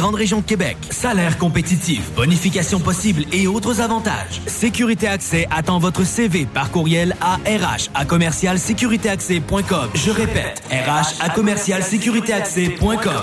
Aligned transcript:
Grande 0.00 0.16
région 0.16 0.40
de 0.40 0.44
Québec. 0.44 0.76
Salaire 0.90 1.38
compétitif, 1.38 2.12
bonification 2.16 2.80
possible 2.80 3.24
et 3.32 3.46
autres 3.46 3.80
avantages. 3.80 4.42
Sécurité 4.46 5.06
Accès 5.06 5.46
attend 5.52 5.78
votre 5.78 6.02
CV 6.02 6.46
par 6.46 6.72
courriel 6.72 7.14
à 7.20 7.36
RH 7.36 7.90
à. 7.94 9.90
Je 9.94 10.10
répète, 10.10 10.62
RH 10.68 11.22
à 11.22 11.30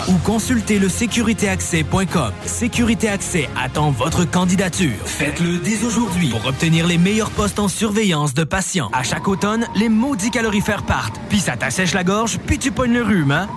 ou 0.07 0.13
consultez 0.23 0.79
le 0.79 0.87
sécuritéaccès.com. 0.87 2.31
Sécurité 2.45 3.09
Accès 3.09 3.49
attend 3.61 3.91
votre 3.91 4.23
candidature. 4.23 4.95
Faites-le 5.05 5.57
dès 5.57 5.83
aujourd'hui 5.83 6.29
pour 6.29 6.45
obtenir 6.45 6.87
les 6.87 6.97
meilleurs 6.97 7.31
postes 7.31 7.59
en 7.59 7.67
surveillance 7.67 8.33
de 8.33 8.45
patients. 8.45 8.89
À 8.93 9.03
chaque 9.03 9.27
automne, 9.27 9.67
les 9.75 9.89
maudits 9.89 10.31
calorifères 10.31 10.83
partent. 10.83 11.19
Puis 11.27 11.41
ça 11.41 11.57
t'assèche 11.57 11.93
la 11.93 12.05
gorge, 12.05 12.39
puis 12.47 12.57
tu 12.57 12.71
pognes 12.71 12.93
le 12.93 13.03
rhume, 13.03 13.31
hein? 13.31 13.49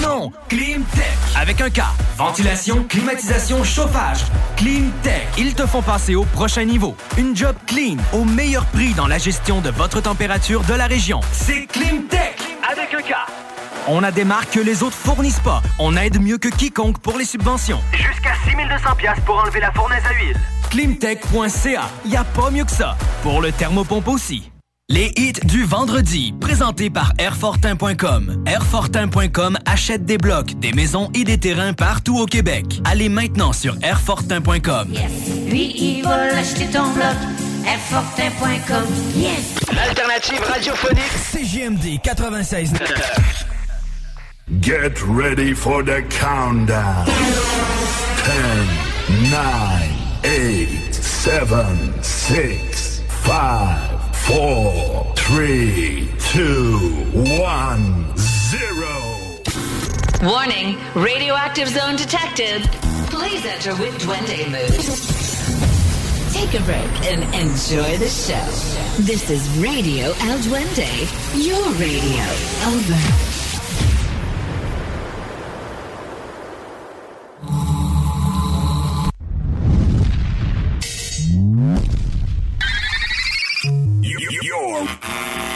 Non! 0.00 0.32
Climtech! 0.48 1.18
Avec 1.36 1.60
un 1.60 1.70
K. 1.70 1.82
Ventilation, 2.16 2.61
climatisation, 2.88 3.64
chauffage. 3.64 4.24
Cleantech. 4.56 5.26
Ils 5.38 5.54
te 5.54 5.66
font 5.66 5.82
passer 5.82 6.14
au 6.14 6.24
prochain 6.24 6.64
niveau. 6.64 6.96
Une 7.18 7.36
job 7.36 7.56
clean, 7.66 7.96
au 8.12 8.24
meilleur 8.24 8.64
prix 8.66 8.94
dans 8.94 9.06
la 9.06 9.18
gestion 9.18 9.60
de 9.60 9.70
votre 9.70 10.00
température 10.00 10.62
de 10.62 10.74
la 10.74 10.86
région. 10.86 11.20
C'est 11.32 11.66
Cleantech! 11.66 12.36
Avec 12.70 12.94
un 12.94 13.02
K. 13.02 13.14
On 13.88 14.04
a 14.04 14.12
des 14.12 14.24
marques 14.24 14.52
que 14.52 14.60
les 14.60 14.84
autres 14.84 14.96
fournissent 14.96 15.40
pas. 15.40 15.60
On 15.80 15.96
aide 15.96 16.20
mieux 16.20 16.38
que 16.38 16.48
quiconque 16.48 16.98
pour 17.00 17.18
les 17.18 17.24
subventions. 17.24 17.80
Jusqu'à 17.92 18.34
6200 18.46 18.94
pièces 18.96 19.20
pour 19.26 19.38
enlever 19.38 19.60
la 19.60 19.72
fournaise 19.72 20.04
à 20.08 20.14
huile. 20.14 20.36
Climtech.ca. 20.70 21.82
Y 22.06 22.16
a 22.16 22.24
pas 22.24 22.50
mieux 22.50 22.64
que 22.64 22.70
ça. 22.70 22.96
Pour 23.22 23.40
le 23.40 23.50
thermopompe 23.50 24.08
aussi. 24.08 24.51
Les 24.92 25.10
hits 25.16 25.40
du 25.44 25.64
vendredi, 25.64 26.34
présentés 26.38 26.90
par 26.90 27.14
Airfortin.com. 27.16 28.44
Airfortin.com 28.46 29.58
achète 29.64 30.04
des 30.04 30.18
blocs, 30.18 30.52
des 30.58 30.72
maisons 30.72 31.08
et 31.14 31.24
des 31.24 31.38
terrains 31.38 31.72
partout 31.72 32.18
au 32.18 32.26
Québec. 32.26 32.82
Allez 32.84 33.08
maintenant 33.08 33.54
sur 33.54 33.74
Airfortin.com. 33.82 34.92
Lui, 35.48 35.72
il 35.78 36.02
va 36.02 36.36
acheter 36.36 36.66
ton 36.66 36.90
bloc. 36.90 37.16
Airfortin.com. 37.66 38.84
Yes! 39.16 39.54
L'alternative 39.74 40.42
radiophonique. 40.46 41.00
CGMD 41.32 41.98
96. 42.02 42.74
Get 44.60 45.00
ready 45.08 45.54
for 45.54 45.82
the 45.82 46.02
countdown. 46.10 47.06
10, 47.06 47.14
9, 49.30 49.40
8, 50.22 50.92
7, 50.92 51.48
6, 52.02 53.02
5, 53.24 53.91
4, 54.26 55.14
3, 55.16 56.08
2, 56.18 56.78
1, 57.12 58.16
0. 58.16 59.42
Warning, 60.22 60.78
radioactive 60.94 61.68
zone 61.68 61.96
detected. 61.96 62.62
Please 63.10 63.44
enter 63.44 63.74
with 63.76 64.00
Duende 64.00 64.46
mood. 64.48 64.80
Take 66.32 66.54
a 66.54 66.62
break 66.64 67.12
and 67.12 67.24
enjoy 67.34 67.98
the 67.98 68.08
show. 68.08 68.46
This 69.02 69.28
is 69.28 69.48
Radio 69.58 70.12
El 70.20 70.38
Duende, 70.38 70.88
your 71.34 71.68
radio. 71.72 72.24
Over. 72.72 73.32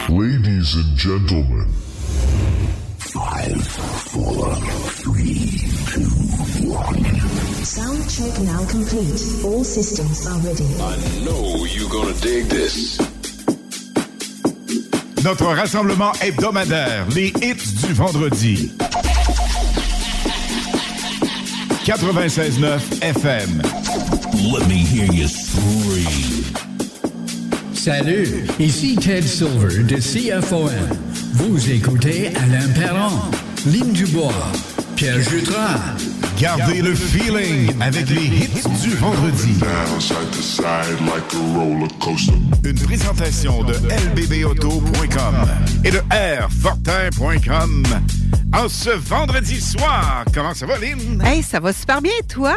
Ladies 0.09 0.77
and 0.77 0.97
gentlemen. 0.97 1.67
Five, 2.99 3.67
four, 3.67 4.55
three, 5.03 5.59
two, 5.91 6.07
one. 6.71 7.03
Sound 7.65 8.09
check 8.09 8.41
now 8.43 8.65
complete. 8.69 9.45
All 9.45 9.65
systems 9.65 10.25
are 10.29 10.39
ready. 10.39 10.65
I 10.81 10.97
know 11.25 11.65
you're 11.65 11.91
gonna 11.91 12.15
dig 12.21 12.45
this. 12.47 13.01
Notre 15.25 15.53
rassemblement 15.57 16.13
hebdomadaire, 16.21 17.09
les 17.13 17.33
hits 17.43 17.83
du 17.83 17.93
vendredi. 17.93 18.71
96.9 21.85 23.03
FM. 23.03 23.61
Let 24.53 24.69
me 24.69 24.77
hear 24.77 25.13
you 25.13 25.27
scream. 25.27 26.36
Salut, 27.87 28.43
ici 28.59 28.97
Ted 28.97 29.23
Silver 29.23 29.85
de 29.85 29.95
CFOM. 29.95 30.73
Vous 31.35 31.71
écoutez 31.71 32.33
Alain 32.35 32.67
Perron, 32.75 33.13
Lynn 33.65 33.93
Dubois, 33.93 34.33
Pierre 34.97 35.21
Jutras. 35.21 35.95
Gardez 36.37 36.83
le 36.83 36.97
feeling 36.97 37.73
avec 37.81 38.11
les 38.11 38.25
hits 38.25 38.81
du 38.83 38.91
vendredi. 38.97 39.55
Une 42.65 42.75
présentation 42.81 43.63
de 43.63 43.75
lbbauto.com 43.75 45.37
et 45.85 45.91
de 45.93 46.01
airfortin.com. 46.11 47.85
En 48.53 48.69
ce 48.69 48.91
vendredi 48.91 49.61
soir, 49.61 50.25
comment 50.35 50.55
ça 50.55 50.67
va, 50.67 50.77
Lynn? 50.79 51.23
Hey, 51.25 51.41
ça 51.41 51.61
va 51.61 51.73
super 51.73 52.03
bien, 52.03 52.11
toi? 52.29 52.57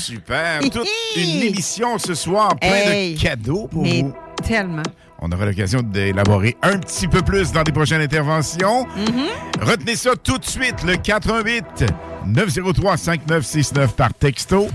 Super. 0.00 0.60
Toute 0.70 0.86
une 1.16 1.42
émission 1.42 1.98
ce 1.98 2.14
soir, 2.14 2.54
plein 2.60 2.68
Hey. 2.70 3.14
de 3.14 3.20
cadeaux 3.20 3.66
pour 3.66 3.82
Mais 3.82 4.02
vous. 4.02 4.14
Tellement. 4.42 4.82
On 5.20 5.32
aura 5.32 5.46
l'occasion 5.46 5.82
d'élaborer 5.82 6.56
un 6.62 6.78
petit 6.78 7.08
peu 7.08 7.22
plus 7.22 7.50
dans 7.52 7.64
des 7.64 7.72
prochaines 7.72 8.00
interventions. 8.00 8.84
Mm-hmm. 8.84 9.62
Retenez 9.64 9.96
ça 9.96 10.10
tout 10.14 10.38
de 10.38 10.44
suite, 10.44 10.84
le 10.84 10.96
88 10.96 11.84
903 12.26 12.96
5969 12.96 13.94
par 13.94 14.14
texto. 14.14 14.68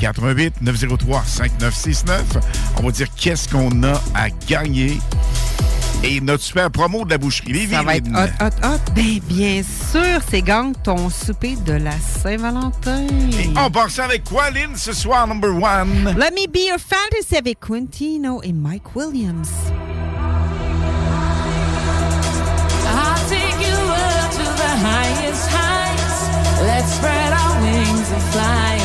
88 0.00 0.62
903 0.62 1.22
5969. 1.24 2.24
On 2.78 2.82
va 2.82 2.90
dire 2.92 3.08
qu'est-ce 3.16 3.48
qu'on 3.48 3.82
a 3.82 4.00
à 4.14 4.30
gagner. 4.46 4.98
Et 6.04 6.20
notre 6.20 6.44
super 6.44 6.70
promo 6.70 7.04
de 7.04 7.10
la 7.10 7.18
boucherie? 7.18 7.52
Lévis. 7.52 7.74
Ça 7.74 7.82
va 7.82 7.96
être 7.96 8.08
hot, 8.08 8.44
hot, 8.44 8.66
hot. 8.66 8.92
Ben, 8.94 9.18
bien 9.28 9.62
sûr, 9.62 10.20
c'est 10.30 10.42
gang 10.42 10.72
ton 10.84 11.10
souper 11.10 11.56
de 11.66 11.72
la 11.72 11.98
Saint-Valentin. 11.98 13.06
On 13.56 13.70
part 13.70 13.90
ça 13.90 14.04
avec 14.04 14.24
quoi, 14.24 14.50
Lynn, 14.50 14.76
ce 14.76 14.92
soir, 14.92 15.26
number 15.26 15.50
one? 15.50 16.14
Let 16.16 16.30
me 16.30 16.46
be 16.46 16.68
your 16.68 16.78
fantasy 16.78 17.36
avec 17.36 17.58
Quintino 17.60 18.40
et 18.42 18.52
Mike 18.52 18.94
Williams. 18.94 19.50
I'll 22.90 23.28
take 23.28 23.60
you 23.60 23.74
up 23.74 24.30
to 24.30 24.44
the 24.56 24.72
highest 24.86 25.50
heights. 25.50 26.62
Let's 26.62 26.92
spread 26.94 27.32
our 27.32 27.60
wings 27.62 28.12
and 28.12 28.22
fly 28.32 28.77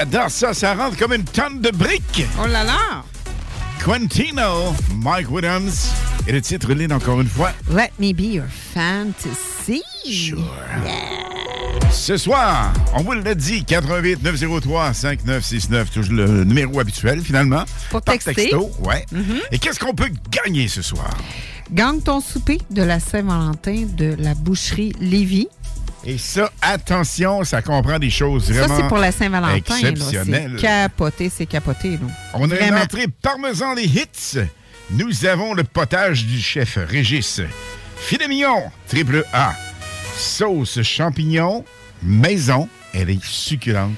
J'adore 0.00 0.30
ça, 0.30 0.54
ça 0.54 0.72
rentre 0.74 0.96
comme 0.96 1.12
une 1.12 1.24
tonne 1.24 1.60
de 1.60 1.70
briques. 1.70 2.24
Oh 2.42 2.46
là 2.46 2.64
là! 2.64 3.04
Quintino, 3.84 4.74
Mike 4.94 5.30
Williams. 5.30 5.90
Et 6.26 6.32
le 6.32 6.40
titre, 6.40 6.72
Lynn, 6.72 6.90
encore 6.90 7.20
une 7.20 7.28
fois. 7.28 7.52
Let 7.68 7.90
me 7.98 8.14
be 8.14 8.36
your 8.36 8.46
fantasy. 8.72 9.82
Ce 11.90 12.16
soir, 12.16 12.72
on 12.94 13.02
vous 13.02 13.12
l'a 13.12 13.34
dit, 13.34 13.62
88 13.62 14.22
903 14.22 14.94
5969, 14.94 15.90
toujours 15.90 16.14
le 16.14 16.44
numéro 16.44 16.80
habituel 16.80 17.20
finalement. 17.20 17.64
Pour 17.90 18.00
texter. 18.00 18.32
texto, 18.32 18.70
ouais. 18.82 19.04
Mhm. 19.12 19.40
Et 19.52 19.58
qu'est-ce 19.58 19.78
qu'on 19.78 19.92
peut 19.92 20.08
gagner 20.30 20.68
ce 20.68 20.80
soir? 20.80 21.10
Gagne 21.72 22.00
ton 22.00 22.22
souper 22.22 22.58
de 22.70 22.82
la 22.82 23.00
Saint-Valentin 23.00 23.84
de 23.98 24.16
la 24.18 24.34
boucherie 24.34 24.94
Lévis. 24.98 25.48
Et 26.04 26.16
ça, 26.16 26.50
attention, 26.62 27.44
ça 27.44 27.60
comprend 27.60 27.98
des 27.98 28.08
choses 28.10 28.46
Ça, 28.46 28.52
vraiment 28.54 28.76
c'est 28.76 28.88
pour 28.88 28.98
la 28.98 29.12
Saint-Valentin. 29.12 29.52
là. 29.82 29.90
exceptionnelles. 29.90 30.52
C'est 30.56 30.62
capoté, 30.62 31.30
c'est 31.34 31.46
capoté. 31.46 31.90
Là. 31.92 31.98
On 32.34 32.42
a 32.50 32.54
une 32.54 32.60
Vraiment. 32.60 32.80
entrée 32.80 33.06
parmesan 33.20 33.74
les 33.74 33.84
hits. 33.84 34.38
Nous 34.90 35.26
avons 35.26 35.54
le 35.54 35.62
potage 35.64 36.24
du 36.24 36.40
chef 36.40 36.78
Régis. 36.88 37.40
Filet 37.98 38.28
mignon, 38.28 38.62
triple 38.88 39.24
A. 39.32 39.54
Sauce 40.16 40.80
champignon, 40.82 41.64
maison. 42.02 42.68
Elle 42.94 43.10
est 43.10 43.22
succulente. 43.24 43.92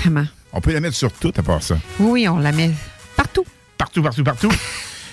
Vraiment. 0.00 0.26
On 0.52 0.60
peut 0.60 0.72
la 0.72 0.80
mettre 0.80 0.94
sur 0.96 1.10
tout 1.12 1.32
à 1.36 1.42
part 1.42 1.62
ça. 1.62 1.76
Oui, 1.98 2.28
on 2.28 2.38
la 2.38 2.52
met 2.52 2.70
partout. 3.16 3.44
Partout, 3.78 4.02
partout, 4.02 4.24
partout. 4.24 4.52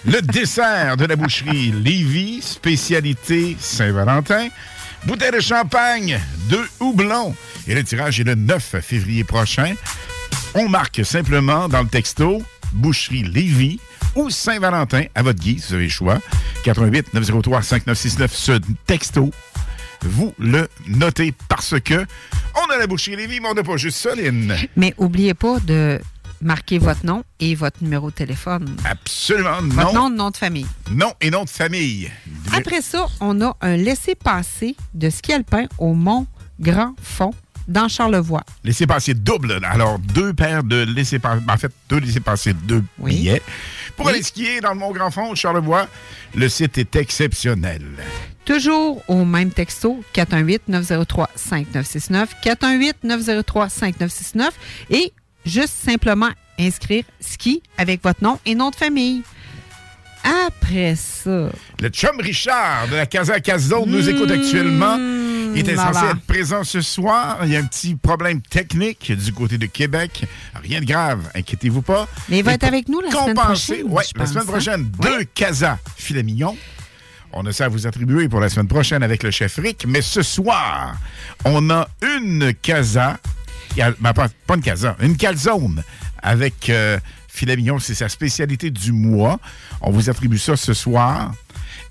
Le 0.05 0.21
dessert 0.21 0.97
de 0.97 1.05
la 1.05 1.15
boucherie 1.15 1.71
Lévis, 1.71 2.41
spécialité 2.41 3.55
Saint-Valentin. 3.59 4.49
Bouteille 5.05 5.31
de 5.31 5.39
champagne, 5.41 6.19
deux 6.49 6.65
houblons. 6.79 7.35
Et 7.67 7.75
le 7.75 7.83
tirage 7.83 8.19
est 8.21 8.23
le 8.23 8.35
9 8.35 8.77
février 8.81 9.23
prochain. 9.25 9.73
On 10.55 10.69
marque 10.69 11.03
simplement 11.05 11.67
dans 11.67 11.81
le 11.81 11.89
texto 11.89 12.41
Boucherie 12.71 13.23
Lévis 13.23 13.79
ou 14.15 14.29
Saint-Valentin 14.29 15.03
à 15.13 15.21
votre 15.21 15.39
guise, 15.39 15.67
vous 15.67 15.75
avez 15.75 15.83
le 15.85 15.89
choix. 15.89 16.19
88 16.63 17.13
903 17.13 17.61
5969, 17.61 18.33
ce 18.33 18.51
texto. 18.85 19.31
Vous 20.03 20.33
le 20.39 20.69
notez 20.87 21.33
parce 21.49 21.79
que 21.81 22.05
on 22.55 22.73
a 22.73 22.77
la 22.77 22.87
boucherie 22.87 23.17
Lévis, 23.17 23.39
mais 23.41 23.49
on 23.49 23.53
n'a 23.53 23.63
pas 23.63 23.77
juste 23.77 24.07
Lynn. 24.15 24.55
Mais 24.75 24.93
oubliez 24.97 25.33
pas 25.33 25.59
de 25.59 25.99
marquer 26.43 26.77
votre 26.77 27.05
nom 27.05 27.23
et 27.39 27.55
votre 27.55 27.83
numéro 27.83 28.09
de 28.09 28.15
téléphone. 28.15 28.75
Absolument 28.85 29.61
Votre 29.61 29.93
non. 29.93 30.09
nom, 30.09 30.15
nom 30.15 30.29
de 30.29 30.37
famille. 30.37 30.65
Nom 30.91 31.11
et 31.21 31.29
nom 31.29 31.43
de 31.43 31.49
famille. 31.49 32.11
Après 32.53 32.81
ça, 32.81 33.07
on 33.19 33.41
a 33.41 33.55
un 33.61 33.77
laissez-passer 33.77 34.75
de 34.93 35.09
ski 35.09 35.33
alpin 35.33 35.65
au 35.77 35.93
Mont 35.93 36.27
Grand 36.59 36.93
Fond 37.01 37.31
dans 37.67 37.87
Charlevoix. 37.87 38.43
Laissez 38.63 38.85
passer 38.85 39.13
double. 39.13 39.59
Alors, 39.63 39.97
deux 39.99 40.33
paires 40.33 40.63
de 40.63 40.83
laissez 40.83 41.19
passer. 41.19 41.41
En 41.49 41.57
fait, 41.57 41.71
deux 41.89 41.99
laissez 41.99 42.19
passer 42.19 42.53
deux 42.53 42.83
billets. 42.99 43.41
Pour 43.95 44.09
aller 44.09 44.21
skier 44.21 44.59
dans 44.59 44.73
le 44.73 44.79
Mont 44.79 44.91
Grand 44.91 45.11
Fond, 45.11 45.33
Charlevoix, 45.35 45.87
le 46.35 46.49
site 46.49 46.77
est 46.77 46.95
exceptionnel. 46.97 47.83
Toujours 48.43 49.01
au 49.07 49.23
même 49.23 49.51
texto, 49.51 50.03
418-903-5969, 50.13 52.27
418-903-5969 52.43 54.49
et 54.89 55.13
juste 55.45 55.75
simplement 55.85 56.29
inscrire 56.59 57.03
ski 57.19 57.61
avec 57.77 58.03
votre 58.03 58.23
nom 58.23 58.39
et 58.45 58.55
nom 58.55 58.69
de 58.69 58.75
famille. 58.75 59.23
Après 60.47 60.95
ça, 60.95 61.49
Le 61.81 61.89
chum 61.89 62.17
Richard 62.19 62.87
de 62.89 62.95
la 62.95 63.05
Casa 63.05 63.39
Casone 63.41 63.89
nous 63.89 64.07
écoute 64.07 64.31
actuellement. 64.31 64.97
Il 65.55 65.59
était 65.59 65.75
censé 65.75 66.05
être 66.05 66.21
présent 66.25 66.63
ce 66.63 66.79
soir. 66.81 67.39
Il 67.43 67.49
y 67.51 67.55
a 67.57 67.59
un 67.59 67.65
petit 67.65 67.95
problème 67.95 68.41
technique 68.41 69.11
du 69.11 69.33
côté 69.33 69.57
de 69.57 69.65
Québec. 69.65 70.25
Rien 70.63 70.79
de 70.79 70.85
grave, 70.85 71.29
inquiétez-vous 71.35 71.81
pas. 71.81 72.07
Mais 72.29 72.39
il 72.39 72.43
va 72.43 72.51
Et 72.51 72.55
être 72.55 72.63
avec 72.63 72.87
nous 72.87 73.01
la 73.01 73.11
semaine 73.11 73.35
prochaine, 73.35 73.83
Ouais, 73.87 74.03
la 74.15 74.25
semaine 74.25 74.43
hein? 74.43 74.51
prochaine, 74.51 74.91
deux 75.01 75.23
Casa 75.25 75.77
filet 75.97 76.23
mignon. 76.23 76.55
On 77.33 77.45
a 77.45 77.51
ça 77.51 77.65
à 77.65 77.67
vous 77.67 77.85
attribuer 77.85 78.29
pour 78.29 78.39
la 78.39 78.47
semaine 78.47 78.67
prochaine 78.67 79.03
avec 79.03 79.23
le 79.23 79.31
chef 79.31 79.57
Rick. 79.57 79.85
Mais 79.87 80.01
ce 80.01 80.21
soir, 80.21 80.95
on 81.43 81.69
a 81.69 81.87
une 82.01 82.53
Casa. 82.61 83.17
ben, 83.75 84.13
pas 84.13 84.29
une 84.55 84.61
Casa, 84.61 84.95
une 85.01 85.17
calzone 85.17 85.83
avec 86.23 86.69
euh, 86.69 86.97
filet 87.27 87.55
mignon. 87.55 87.79
C'est 87.79 87.93
sa 87.95 88.09
spécialité 88.09 88.71
du 88.71 88.91
mois. 88.91 89.39
On 89.81 89.91
vous 89.91 90.09
attribue 90.09 90.39
ça 90.39 90.55
ce 90.55 90.73
soir. 90.73 91.33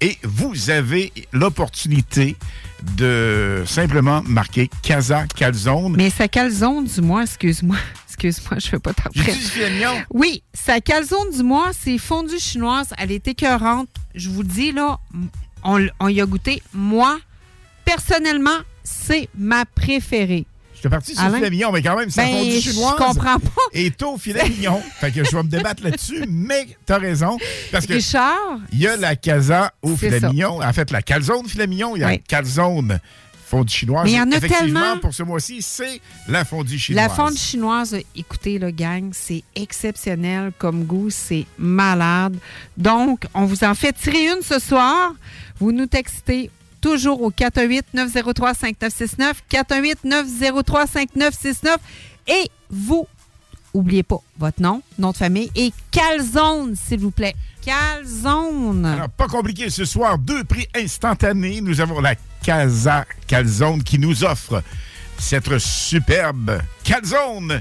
Et 0.01 0.19
vous 0.25 0.71
avez 0.71 1.13
l'opportunité 1.33 2.37
de 2.97 3.63
simplement 3.67 4.23
marquer 4.27 4.69
Casa 4.83 5.27
Calzone. 5.29 5.95
mais 5.97 6.11
sa 6.11 6.27
calzone 6.27 6.87
du 6.87 7.01
mois, 7.01 7.23
excuse-moi, 7.23 7.77
excuse-moi, 8.09 8.59
je 8.59 8.67
ne 8.67 8.73
veux 8.73 8.79
pas 8.81 8.93
t'en 8.93 9.05
J'ai 9.15 9.23
prendre. 9.23 9.39
dit 9.39 9.45
filet 9.45 9.71
mignon. 9.71 10.03
Oui, 10.11 10.43
sa 10.53 10.81
calzone 10.81 11.31
du 11.37 11.45
mois, 11.45 11.71
c'est 11.79 11.99
fondue 11.99 12.41
chinoise. 12.41 12.89
Elle 12.99 13.13
est 13.13 13.29
écœurante. 13.29 13.89
Je 14.17 14.29
vous 14.29 14.43
dis, 14.43 14.73
là, 14.73 14.99
on, 15.63 15.87
on 16.01 16.09
y 16.09 16.21
a 16.21 16.27
goûté. 16.27 16.61
Moi, 16.75 17.19
personnellement, 17.85 18.59
c'est 18.83 19.29
ma 19.39 19.65
préférée. 19.65 20.47
Je 20.83 20.89
suis 20.89 20.91
parti 20.91 21.13
sur 21.15 21.21
Alain? 21.23 21.31
le 21.33 21.37
filet 21.39 21.51
mignon, 21.51 21.71
mais 21.73 21.81
quand 21.83 21.97
même, 21.97 22.11
ça 22.11 22.25
Ben, 22.25 22.33
fondue 22.39 22.51
je 22.61 22.71
chinoise. 22.73 22.95
comprends 22.97 23.39
pas. 23.39 23.63
Et 23.73 23.93
au 24.05 24.19
filet 24.19 24.49
mignon. 24.49 24.83
fait 25.01 25.13
que 25.13 25.23
je 25.25 25.31
vais 25.37 25.43
me 25.45 25.49
débattre 25.49 25.85
là-dessus, 25.85 26.25
mais 26.29 26.67
t'as 26.85 26.99
raison. 26.99 27.39
Parce 27.71 27.87
que 27.87 27.93
Richard, 27.95 28.59
il 28.73 28.81
y 28.81 28.89
a 28.89 28.97
la 28.97 29.15
casa 29.15 29.73
au 29.81 29.97
filet 29.97 30.19
ça. 30.19 30.29
mignon. 30.31 30.61
En 30.61 30.73
fait, 30.73 30.91
la 30.91 31.01
calzone 31.03 31.47
filet 31.47 31.69
mignon, 31.69 31.95
il 31.95 32.01
y 32.01 32.05
a 32.05 32.09
Oui. 32.09 32.13
la 32.15 32.19
calzone 32.19 32.99
fondue 33.47 33.73
chinoise. 33.73 34.05
Mais 34.07 34.13
il 34.13 34.17
y 34.17 34.21
en 34.21 34.33
a 34.33 34.37
Effectivement, 34.37 34.81
tellement. 34.81 34.99
pour 34.99 35.15
ce 35.15 35.23
mois-ci, 35.23 35.63
c'est 35.63 36.01
la 36.27 36.45
fondue 36.45 36.79
chinoise. 36.79 37.07
la 37.09 37.15
fondue 37.15 37.37
chinoise, 37.39 37.97
écoutez, 38.17 38.59
le 38.59 38.71
gang, 38.73 39.11
c'est 39.13 39.45
exceptionnel 39.55 40.53
comme 40.59 40.85
goût, 40.85 41.11
c'est 41.11 41.47
malade. 41.59 42.37
Donc, 42.77 43.27
on 43.35 43.45
vous 43.45 43.63
en 43.63 43.75
fait 43.75 43.93
tirer 43.93 44.25
une 44.33 44.43
ce 44.43 44.59
soir. 44.59 45.13
Vous 45.61 45.71
nous 45.71 45.87
textez 45.87 46.51
toujours 46.83 47.23
au 47.23 47.31
418-903-5969, 47.31 49.33
418-903-5969 49.51 51.77
et 52.27 52.51
vous, 52.69 53.07
oubliez 53.73 54.03
pas 54.03 54.21
votre 54.39 54.61
nom, 54.61 54.83
nom 54.99 55.13
de 55.13 55.17
famille 55.17 55.51
et 55.55 55.73
calzone, 55.91 56.77
s'il 56.77 57.01
vous 57.01 57.11
plaît. 57.11 57.35
Calzone. 57.65 59.09
Pas 59.17 59.29
compliqué 59.29 59.71
ce 59.71 59.87
soir. 59.87 60.19
Deux 60.19 60.45
prix 60.45 60.67
instantanés. 60.75 61.61
Nous 61.61 61.81
avons 61.81 62.01
la 62.01 62.17
Casa 62.43 63.05
Calzone 63.29 63.85
qui 63.85 63.99
nous 63.99 64.25
offre 64.25 64.65
cette 65.17 65.59
superbe 65.59 66.61
calzone 66.83 67.61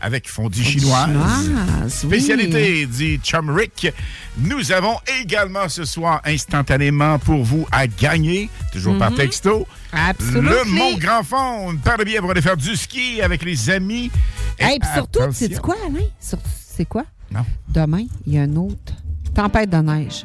avec 0.00 0.28
fondue 0.28 0.62
chinoise. 0.62 1.06
chinoise, 1.08 1.50
oui. 1.84 1.90
Spécialité 1.90 2.86
du 2.86 3.18
Chum 3.22 3.50
Rick. 3.50 3.92
Nous 4.38 4.72
avons 4.72 4.96
également 5.20 5.68
ce 5.68 5.84
soir 5.84 6.20
instantanément 6.24 7.18
pour 7.18 7.42
vous 7.44 7.66
à 7.72 7.86
gagner, 7.86 8.48
toujours 8.72 8.96
par 8.98 9.10
Mhm. 9.10 9.16
texto, 9.18 9.66
Absolutely. 9.92 10.40
le 10.48 10.64
Mont 10.64 10.96
Grand 10.98 11.22
Fond. 11.22 11.76
Paire 11.84 11.98
de 11.98 12.04
billets 12.04 12.20
pour 12.20 12.30
aller 12.30 12.42
faire 12.42 12.56
du 12.56 12.76
ski 12.76 13.20
avec 13.22 13.42
les 13.44 13.70
amis. 13.70 14.10
Et 14.58 14.64
Hey, 14.64 14.78
puis 14.78 14.88
surtout, 14.94 15.20
attention- 15.22 15.48
c'est 15.50 15.60
quoi, 15.60 15.76
Alain? 15.86 16.04
C'est 16.20 16.84
quoi? 16.84 17.04
Non. 17.32 17.44
Demain, 17.68 18.04
il 18.26 18.34
y 18.34 18.38
a 18.38 18.44
une 18.44 18.58
autre 18.58 18.92
tempête 19.34 19.70
de 19.70 19.76
neige. 19.76 20.24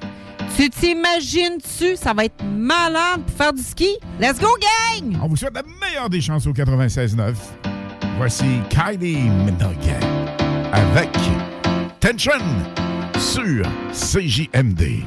Tu 0.58 0.70
t'imagines-tu? 0.70 1.98
Ça 1.98 2.14
va 2.14 2.26
être 2.26 2.44
malade 2.44 3.22
pour 3.26 3.36
faire 3.36 3.54
du 3.54 3.62
ski? 3.62 3.90
Let's 4.20 4.40
go, 4.40 4.48
gang! 5.02 5.18
On 5.22 5.28
vous 5.28 5.36
souhaite 5.36 5.54
la 5.54 5.64
meilleure 5.86 6.10
des 6.10 6.22
chances 6.22 6.48
au 6.48 6.54
96.9. 6.54 7.36
Voici 8.18 8.62
Kylie 8.70 9.30
Minogue 9.30 9.94
avec 10.72 11.10
Tension 12.00 12.32
sur 13.18 13.66
CJMD. 13.92 15.04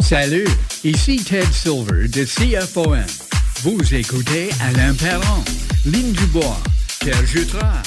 Salut, 0.00 0.46
ici 0.84 1.16
Ted 1.16 1.46
Silver 1.52 2.06
de 2.06 2.24
CFOM. 2.24 3.04
Vous 3.62 3.94
écoutez 3.94 4.50
Alain 4.60 4.94
Perron, 4.94 5.42
Lynn 5.84 6.12
Dubois, 6.12 6.56
Pierre 7.00 7.26
Jutras. 7.26 7.82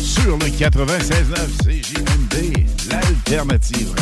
Sur 0.00 0.38
le 0.38 0.46
96.9 0.46 1.82
CJMD, 1.82 2.66
l'alternative 2.90 3.94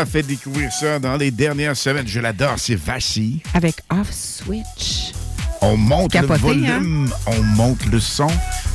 m'a 0.00 0.06
fait 0.06 0.22
découvrir 0.22 0.72
ça 0.72 0.98
dans 0.98 1.18
les 1.18 1.30
dernières 1.30 1.76
semaines. 1.76 2.06
Je 2.06 2.20
l'adore, 2.20 2.54
c'est 2.56 2.74
Vassi. 2.74 3.42
Avec 3.52 3.76
Off 3.90 4.10
Switch. 4.10 5.12
On 5.60 5.76
monte 5.76 6.12
capoté, 6.12 6.32
le 6.32 6.38
volume, 6.38 7.12
hein? 7.12 7.32
on 7.36 7.42
monte 7.42 7.84
le 7.92 8.00
son, 8.00 8.28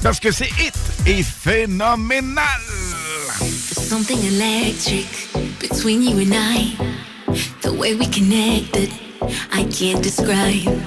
parce 0.04 0.20
que 0.20 0.32
c'est 0.32 0.50
hit 0.60 0.76
et 1.08 1.24
phénoménal. 1.24 2.46
Something 3.42 4.20
electric 4.24 5.08
between 5.60 6.04
you 6.04 6.20
and 6.20 6.36
I. 6.36 6.78
The 7.64 7.72
way 7.72 7.96
we 7.96 8.08
connected, 8.08 8.92
I 9.52 9.64
can't 9.64 10.04
describe. 10.04 10.80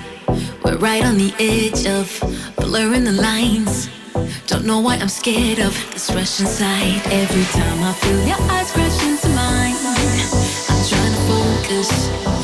We're 0.65 0.79
right 0.79 1.05
on 1.05 1.19
the 1.19 1.35
edge 1.41 1.85
of 1.89 2.09
blurring 2.59 3.03
the 3.03 3.21
lines. 3.21 3.89
Don't 4.47 4.65
know 4.65 4.79
why 4.79 4.99
I'm 4.99 5.09
scared 5.09 5.59
of 5.59 5.75
this 5.93 6.09
rush 6.15 6.39
inside. 6.39 7.03
Every 7.11 7.45
time 7.61 7.83
I 7.83 7.93
feel 7.95 8.25
your 8.25 8.53
eyes 8.53 8.71
crushing. 8.71 9.08
this. 11.79 12.38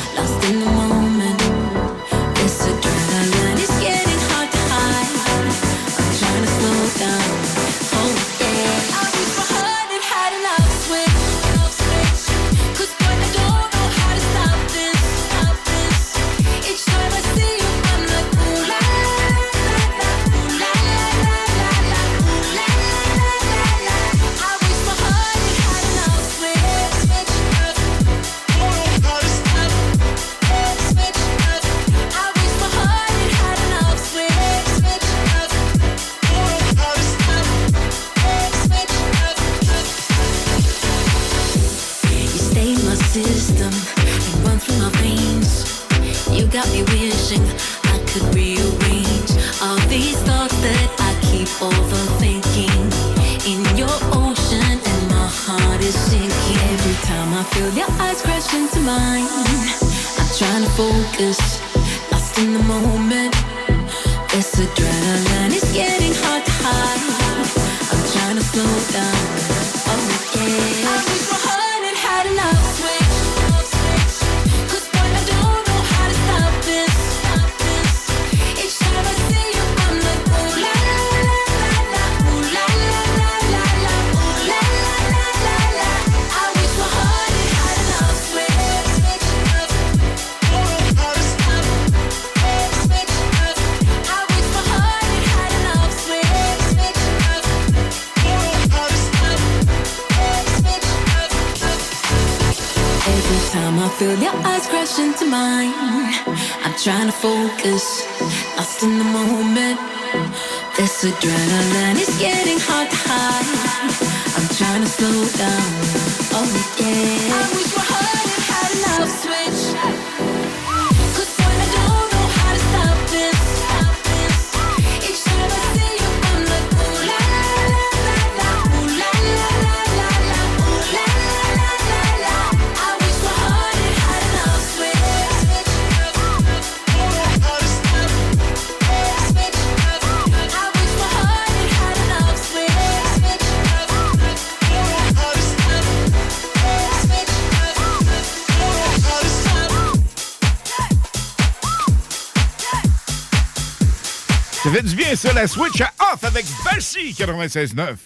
Switch 155.46 155.82
off 156.00 156.24
avec 156.24 156.46
Bassy 156.64 157.12
96.9. 157.12 157.96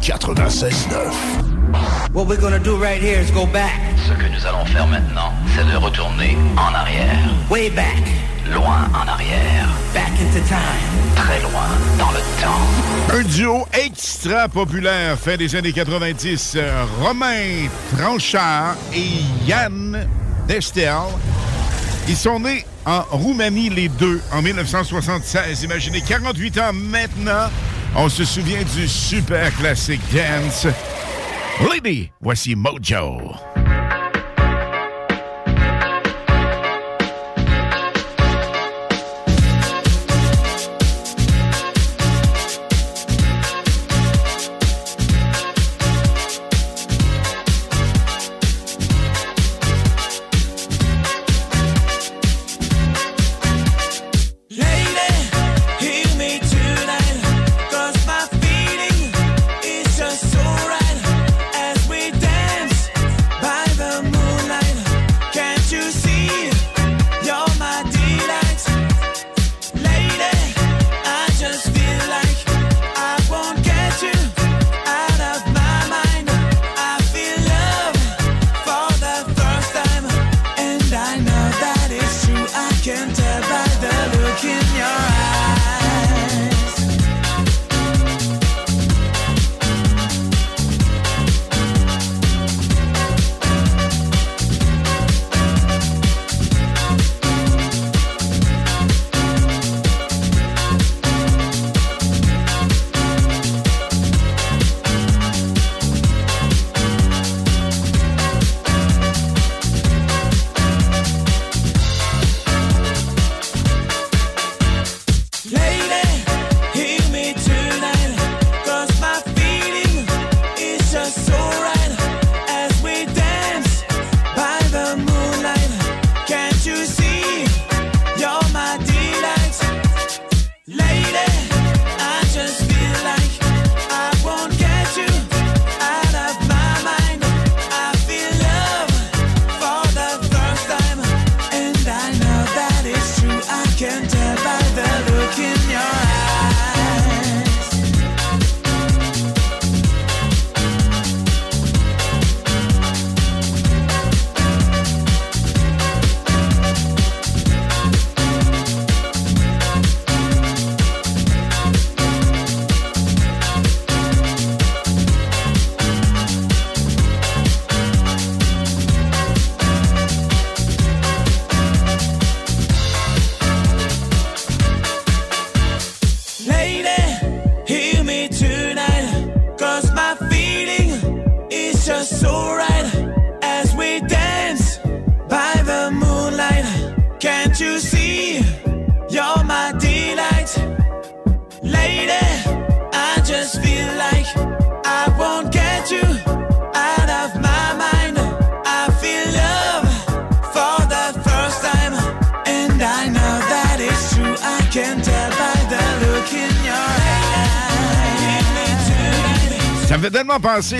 96.9. 0.00 2.12
What 2.12 2.28
we're 2.28 2.40
gonna 2.40 2.58
do 2.58 2.76
right 2.76 3.00
here 3.02 3.18
is 3.20 3.30
go 3.32 3.46
back. 3.46 3.80
Ce 4.06 4.12
que 4.12 4.28
nous 4.28 4.46
allons 4.46 4.64
faire 4.66 4.86
maintenant, 4.86 5.32
c'est 5.56 5.64
de 5.64 5.74
retourner 5.76 6.36
en 6.56 6.72
arrière. 6.72 7.18
Way 7.50 7.70
back. 7.70 7.98
Loin 8.52 8.88
en 8.94 9.08
arrière. 9.08 9.68
Back 9.92 10.12
into 10.20 10.40
time. 10.46 10.56
Très 11.16 11.40
loin 11.40 11.66
dans 11.98 12.12
le 12.12 12.20
temps. 12.40 12.60
Un 13.12 13.22
duo 13.22 13.66
extra 13.72 14.48
populaire 14.48 15.18
fait 15.18 15.36
des 15.36 15.56
années 15.56 15.72
90. 15.72 16.52
Euh, 16.56 16.84
Romain 17.00 17.66
Tranchard 17.96 18.76
et 18.92 19.22
Yann 19.46 20.06
Destel 20.46 20.92
ils 22.08 22.16
sont 22.16 22.40
nés 22.40 22.64
en 22.86 23.02
Roumanie, 23.10 23.70
les 23.70 23.88
deux, 23.88 24.20
en 24.32 24.42
1976. 24.42 25.62
Imaginez, 25.62 26.00
48 26.00 26.58
ans 26.58 26.72
maintenant, 26.72 27.48
on 27.96 28.08
se 28.08 28.24
souvient 28.24 28.62
du 28.74 28.88
super 28.88 29.54
classique 29.56 30.00
dance. 30.12 30.66
Lady, 31.70 32.10
voici 32.20 32.56
Mojo. 32.56 33.32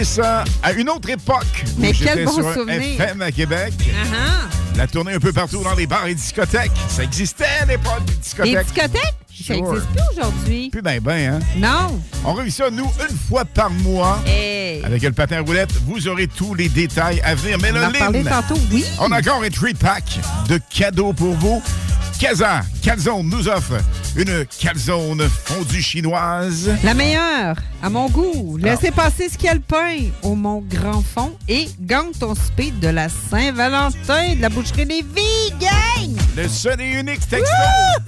Ça 0.04 0.44
à 0.62 0.72
une 0.72 0.88
autre 0.88 1.10
époque. 1.10 1.64
Mais 1.78 1.92
quel 1.92 2.24
bon 2.24 2.32
sur 2.32 2.54
souvenir. 2.54 3.00
FM 3.00 3.22
à 3.22 3.30
Québec. 3.32 3.72
Uh-huh. 3.78 4.76
La 4.76 4.86
tournée 4.86 5.14
un 5.14 5.18
peu 5.18 5.32
partout 5.32 5.62
dans 5.62 5.74
les 5.74 5.86
bars 5.86 6.06
et 6.06 6.14
discothèques. 6.14 6.70
Ça 6.88 7.02
existait 7.02 7.44
à 7.60 7.66
l'époque, 7.66 8.00
les 8.06 8.12
Les 8.14 8.18
discothèques? 8.20 8.66
discothèques, 8.66 9.02
ça 9.30 9.44
Sure. 9.44 9.54
n'existe 9.56 9.86
plus 9.90 10.02
aujourd'hui. 10.12 10.70
Plus 10.70 10.82
ben 10.82 11.00
ben, 11.00 11.34
hein? 11.34 11.38
Non. 11.56 12.00
On 12.24 12.34
réussit 12.34 12.64
ça, 12.64 12.70
nous, 12.70 12.90
une 13.08 13.16
fois 13.28 13.44
par 13.44 13.70
mois. 13.70 14.22
Hey. 14.26 14.82
Avec 14.84 15.02
le 15.02 15.12
patin 15.12 15.40
roulette, 15.40 15.72
vous 15.86 16.06
aurez 16.08 16.28
tous 16.28 16.54
les 16.54 16.68
détails 16.68 17.20
à 17.22 17.34
venir. 17.34 17.58
Mais 17.60 17.72
On 17.74 17.82
en 17.84 17.90
parlait 17.90 18.22
tantôt, 18.22 18.58
oui. 18.70 18.84
On 19.00 19.10
a 19.12 19.18
encore 19.18 19.42
un 19.42 19.50
treat 19.50 19.76
pack 19.78 20.04
de 20.48 20.58
cadeaux 20.70 21.12
pour 21.12 21.34
vous. 21.34 21.62
Casa 22.18 22.60
Calzone 22.82 23.28
nous 23.28 23.48
offre 23.48 23.72
une 24.14 24.44
calzone 24.60 25.26
fondue 25.44 25.80
chinoise. 25.82 26.70
La 26.84 26.92
meilleure, 26.92 27.56
à 27.82 27.88
mon 27.90 28.08
goût. 28.10 28.56
Laissez 28.58 28.90
passer 28.90 29.28
ce 29.28 29.36
qu'il 29.36 29.46
y 29.46 29.48
a 29.48 29.54
le 29.54 29.60
pain 29.60 29.96
au 30.22 30.34
Mont 30.34 30.62
Grand 30.68 31.02
Fond 31.02 31.32
et 31.48 31.68
gagne 31.80 32.12
ton 32.18 32.34
speed 32.34 32.78
de 32.80 32.88
la 32.88 33.08
Saint-Valentin 33.08 34.34
de 34.36 34.40
la 34.40 34.48
boucherie 34.48 34.86
des 34.86 35.02
Vies, 35.02 35.52
gang! 35.60 36.10
Le 36.36 36.48
seul 36.48 36.80
et 36.80 36.90
unique 37.00 37.26
texto 37.28 37.54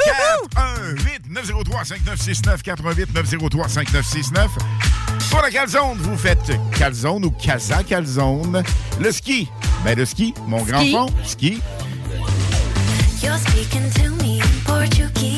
418 0.05 1.31
903 1.31 1.85
5969 1.85 2.63
418 2.63 3.15
903 3.15 3.69
5969. 3.69 4.51
Pour 5.31 5.41
la 5.43 5.51
calzone, 5.51 5.97
vous 5.99 6.17
faites 6.17 6.53
calzone 6.79 7.25
ou 7.25 7.31
casa 7.31 7.83
calzone. 7.83 8.63
Le 9.01 9.13
ski, 9.13 9.49
ben 9.85 9.97
le 9.97 10.05
ski, 10.05 10.35
mon 10.47 10.63
grand 10.63 10.81
Ski. 10.81 10.93
fond, 10.93 11.07
ski. 11.25 11.59
You're 13.23 13.39
speaking 13.39 13.89
to 13.95 14.11
me 14.23 14.41
in 14.41 14.49
Portuguese. 14.67 15.32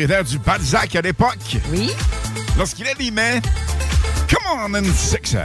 Propriétaire 0.00 0.24
du 0.24 0.38
Balzac 0.38 0.96
à 0.96 1.02
l'époque. 1.02 1.58
Oui. 1.72 1.90
Lorsqu'il 2.56 2.86
animait 2.86 3.42
Come 4.30 4.72
on 4.72 4.74
and 4.74 4.90
Sixer. 4.96 5.44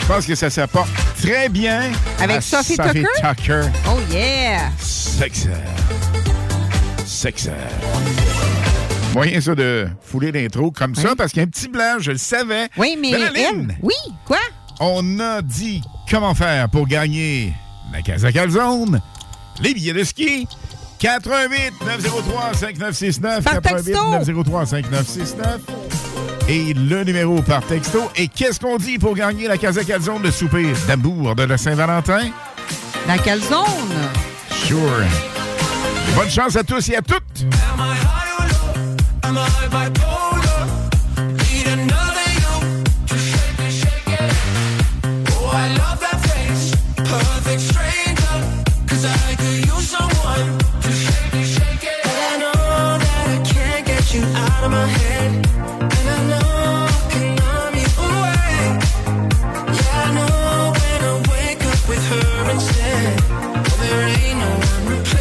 Je 0.00 0.06
pense 0.08 0.26
que 0.26 0.34
ça 0.34 0.50
s'apporte 0.50 0.88
très 1.22 1.48
bien 1.48 1.92
Avec 2.18 2.38
à 2.38 2.40
Sophie 2.40 2.74
Sophie 2.74 3.04
Tucker? 3.22 3.36
Tucker. 3.36 3.60
Oh 3.88 4.00
yeah! 4.12 4.70
Sexer. 4.80 5.50
Sexer. 7.06 7.50
Moyen 9.14 9.40
ça 9.40 9.54
de 9.54 9.86
fouler 10.02 10.32
l'intro 10.32 10.72
comme 10.72 10.96
ça 10.96 11.14
parce 11.16 11.30
qu'il 11.30 11.42
y 11.42 11.44
a 11.44 11.46
un 11.46 11.50
petit 11.50 11.68
blanc, 11.68 11.98
je 12.00 12.10
le 12.10 12.18
savais. 12.18 12.68
Oui, 12.76 12.98
mais 13.00 13.12
elle- 13.12 13.76
Oui, 13.82 13.94
quoi? 14.24 14.38
On 14.80 15.20
a 15.20 15.42
dit 15.42 15.80
comment 16.10 16.34
faire 16.34 16.68
pour 16.70 16.88
gagner 16.88 17.52
la 17.92 18.02
Casa 18.02 18.32
Calzone, 18.32 19.00
les 19.62 19.74
billets 19.74 19.92
de 19.92 20.02
ski. 20.02 20.48
88 20.98 21.74
903 21.84 22.54
5969 22.54 23.44
Par 23.44 23.54
88 23.54 23.84
texto. 23.84 24.10
903 24.10 24.66
5969 24.66 25.60
et 26.48 26.74
le 26.74 27.04
numéro 27.04 27.42
par 27.42 27.62
texto. 27.66 28.08
Et 28.14 28.28
qu'est-ce 28.28 28.60
qu'on 28.60 28.76
dit 28.76 28.98
pour 28.98 29.14
gagner 29.14 29.48
la 29.48 29.58
Casa 29.58 29.82
Calzone 29.84 30.22
de 30.22 30.30
souper 30.30 30.72
d'amour 30.86 31.34
de 31.34 31.42
la 31.42 31.58
Saint-Valentin? 31.58 32.30
La 33.06 33.18
calzone. 33.18 33.66
Sure. 34.64 34.80
Bonne 36.14 36.30
chance 36.30 36.56
à 36.56 36.64
tous 36.64 36.88
et 36.88 36.96
à 36.96 37.02
toutes. 37.02 37.46
Am 39.22 39.36
I 39.36 39.66
bipolar? 39.68 40.15
I 64.78 65.15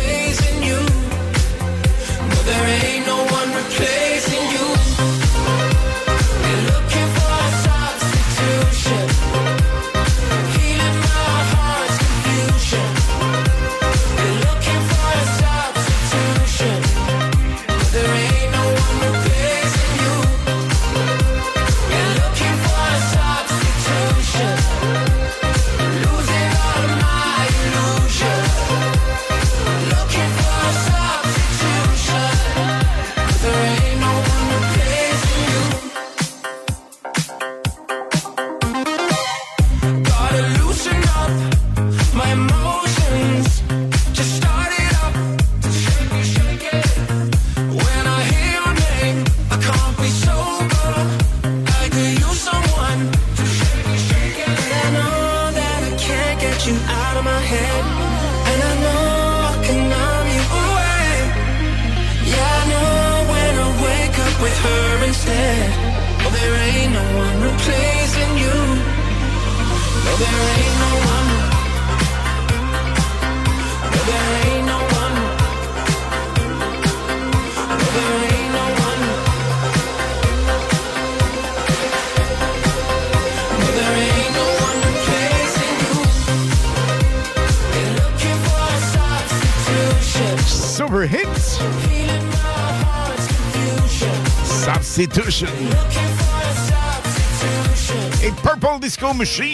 substitution. 99.16 99.46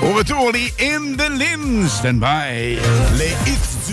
Au 0.00 0.12
retour, 0.12 0.52
In 0.78 1.16
the 1.16 1.28
Lin. 1.30 1.88
Stand 1.88 2.20
by. 2.20 2.78
Les 3.16 3.34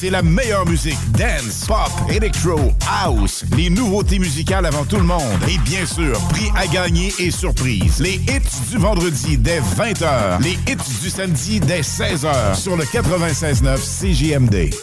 c'est 0.00 0.08
la 0.08 0.22
meilleure 0.22 0.66
musique. 0.66 0.96
Dance, 1.12 1.66
pop, 1.66 1.90
electro, 2.08 2.72
house. 2.88 3.44
Les 3.54 3.68
nouveautés 3.68 4.18
musicales 4.18 4.64
avant 4.64 4.84
tout 4.86 4.96
le 4.96 5.02
monde. 5.02 5.20
Et 5.46 5.58
bien 5.58 5.84
sûr, 5.84 6.18
prix 6.30 6.50
à 6.56 6.66
gagner 6.66 7.12
et 7.18 7.30
surprise. 7.30 8.00
Les 8.00 8.14
hits 8.14 8.70
du 8.70 8.78
vendredi 8.78 9.36
dès 9.36 9.60
20h. 9.60 10.42
Les 10.42 10.52
hits 10.52 11.00
du 11.02 11.10
samedi 11.10 11.60
dès 11.60 11.82
16h 11.82 12.54
sur 12.54 12.78
le 12.78 12.84
96.9 12.84 13.76
CJMD. 13.76 14.74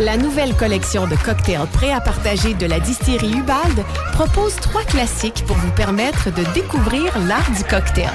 La 0.00 0.16
nouvelle 0.16 0.56
collection 0.56 1.06
de 1.06 1.14
cocktails 1.14 1.68
prêts 1.72 1.92
à 1.92 2.00
partager 2.00 2.54
de 2.54 2.66
la 2.66 2.80
distillerie 2.80 3.34
Ubald 3.34 3.84
propose 4.14 4.56
trois 4.56 4.82
classiques 4.82 5.44
pour 5.46 5.56
vous 5.58 5.70
permettre 5.72 6.34
de 6.34 6.42
découvrir 6.54 7.16
l'art 7.20 7.50
du 7.56 7.62
cocktail. 7.62 8.10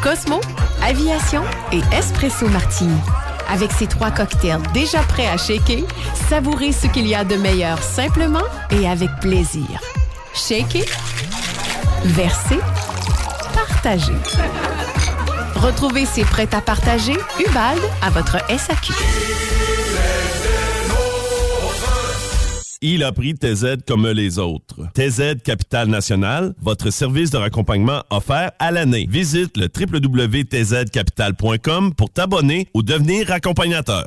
Cosmo, 0.00 0.40
Aviation 0.80 1.42
et 1.72 1.80
Espresso 1.92 2.46
Martini. 2.48 3.00
Avec 3.54 3.70
ces 3.70 3.86
trois 3.86 4.10
cocktails 4.10 4.60
déjà 4.72 4.98
prêts 5.02 5.28
à 5.28 5.36
shaker, 5.36 5.84
savourez 6.28 6.72
ce 6.72 6.88
qu'il 6.88 7.06
y 7.06 7.14
a 7.14 7.22
de 7.22 7.36
meilleur 7.36 7.80
simplement 7.80 8.42
et 8.72 8.88
avec 8.88 9.08
plaisir. 9.20 9.80
Shaker, 10.34 10.82
verser, 12.04 12.58
partager. 13.54 14.12
Retrouvez 15.54 16.04
ces 16.04 16.24
prêts 16.24 16.52
à 16.52 16.60
partager 16.60 17.14
Ubald 17.38 17.80
à 18.02 18.10
votre 18.10 18.38
SAQ. 18.50 18.92
Il 22.82 23.04
a 23.04 23.12
pris 23.12 23.34
TZ 23.34 23.76
comme 23.86 24.08
les 24.08 24.40
autres. 24.40 24.73
TZ 24.94 25.42
Capital 25.42 25.88
National, 25.88 26.54
votre 26.62 26.90
service 26.90 27.30
de 27.30 27.38
raccompagnement 27.38 28.02
offert 28.10 28.52
à 28.58 28.70
l'année. 28.70 29.06
Visite 29.10 29.56
le 29.56 29.68
www.tzcapital.com 29.68 31.94
pour 31.94 32.10
t'abonner 32.10 32.68
ou 32.74 32.82
devenir 32.82 33.32
accompagnateur. 33.32 34.06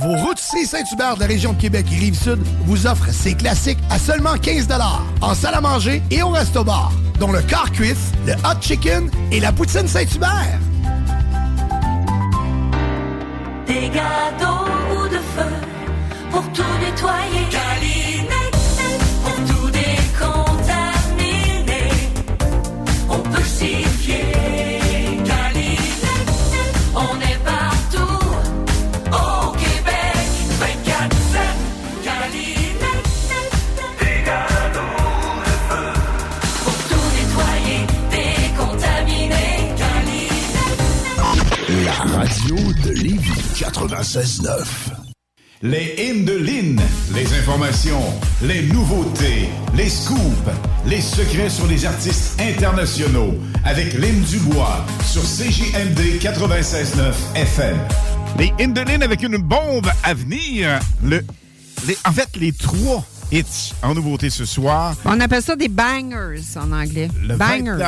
Vos 0.00 0.16
routiers 0.16 0.64
Saint-Hubert 0.64 1.16
de 1.16 1.20
la 1.20 1.26
région 1.26 1.52
de 1.52 1.60
Québec 1.60 1.84
et 1.92 1.96
Rive-Sud 1.96 2.38
vous 2.64 2.86
offrent 2.86 3.12
ces 3.12 3.34
classiques 3.34 3.78
à 3.90 3.98
seulement 3.98 4.38
15 4.38 4.66
en 5.20 5.34
salle 5.34 5.54
à 5.54 5.60
manger 5.60 6.02
et 6.10 6.22
au 6.22 6.30
resto-bar, 6.30 6.90
dont 7.18 7.32
le 7.32 7.42
car 7.42 7.70
cuisse, 7.70 8.12
le 8.26 8.32
hot 8.32 8.62
chicken 8.62 9.10
et 9.30 9.40
la 9.40 9.52
poutine 9.52 9.86
Saint-Hubert. 9.86 10.58
Des 13.66 13.90
gâteaux 13.90 15.08
de 15.10 15.18
feu 15.18 15.52
pour 16.30 16.50
tout 16.52 16.62
nettoyer. 16.80 17.50
Tout. 17.50 17.60
On 23.12 23.18
peut 23.18 23.42
96.9. 43.60 44.64
Les 45.60 45.94
hymnes 45.98 46.80
les 47.14 47.38
informations, 47.38 48.00
les 48.40 48.62
nouveautés, 48.62 49.50
les 49.76 49.90
scoops, 49.90 50.48
les 50.86 51.02
secrets 51.02 51.50
sur 51.50 51.66
les 51.66 51.84
artistes 51.84 52.40
internationaux 52.40 53.34
avec 53.66 53.92
Lynn 53.92 54.18
Dubois 54.22 54.86
sur 55.04 55.20
CJMD 55.20 56.22
96.9 56.22 57.12
FM. 57.34 57.76
Les 58.38 58.50
hymnes 58.58 59.02
avec 59.02 59.22
une 59.22 59.36
bombe 59.36 59.90
à 60.04 60.14
venir. 60.14 60.80
Le, 61.04 61.22
en 62.06 62.12
fait, 62.12 62.30
les 62.36 62.52
trois 62.52 63.04
hits 63.32 63.72
en 63.82 63.94
nouveauté 63.94 64.30
ce 64.30 64.44
soir. 64.44 64.94
On 65.04 65.18
appelle 65.20 65.42
ça 65.42 65.56
des 65.56 65.68
bangers 65.68 66.42
en 66.56 66.72
anglais. 66.72 67.08
Le 67.22 67.36
bangers. 67.36 67.82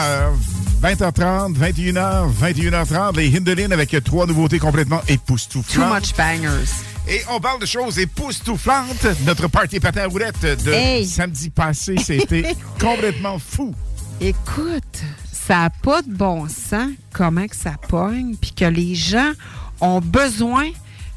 20h, 0.83 0.95
20h30, 0.97 1.55
21h, 1.57 2.31
21h30, 2.41 3.17
les 3.17 3.37
Hindelin 3.37 3.71
avec 3.71 3.95
trois 4.05 4.27
nouveautés 4.27 4.59
complètement 4.59 4.99
Too 5.07 5.13
époustouflantes. 5.15 5.95
much 5.95 6.17
bangers. 6.17 6.71
Et 7.09 7.21
on 7.31 7.41
parle 7.41 7.61
de 7.61 7.67
choses 7.67 7.99
époustouflantes. 7.99 9.07
Notre 9.27 9.49
party 9.49 9.81
patin 9.81 10.03
à 10.03 10.07
roulettes 10.07 10.65
de 10.65 10.73
Hey. 10.73 11.07
samedi 11.07 11.51
passé, 11.51 11.97
c'était 12.03 12.55
complètement 12.81 13.39
fou. 13.39 13.75
Écoute, 14.21 15.01
ça 15.33 15.57
n'a 15.63 15.71
pas 15.71 16.03
de 16.03 16.13
bon 16.13 16.47
sens 16.49 16.91
comment 17.13 17.47
que 17.49 17.57
ça 17.57 17.73
pogne, 17.89 18.37
puis 18.41 18.53
que 18.53 18.65
les 18.65 18.95
gens 18.95 19.33
ont 19.81 20.01
besoin 20.01 20.69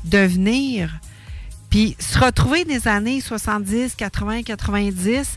de 0.06 0.18
venir, 0.20 0.90
puis 1.76 1.98
se 2.00 2.18
retrouver 2.18 2.64
des 2.64 2.88
années 2.88 3.20
70, 3.20 3.96
80, 3.96 4.44
90. 4.44 5.36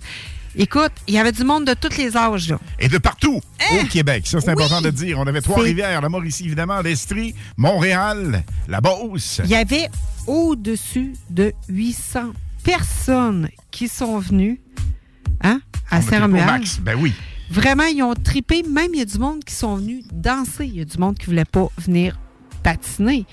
Écoute, 0.55 0.93
il 1.09 1.15
y 1.15 1.19
avait 1.19 1.33
du 1.33 1.43
monde 1.43 1.65
de 1.65 1.75
tous 1.75 1.99
les 1.99 2.17
âges, 2.17 2.49
là. 2.49 2.61
Et 2.79 2.87
de 2.87 2.99
partout 2.99 3.41
au 3.73 3.85
Québec. 3.87 4.25
Ça, 4.25 4.41
c'est! 4.41 4.47
Oui. 4.47 4.53
important 4.53 4.81
de 4.81 4.91
dire. 4.91 5.19
On 5.19 5.27
avait 5.27 5.41
Trois-Rivières, 5.41 6.01
la 6.01 6.09
Mauricie, 6.09 6.45
évidemment, 6.45 6.81
l'Estrie, 6.81 7.35
Montréal, 7.57 8.45
la 8.69 8.81
Beauce. 8.81 9.41
Il 9.43 9.51
y 9.51 9.57
avait 9.57 9.89
au-dessus 10.29 11.15
de 11.29 11.53
800 11.71 12.35
personnes 12.63 13.49
qui 13.73 13.89
sont 13.89 14.21
venues 14.21 14.61
hein, 15.43 15.61
à 15.91 16.01
Saint-Romuald. 16.03 16.69
Ben 16.83 16.95
oui. 16.97 17.15
Vraiment, 17.51 17.87
ils 17.87 18.05
ont 18.05 18.15
tripé. 18.15 18.63
Même, 18.63 18.91
il 18.95 19.01
y 19.01 19.03
a 19.03 19.07
du 19.07 19.19
monde 19.19 19.43
qui 19.43 19.55
sont 19.55 19.75
venus 19.75 20.05
danser. 20.13 20.67
Il 20.67 20.77
y 20.77 20.83
a 20.83 20.85
du 20.85 20.99
monde 20.99 21.19
qui 21.19 21.23
ne 21.23 21.31
voulait 21.33 21.45
pas 21.45 21.67
venir 21.79 22.17
patiner. 22.63 23.27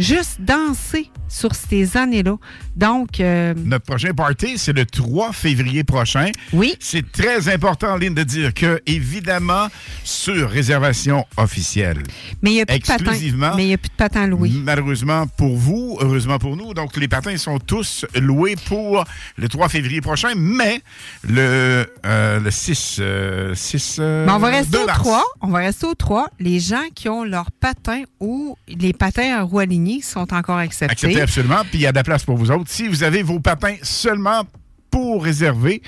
Juste 0.00 0.40
danser 0.40 1.10
sur 1.28 1.54
ces 1.54 1.96
années-là. 1.96 2.36
Donc, 2.74 3.20
euh, 3.20 3.52
Notre 3.54 3.84
prochain 3.84 4.14
party, 4.14 4.56
c'est 4.56 4.72
le 4.72 4.86
3 4.86 5.32
février 5.32 5.84
prochain. 5.84 6.30
Oui. 6.54 6.74
C'est 6.80 7.12
très 7.12 7.52
important, 7.52 7.96
Lynn, 7.96 8.14
de 8.14 8.22
dire 8.22 8.54
que, 8.54 8.80
évidemment, 8.86 9.68
sur 10.02 10.48
réservation 10.48 11.26
officielle. 11.36 12.02
mais 12.40 12.50
il 12.50 12.54
n'y 12.54 12.60
a 12.62 12.66
plus 12.66 12.78
de 12.78 12.86
patins. 12.86 13.04
Exclusivement. 13.04 13.52
Mais 13.56 13.64
il 13.64 13.68
n'y 13.68 13.74
a 13.74 13.78
plus 13.78 13.90
de 13.90 13.94
patins 13.94 14.26
loués. 14.26 14.50
Malheureusement 14.64 15.26
pour 15.26 15.54
vous, 15.56 15.98
heureusement 16.00 16.38
pour 16.38 16.56
nous. 16.56 16.72
Donc, 16.72 16.96
les 16.96 17.06
patins 17.06 17.36
sont 17.36 17.58
tous 17.58 18.06
loués 18.18 18.56
pour 18.66 19.04
le 19.36 19.48
3 19.48 19.68
février 19.68 20.00
prochain, 20.00 20.32
mais 20.34 20.80
le, 21.28 21.86
euh, 22.06 22.40
le 22.40 22.50
6, 22.50 22.96
euh, 23.00 23.54
6 23.54 23.98
euh, 24.00 24.24
Mais 24.24 24.32
on 24.32 24.38
va 24.38 24.48
rester 24.48 24.78
au 24.78 24.86
mars. 24.86 24.98
3. 24.98 25.24
On 25.42 25.48
va 25.48 25.58
rester 25.58 25.86
au 25.86 25.94
3. 25.94 26.28
Les 26.40 26.58
gens 26.58 26.88
qui 26.94 27.10
ont 27.10 27.22
leurs 27.22 27.50
patins 27.50 28.02
ou 28.18 28.56
les 28.66 28.94
patins 28.94 29.36
à 29.36 29.42
roues 29.42 29.58
alignées 29.58 29.89
sont 30.00 30.32
encore 30.32 30.58
acceptés. 30.58 30.92
Acceptez 30.92 31.20
absolument, 31.20 31.62
puis 31.62 31.78
il 31.78 31.80
y 31.82 31.86
a 31.86 31.92
de 31.92 31.96
la 31.96 32.04
place 32.04 32.24
pour 32.24 32.36
vous 32.36 32.50
autres. 32.50 32.70
Si 32.70 32.88
vous 32.88 33.02
avez 33.02 33.22
vos 33.22 33.40
patins 33.40 33.76
seulement 33.82 34.44
pour 34.90 35.24
réserver, 35.24 35.82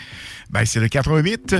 ben 0.51 0.65
c'est 0.65 0.81
le 0.81 0.89
88 0.89 1.57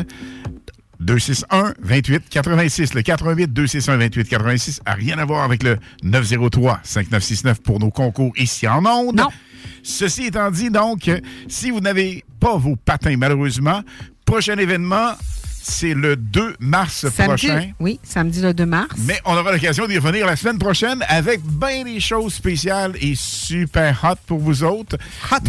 261 1.01 1.75
28 1.81 2.29
86. 2.29 2.95
Le 2.95 3.03
88 3.03 3.53
261 3.53 3.99
28 3.99 4.29
86 4.29 4.81
a 4.85 4.95
rien 4.95 5.19
à 5.19 5.25
voir 5.25 5.45
avec 5.45 5.63
le 5.63 5.79
903 6.03 6.81
5969 6.83 7.61
pour 7.63 7.81
nos 7.81 7.91
concours 7.91 8.33
ici 8.37 8.67
en 8.69 8.85
ondes. 8.85 9.17
Non. 9.17 9.29
Ceci 9.83 10.27
étant 10.27 10.51
dit, 10.51 10.71
donc, 10.71 11.11
si 11.49 11.71
vous 11.71 11.81
n'avez 11.81 12.25
pas 12.41 12.57
vos 12.57 12.77
patins, 12.77 13.17
malheureusement, 13.17 13.83
prochain 14.25 14.57
événement, 14.57 15.13
c'est 15.63 15.95
le 15.95 16.17
2 16.17 16.57
mars 16.59 17.09
Samedi, 17.09 17.47
prochain. 17.47 17.71
oui, 17.79 18.01
samedi 18.03 18.41
le 18.41 18.53
2 18.53 18.67
mars. 18.67 18.95
Mais 19.07 19.21
on 19.25 19.37
aura 19.37 19.53
l'occasion 19.53 19.87
d'y 19.87 19.97
revenir 19.97 20.27
la 20.27 20.35
semaine 20.37 20.59
prochaine 20.59 21.05
avec 21.09 21.41
bien 21.43 21.85
des 21.85 22.01
choses 22.01 22.35
spéciales 22.35 22.95
et 23.01 23.15
super 23.15 23.99
hot 24.05 24.19
pour 24.27 24.41
vous 24.41 24.65
autres. 24.65 24.97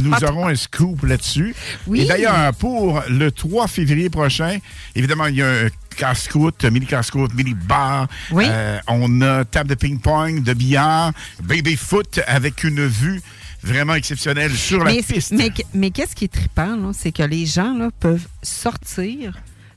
Nous 0.02 0.12
hot, 0.14 0.24
aurons 0.24 0.48
un 0.48 0.56
scoop 0.56 1.04
là-dessus. 1.04 1.56
Oui. 1.88 2.02
Et 2.02 2.06
d'ailleurs, 2.06 2.54
pour 2.54 3.02
le 3.10 3.32
3 3.32 3.68
février 3.68 4.10
prochain, 4.10 4.60
évidemment, 4.96 5.26
il 5.26 5.36
y 5.38 5.42
a 5.42 5.50
un 5.50 5.68
casse-croûte, 5.98 6.64
mini 6.66 6.86
casse-croûte, 6.86 7.34
mini 7.34 7.56
bar. 7.56 8.08
Oui. 8.32 8.46
Euh, 8.48 8.80
on 8.88 9.22
a 9.22 9.46
table 9.46 9.70
de 9.70 9.76
ping-pong, 9.76 10.44
de 10.44 10.54
billard, 10.54 11.12
baby 11.44 11.76
foot 11.76 12.20
avec 12.28 12.64
une 12.64 12.86
vue 12.86 13.22
vraiment 13.64 13.96
exceptionnelle 13.96 14.52
sur 14.52 14.84
la 14.84 14.92
mais, 14.92 15.02
piste. 15.02 15.32
mais, 15.32 15.52
mais 15.74 15.90
qu'est-ce 15.90 16.16
qui 16.16 16.26
est 16.26 16.34
trippant, 16.34 16.92
c'est 16.94 17.12
que 17.12 17.24
les 17.24 17.46
gens 17.46 17.74
là, 17.74 17.90
peuvent 18.00 18.28
sortir 18.42 19.34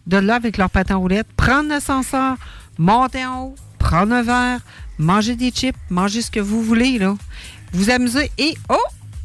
de 0.06 0.16
là 0.16 0.36
avec 0.36 0.56
leur 0.56 0.70
patin 0.70 0.96
roulette, 0.96 1.26
prendre 1.36 1.68
l'ascenseur, 1.68 2.36
monter 2.78 3.24
en 3.24 3.42
haut, 3.44 3.54
prendre 3.78 4.14
un 4.14 4.22
verre, 4.22 4.60
manger 4.98 5.36
des 5.36 5.50
chips, 5.50 5.76
manger 5.90 6.22
ce 6.22 6.30
que 6.30 6.40
vous 6.40 6.62
voulez. 6.62 6.98
Là. 6.98 7.16
Vous 7.72 7.90
amuser 7.90 8.30
et 8.38 8.54
oh! 8.68 8.76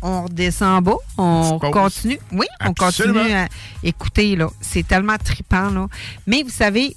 On 0.03 0.23
redescend 0.23 0.77
en 0.77 0.81
bas, 0.81 0.97
on 1.19 1.59
continue. 1.59 2.17
Oui, 2.31 2.47
on 2.65 2.73
continue 2.73 3.19
à 3.33 3.47
écouter. 3.83 4.35
là. 4.35 4.49
C'est 4.59 4.87
tellement 4.87 5.17
trippant. 5.23 5.69
Là. 5.69 5.87
Mais 6.25 6.41
vous 6.41 6.49
savez, 6.49 6.95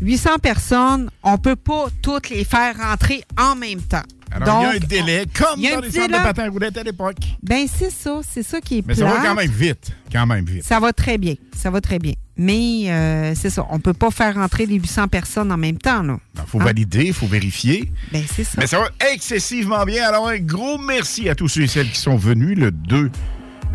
800 0.00 0.38
personnes, 0.38 1.10
on 1.24 1.38
peut 1.38 1.56
pas 1.56 1.86
toutes 2.02 2.30
les 2.30 2.44
faire 2.44 2.76
rentrer 2.78 3.24
en 3.36 3.56
même 3.56 3.82
temps. 3.82 4.04
Alors, 4.30 4.60
il 4.60 4.62
y 4.62 4.66
a 4.66 4.68
un 4.70 4.72
Donc, 4.74 4.88
délai, 4.88 5.26
comme 5.34 5.60
dans 5.60 5.80
les 5.80 5.90
centres 5.90 6.06
de 6.06 6.22
patins 6.22 6.48
roulettes 6.48 6.78
à 6.78 6.84
l'époque. 6.84 7.16
Ben, 7.42 7.66
c'est 7.66 7.90
ça. 7.90 8.20
C'est 8.22 8.44
ça 8.44 8.60
qui 8.60 8.78
est 8.78 8.86
Mais 8.86 8.94
ça 8.94 9.06
va 9.06 9.20
quand 9.26 9.34
même 9.34 9.50
vite. 9.50 9.90
Quand 10.12 10.24
même 10.26 10.44
vite. 10.44 10.64
Ça 10.64 10.78
va 10.78 10.92
très 10.92 11.18
bien. 11.18 11.34
Ça 11.56 11.68
va 11.70 11.80
très 11.80 11.98
bien. 11.98 12.12
Mais 12.42 12.84
euh, 12.90 13.34
c'est 13.36 13.50
ça. 13.50 13.66
On 13.68 13.78
peut 13.80 13.92
pas 13.92 14.10
faire 14.10 14.34
rentrer 14.36 14.64
les 14.64 14.76
800 14.76 15.08
personnes 15.08 15.52
en 15.52 15.58
même 15.58 15.76
temps. 15.76 16.02
Il 16.02 16.40
faut 16.46 16.58
Hein? 16.58 16.64
valider, 16.64 17.04
il 17.08 17.12
faut 17.12 17.26
vérifier. 17.26 17.92
Ben, 18.12 18.24
c'est 18.34 18.44
ça. 18.44 18.52
Mais 18.56 18.66
ça 18.66 18.78
va 18.78 18.88
excessivement 19.12 19.84
bien. 19.84 20.08
Alors, 20.08 20.26
un 20.28 20.38
gros 20.38 20.78
merci 20.78 21.28
à 21.28 21.34
tous 21.34 21.48
ceux 21.48 21.62
et 21.62 21.66
celles 21.66 21.90
qui 21.90 21.98
sont 22.00 22.16
venus 22.16 22.56
le 22.56 22.70
2. 22.70 23.10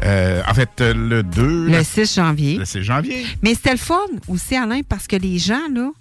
euh, 0.03 0.41
en 0.49 0.53
fait, 0.55 0.69
euh, 0.81 0.93
le 0.95 1.21
2. 1.21 1.67
Le 1.67 1.83
6 1.83 2.15
janvier. 2.15 2.57
Le 2.57 2.65
6 2.65 2.81
janvier. 2.81 3.23
Mais 3.43 3.53
c'était 3.53 3.71
le 3.73 3.77
fun 3.77 3.99
aussi, 4.27 4.55
Alain, 4.55 4.81
parce 4.81 5.05
que 5.05 5.15
les 5.15 5.37
gens, 5.37 5.67
là, 5.71 5.91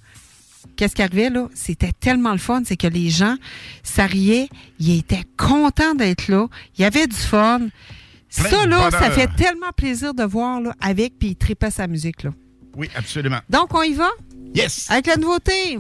qu'est-ce 0.77 0.95
qui 0.95 1.03
arrivait, 1.03 1.29
là? 1.29 1.49
C'était 1.55 1.93
tellement 1.93 2.33
le 2.33 2.39
fun, 2.39 2.63
c'est 2.65 2.79
que 2.79 2.87
les 2.87 3.11
gens, 3.11 3.37
ça 3.83 4.07
riait, 4.07 4.49
ils 4.81 4.99
étaient 4.99 5.25
contents 5.37 5.95
d'être 5.95 6.29
là, 6.29 6.47
il 6.79 6.83
y 6.83 6.85
avait 6.87 7.07
du 7.07 7.15
fun. 7.17 7.61
Plein 8.37 8.49
ça, 8.51 8.67
là, 8.67 8.91
ça 8.91 9.11
fait 9.11 9.29
tellement 9.37 9.71
plaisir 9.77 10.15
de 10.15 10.25
voir, 10.25 10.61
là, 10.63 10.75
avec, 10.81 11.13
puis 11.19 11.29
ils 11.29 11.37
tripaient 11.37 11.71
sa 11.71 11.87
musique, 11.87 12.23
là. 12.25 12.31
Oui, 12.77 12.89
absolument. 12.97 13.41
Donc, 13.49 13.75
on 13.75 13.83
y 13.83 13.95
va? 13.95 14.11
Yes! 14.55 14.91
Avec 14.91 15.07
la 15.07 15.17
nouveauté. 15.17 15.79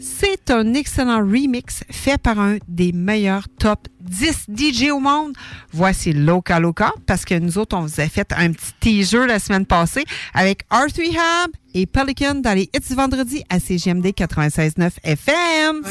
C'est 0.00 0.50
un 0.50 0.74
excellent 0.74 1.18
remix 1.18 1.84
fait 1.88 2.18
par 2.18 2.38
un 2.40 2.56
des 2.66 2.92
meilleurs 2.92 3.46
top 3.58 3.86
10 4.00 4.46
DJ 4.54 4.90
au 4.90 4.98
monde. 4.98 5.34
Voici 5.72 6.12
Loca 6.12 6.58
Loca, 6.58 6.92
parce 7.06 7.24
que 7.24 7.38
nous 7.38 7.58
autres, 7.58 7.76
on 7.76 7.82
vous 7.82 8.00
a 8.00 8.08
fait 8.08 8.32
un 8.36 8.52
petit 8.52 8.72
teaser 8.80 9.26
la 9.26 9.38
semaine 9.38 9.66
passée 9.66 10.04
avec 10.34 10.62
Art 10.68 10.88
Rehab 10.96 11.52
et 11.74 11.86
Pelican 11.86 12.34
dans 12.34 12.54
les 12.54 12.68
hits 12.74 12.88
du 12.88 12.94
vendredi 12.94 13.44
à 13.48 13.60
CGMD 13.60 14.06
96.9 14.08 14.90
FM. 15.04 15.82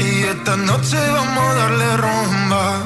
Y 0.00 0.22
esta 0.22 0.56
noche 0.56 0.96
vamos 1.12 1.44
a 1.44 1.54
darle 1.54 1.96
rumba. 1.96 2.82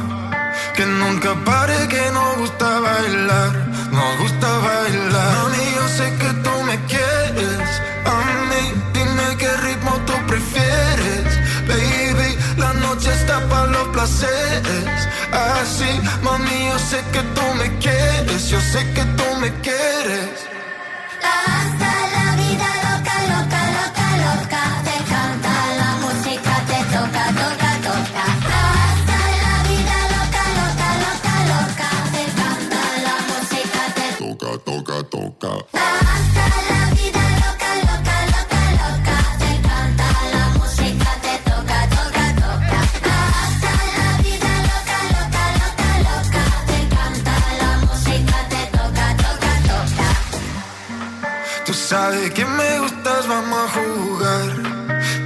Que 0.77 0.85
nunca 0.85 1.35
pare, 1.45 1.87
que 1.89 2.11
nos 2.13 2.39
gusta 2.39 2.81
bailar. 2.81 3.74
Nos 3.95 4.19
gusta 4.19 4.49
bailar. 4.67 5.33
Mami, 5.37 5.65
yo 5.77 5.89
sé 5.89 6.07
que 6.21 6.31
tú 6.45 6.55
me 6.69 6.77
quieres. 6.93 7.69
A 8.05 8.17
mí, 8.51 8.63
dime 8.93 9.27
qué 9.39 9.51
ritmo 9.67 9.93
tú 10.07 10.15
prefieres. 10.27 11.29
Baby, 11.69 12.31
la 12.57 12.73
noche 12.75 13.11
está 13.13 13.41
para 13.49 13.67
los 13.67 13.87
placeres. 13.95 14.99
Así, 15.33 15.91
mami, 16.23 16.67
yo 16.71 16.79
sé 16.79 16.99
que 17.13 17.23
tú 17.37 17.45
me 17.61 17.69
quieres. 17.79 18.49
Yo 18.49 18.61
sé 18.73 18.81
que 18.95 19.05
tú 19.19 19.27
me 19.41 19.51
quieres. 19.63 20.55
Toca. 35.15 35.53
Hasta 35.73 36.45
la 36.71 36.83
vida 36.99 37.23
loca, 37.43 37.71
loca, 37.89 38.17
loca, 38.35 38.61
loca. 38.81 39.17
Te 39.43 39.53
canta 39.69 40.09
la 40.35 40.45
música, 40.59 41.11
te 41.25 41.35
toca, 41.51 41.79
toca, 41.97 42.25
toca. 42.43 42.81
Hasta 43.43 43.73
la 43.99 44.11
vida 44.25 44.53
loca, 44.71 44.99
loca, 45.15 45.45
loca, 45.63 45.89
loca. 46.09 46.43
Te 46.71 46.79
canta 46.95 47.35
la 47.63 47.73
música, 47.85 48.37
te 48.53 48.63
toca, 48.77 49.07
toca, 49.25 49.53
toca. 49.71 50.09
Tú 51.67 51.73
sabes 51.75 52.31
que 52.37 52.45
me 52.45 52.71
gustas, 52.81 53.23
vamos 53.29 53.61
a 53.65 53.69
jugar. 53.77 54.49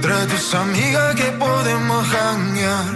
Trae 0.01 0.25
tus 0.27 0.53
amigas 0.53 1.15
que 1.15 1.29
podemos 1.45 2.01
janguear. 2.13 2.91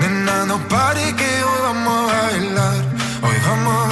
Nena, 0.00 0.36
no 0.46 0.56
pare 0.68 1.04
que 1.18 1.30
hoy 1.48 1.60
vamos 1.68 2.12
a 2.12 2.22
bailar. 2.22 2.80
Hoy 3.24 3.38
vamos 3.48 3.76
a 3.84 3.91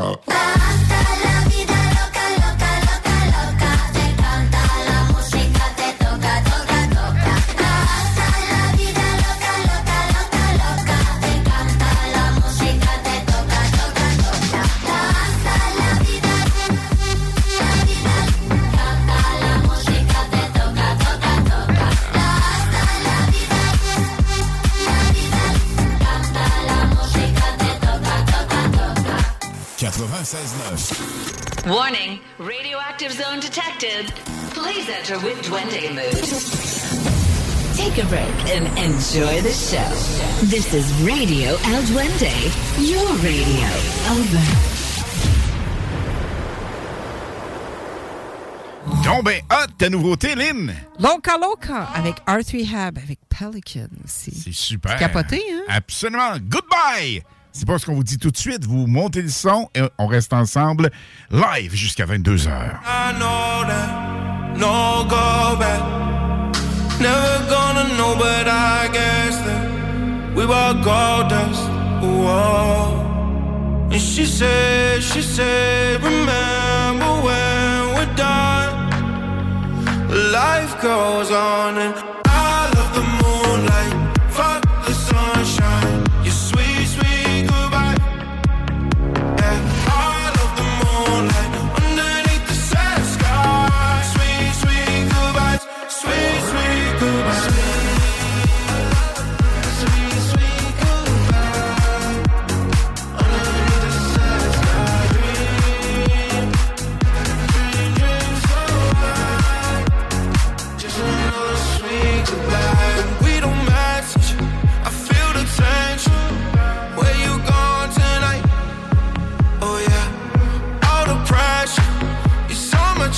out. 0.00 0.39
96.9. 30.20 31.66
Warning, 31.70 32.20
radioactive 32.38 33.10
zone 33.10 33.40
detected. 33.40 34.12
Please 34.52 34.86
enter 34.90 35.18
with 35.24 35.40
Duende 35.42 35.94
mood. 35.94 36.12
Take 37.74 37.96
a 37.96 38.06
break 38.06 38.54
and 38.54 38.66
enjoy 38.76 39.40
the 39.40 39.50
show. 39.50 39.88
This 40.44 40.74
is 40.74 40.92
Radio 41.02 41.56
El 41.72 41.82
Duende, 41.88 42.36
your 42.76 43.08
radio. 43.24 43.68
Over. 44.12 44.44
Donc, 49.02 49.24
ben, 49.24 49.40
hot, 49.50 49.70
ta 49.78 49.88
nouveauté, 49.88 50.34
Lynn. 50.34 50.74
Loca 50.98 51.38
Loca 51.38 51.84
avec 51.94 52.16
Art 52.26 52.52
Rehab, 52.52 52.98
avec 52.98 53.20
Pelican 53.30 53.88
aussi. 54.04 54.32
C'est 54.32 54.52
super. 54.52 54.98
Capoté, 54.98 55.42
hein? 55.50 55.62
Absolument. 55.68 56.36
Goodbye! 56.40 57.22
C'est 57.52 57.66
pas 57.66 57.78
ce 57.78 57.86
qu'on 57.86 57.94
vous 57.94 58.04
dit 58.04 58.18
tout 58.18 58.30
de 58.30 58.36
suite. 58.36 58.64
Vous 58.64 58.86
montez 58.86 59.22
le 59.22 59.28
son 59.28 59.68
et 59.74 59.82
on 59.98 60.06
reste 60.06 60.32
ensemble 60.32 60.90
live 61.30 61.74
jusqu'à 61.74 62.06
22h. 62.06 62.48
I 62.48 63.12
know 63.18 63.64
that 63.66 64.56
no 64.56 65.04
go 65.04 65.56
back. 65.58 65.80
Never 67.00 67.46
gonna 67.48 67.88
know, 67.96 68.14
but 68.16 68.46
I 68.46 68.88
guess 68.92 69.36
that 69.38 70.34
we 70.34 70.44
were 70.46 70.74
gold 70.84 71.28
dust. 71.28 71.66
Whoa. 72.02 72.98
And 73.90 74.00
she 74.00 74.24
said, 74.24 75.02
she 75.02 75.22
said, 75.22 76.02
remember 76.02 77.10
when 77.24 77.94
we're 77.96 78.14
done? 78.16 78.90
Life 80.30 80.80
goes 80.80 81.30
on, 81.32 81.78
and 81.78 82.19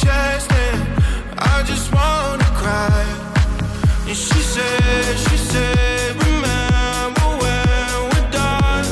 chest, 0.05 0.51
and 0.53 0.79
I 1.39 1.63
just 1.71 1.87
wanna 1.95 2.49
cry. 2.61 3.05
And 4.09 4.17
she 4.17 4.41
said, 4.55 5.19
she 5.27 5.37
said, 5.51 6.17
remember 6.27 7.29
when 7.43 7.95
we're 8.11 8.31
done. 8.41 8.87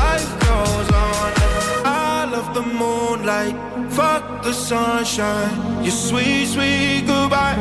Life 0.00 0.30
goes 0.46 0.88
on. 1.06 1.30
I 1.84 2.26
love 2.34 2.48
the 2.58 2.64
moonlight, 2.80 3.56
fuck 3.90 4.42
the 4.42 4.52
sunshine. 4.52 5.54
Your 5.84 5.96
sweet, 6.06 6.46
sweet 6.54 7.04
goodbye. 7.06 7.58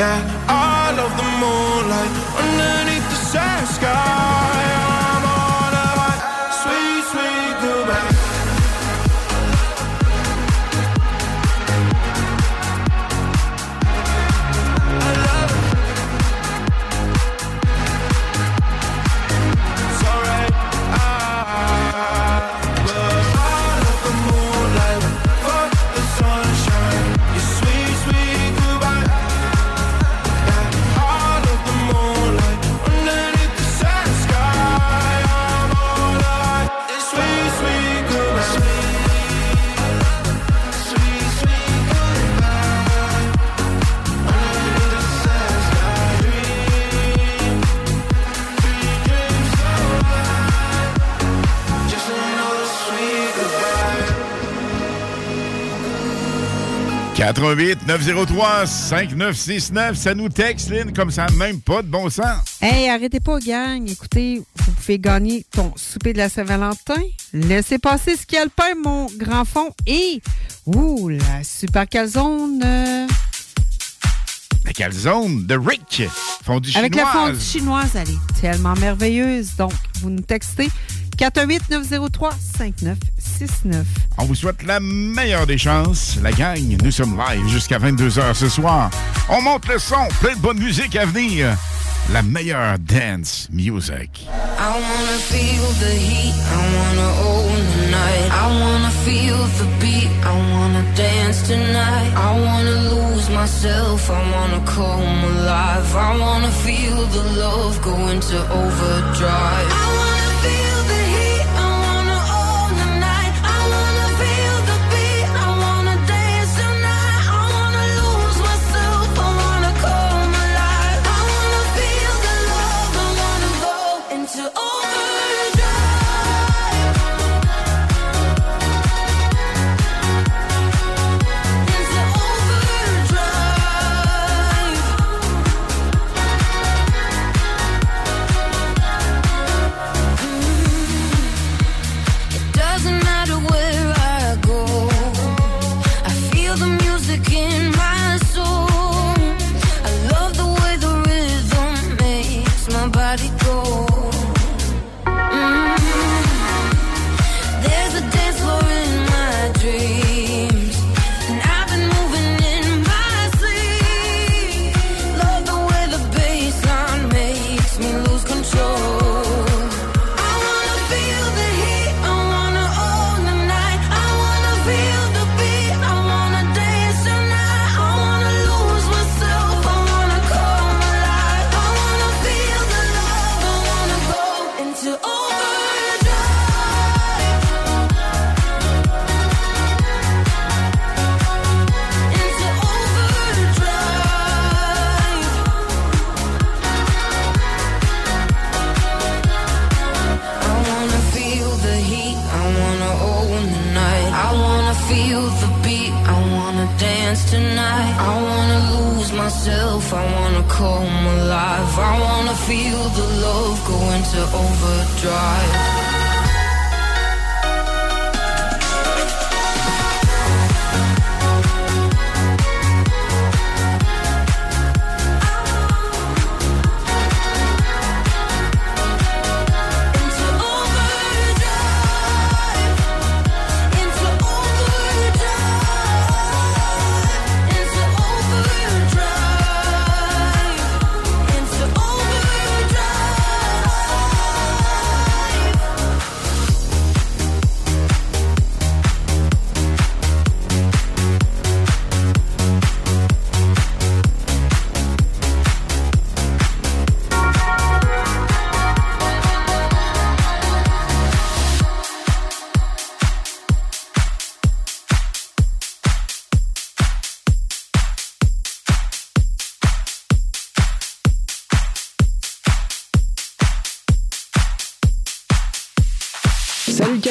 Yeah, 0.00 0.20
I 0.48 0.92
love 0.98 1.14
the 1.22 1.28
moonlight 1.42 2.12
underneath 2.42 3.06
the 3.12 3.20
sad 3.32 3.64
sky. 3.76 4.77
88 57.28 57.86
903 57.86 58.66
5969, 58.66 59.98
ça 59.98 60.14
nous 60.14 60.30
texte, 60.30 60.70
Lynn, 60.70 60.94
comme 60.94 61.10
ça, 61.10 61.26
même 61.36 61.60
pas 61.60 61.82
de 61.82 61.88
bon 61.88 62.08
sens. 62.08 62.56
Hey, 62.62 62.88
arrêtez 62.88 63.20
pas, 63.20 63.38
gang. 63.38 63.86
Écoutez, 63.86 64.40
vous 64.56 64.72
pouvez 64.72 64.98
gagner 64.98 65.44
ton 65.52 65.74
souper 65.76 66.14
de 66.14 66.18
la 66.18 66.30
Saint-Valentin. 66.30 67.02
Laissez 67.34 67.78
passer 67.78 68.16
ce 68.16 68.24
qu'il 68.24 68.38
y 68.38 68.40
a 68.40 68.44
le 68.44 68.50
pain, 68.50 68.72
mon 68.82 69.08
grand 69.18 69.44
fond. 69.44 69.74
Et, 69.86 70.22
ouh, 70.64 71.10
la 71.10 71.44
super 71.44 71.86
calzone 71.86 72.62
euh, 72.64 73.06
La 74.64 74.72
calzone 74.72 75.44
de 75.44 75.54
Rick, 75.54 76.04
fondue 76.42 76.72
avec 76.76 76.94
la 76.94 77.02
chinoise. 77.02 77.28
fondue 77.28 77.44
chinoise. 77.44 77.90
Elle 77.94 78.08
est 78.08 78.40
tellement 78.40 78.74
merveilleuse. 78.76 79.54
Donc, 79.58 79.74
vous 80.00 80.08
nous 80.08 80.22
textez 80.22 80.70
418-903-5969. 81.18 83.84
On 84.18 84.24
vous 84.24 84.34
souhaite 84.34 84.64
la 84.64 84.80
meilleure 84.80 85.46
des 85.46 85.58
chances. 85.58 86.16
La 86.22 86.32
gang, 86.32 86.76
nous 86.82 86.90
sommes 86.90 87.16
live 87.18 87.46
jusqu'à 87.48 87.78
22h 87.78 88.34
ce 88.34 88.48
soir. 88.48 88.90
On 89.28 89.42
monte 89.42 89.68
le 89.68 89.78
son, 89.78 90.08
plein 90.20 90.34
de 90.34 90.40
bonne 90.40 90.58
musique 90.58 90.96
à 90.96 91.04
venir. 91.04 91.56
La 92.12 92.22
meilleure 92.22 92.78
dance 92.78 93.48
music. 93.52 94.26
I 94.58 94.70
wanna 94.70 95.18
feel 95.18 95.62
the 95.78 95.92
heat, 95.92 96.34
I 96.34 96.76
wanna 96.76 97.10
own 97.28 97.58
the 97.76 97.86
night. 97.90 98.30
I 98.32 98.48
wanna 98.60 98.90
feel 99.04 99.36
the 99.58 99.66
beat, 99.78 100.08
I 100.24 100.32
wanna 100.52 100.82
dance 100.96 101.42
tonight. 101.46 102.12
I 102.16 102.32
wanna 102.40 102.76
lose 102.94 103.28
myself, 103.28 104.10
I 104.10 104.22
wanna 104.32 104.60
come 104.64 105.22
alive. 105.36 105.94
I 105.94 106.16
wanna 106.18 106.50
feel 106.50 106.96
the 106.96 107.22
love 107.38 107.78
go 107.82 108.08
into 108.08 108.38
overdrive. 108.38 109.68
I 109.68 109.70
wanna 109.98 110.32
feel 110.42 110.77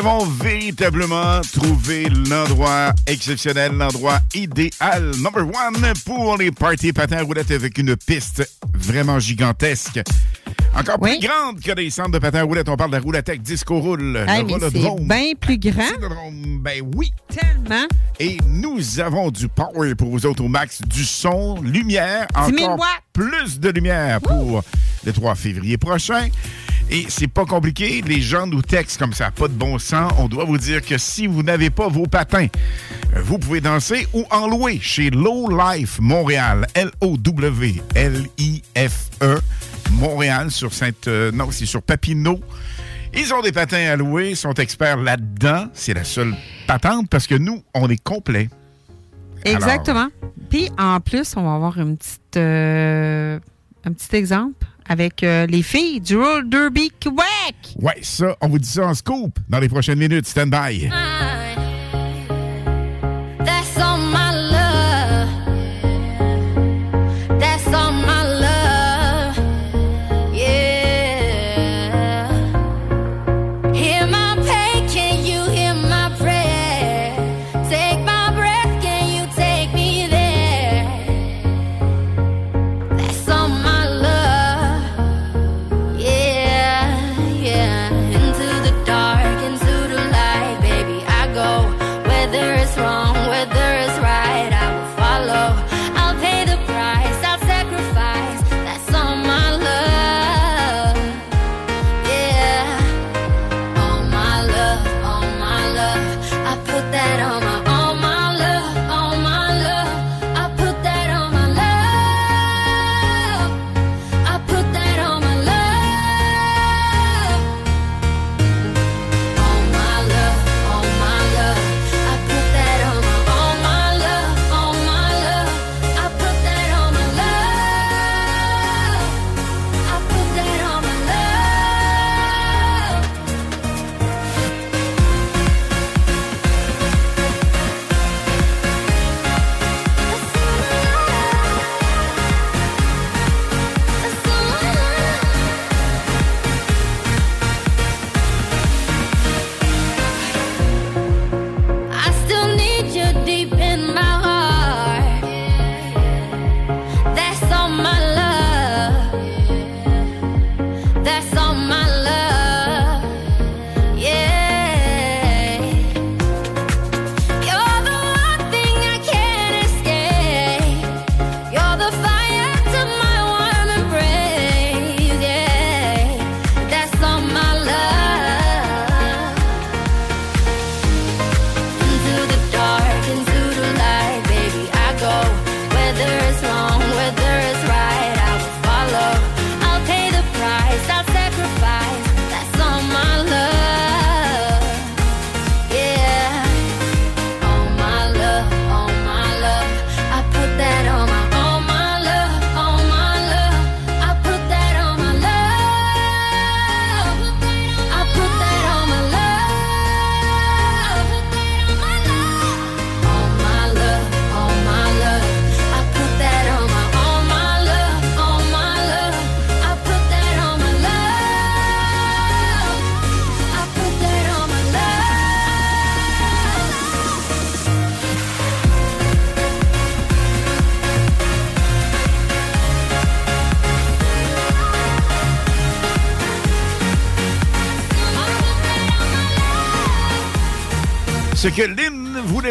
avons 0.00 0.24
véritablement 0.24 1.42
trouvé 1.52 2.08
l'endroit 2.08 2.94
exceptionnel, 3.06 3.72
l'endroit 3.72 4.18
idéal, 4.34 5.10
number 5.18 5.42
one, 5.42 5.92
pour 6.06 6.38
les 6.38 6.50
parties 6.50 6.94
patins 6.94 7.18
à 7.18 7.22
roulettes 7.22 7.50
avec 7.50 7.76
une 7.76 7.94
piste 7.96 8.50
vraiment 8.72 9.18
gigantesque. 9.18 10.00
Encore 10.74 10.98
plus 11.00 11.18
grande 11.18 11.60
que 11.60 11.72
les 11.72 11.90
centres 11.90 12.12
de 12.12 12.18
patins 12.18 12.38
à 12.38 12.42
roulettes. 12.44 12.70
On 12.70 12.78
parle 12.78 12.92
de 12.92 12.96
la 12.96 13.02
roulettech 13.02 13.42
Disco 13.42 13.78
Roule, 13.78 14.24
c'est 14.26 14.40
rollodrome. 14.40 15.06
bien 15.06 15.32
plus 15.38 15.58
grand. 15.58 15.82
Ben 16.60 16.82
oui. 16.96 17.12
Tellement. 17.28 17.86
Et 18.18 18.38
nous 18.46 19.00
avons 19.00 19.30
du 19.30 19.48
power 19.48 19.94
pour 19.96 20.08
vous 20.08 20.24
autres 20.24 20.42
au 20.42 20.48
max, 20.48 20.80
du 20.80 21.04
son, 21.04 21.60
lumière, 21.60 22.26
10 22.48 22.54
000 22.56 22.72
encore 22.72 22.86
plus 23.12 23.60
de 23.60 23.68
lumière 23.68 24.22
pour 24.22 24.62
le 25.04 25.12
3 25.12 25.34
février 25.34 25.76
prochain. 25.76 26.28
Et 26.92 27.06
c'est 27.08 27.28
pas 27.28 27.46
compliqué, 27.46 28.02
les 28.04 28.20
gens 28.20 28.48
nous 28.48 28.62
textent 28.62 28.98
comme 28.98 29.12
ça, 29.12 29.30
pas 29.30 29.46
de 29.46 29.52
bon 29.52 29.78
sens. 29.78 30.12
On 30.18 30.26
doit 30.26 30.44
vous 30.44 30.58
dire 30.58 30.82
que 30.84 30.98
si 30.98 31.28
vous 31.28 31.44
n'avez 31.44 31.70
pas 31.70 31.86
vos 31.86 32.06
patins, 32.06 32.48
euh, 33.14 33.22
vous 33.22 33.38
pouvez 33.38 33.60
danser 33.60 34.08
ou 34.12 34.24
en 34.32 34.48
louer 34.48 34.80
chez 34.82 35.10
Low 35.10 35.48
Life 35.48 36.00
Montréal, 36.00 36.66
L-O-W-L-I-F-E, 36.74 37.80
Montréal 39.92 40.50
sur 40.50 40.74
Sainte... 40.74 41.06
euh, 41.06 41.30
non, 41.30 41.52
c'est 41.52 41.66
sur 41.66 41.80
Papineau. 41.80 42.40
Ils 43.14 43.32
ont 43.34 43.42
des 43.42 43.52
patins 43.52 43.88
à 43.92 43.94
louer, 43.94 44.34
sont 44.34 44.54
experts 44.54 44.96
là-dedans. 44.96 45.68
C'est 45.72 45.94
la 45.94 46.02
seule 46.02 46.34
patente 46.66 47.08
parce 47.08 47.28
que 47.28 47.36
nous, 47.36 47.62
on 47.72 47.88
est 47.88 48.02
complet. 48.02 48.50
Exactement. 49.44 50.08
Puis 50.48 50.70
en 50.76 50.98
plus, 50.98 51.34
on 51.36 51.44
va 51.44 51.54
avoir 51.54 51.76
euh, 51.78 53.38
un 53.84 53.92
petit 53.92 54.16
exemple 54.16 54.66
avec 54.88 55.22
euh, 55.22 55.46
les 55.46 55.62
filles 55.62 56.00
du 56.00 56.16
Roll 56.16 56.48
Derby 56.48 56.90
Québec. 56.98 57.76
Ouais, 57.76 57.98
ça, 58.02 58.36
on 58.40 58.48
vous 58.48 58.58
dit 58.58 58.68
ça 58.68 58.86
en 58.86 58.94
scoop 58.94 59.38
dans 59.48 59.58
les 59.58 59.68
prochaines 59.68 59.98
minutes. 59.98 60.26
Stand 60.26 60.50
by. 60.50 60.88
That's 60.88 61.59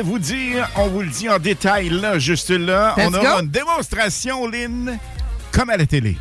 Vous 0.01 0.19
dire, 0.19 0.69
on 0.77 0.87
vous 0.87 1.01
le 1.01 1.09
dit 1.09 1.27
en 1.29 1.39
détail 1.39 1.89
là, 1.89 2.19
juste 2.19 2.49
là. 2.51 2.95
Let's 2.97 3.07
on 3.09 3.13
aura 3.13 3.35
go. 3.35 3.41
une 3.43 3.49
démonstration, 3.49 4.47
Lynn, 4.47 4.97
comme 5.51 5.69
à 5.69 5.77
la 5.77 5.85
télé. 5.85 6.17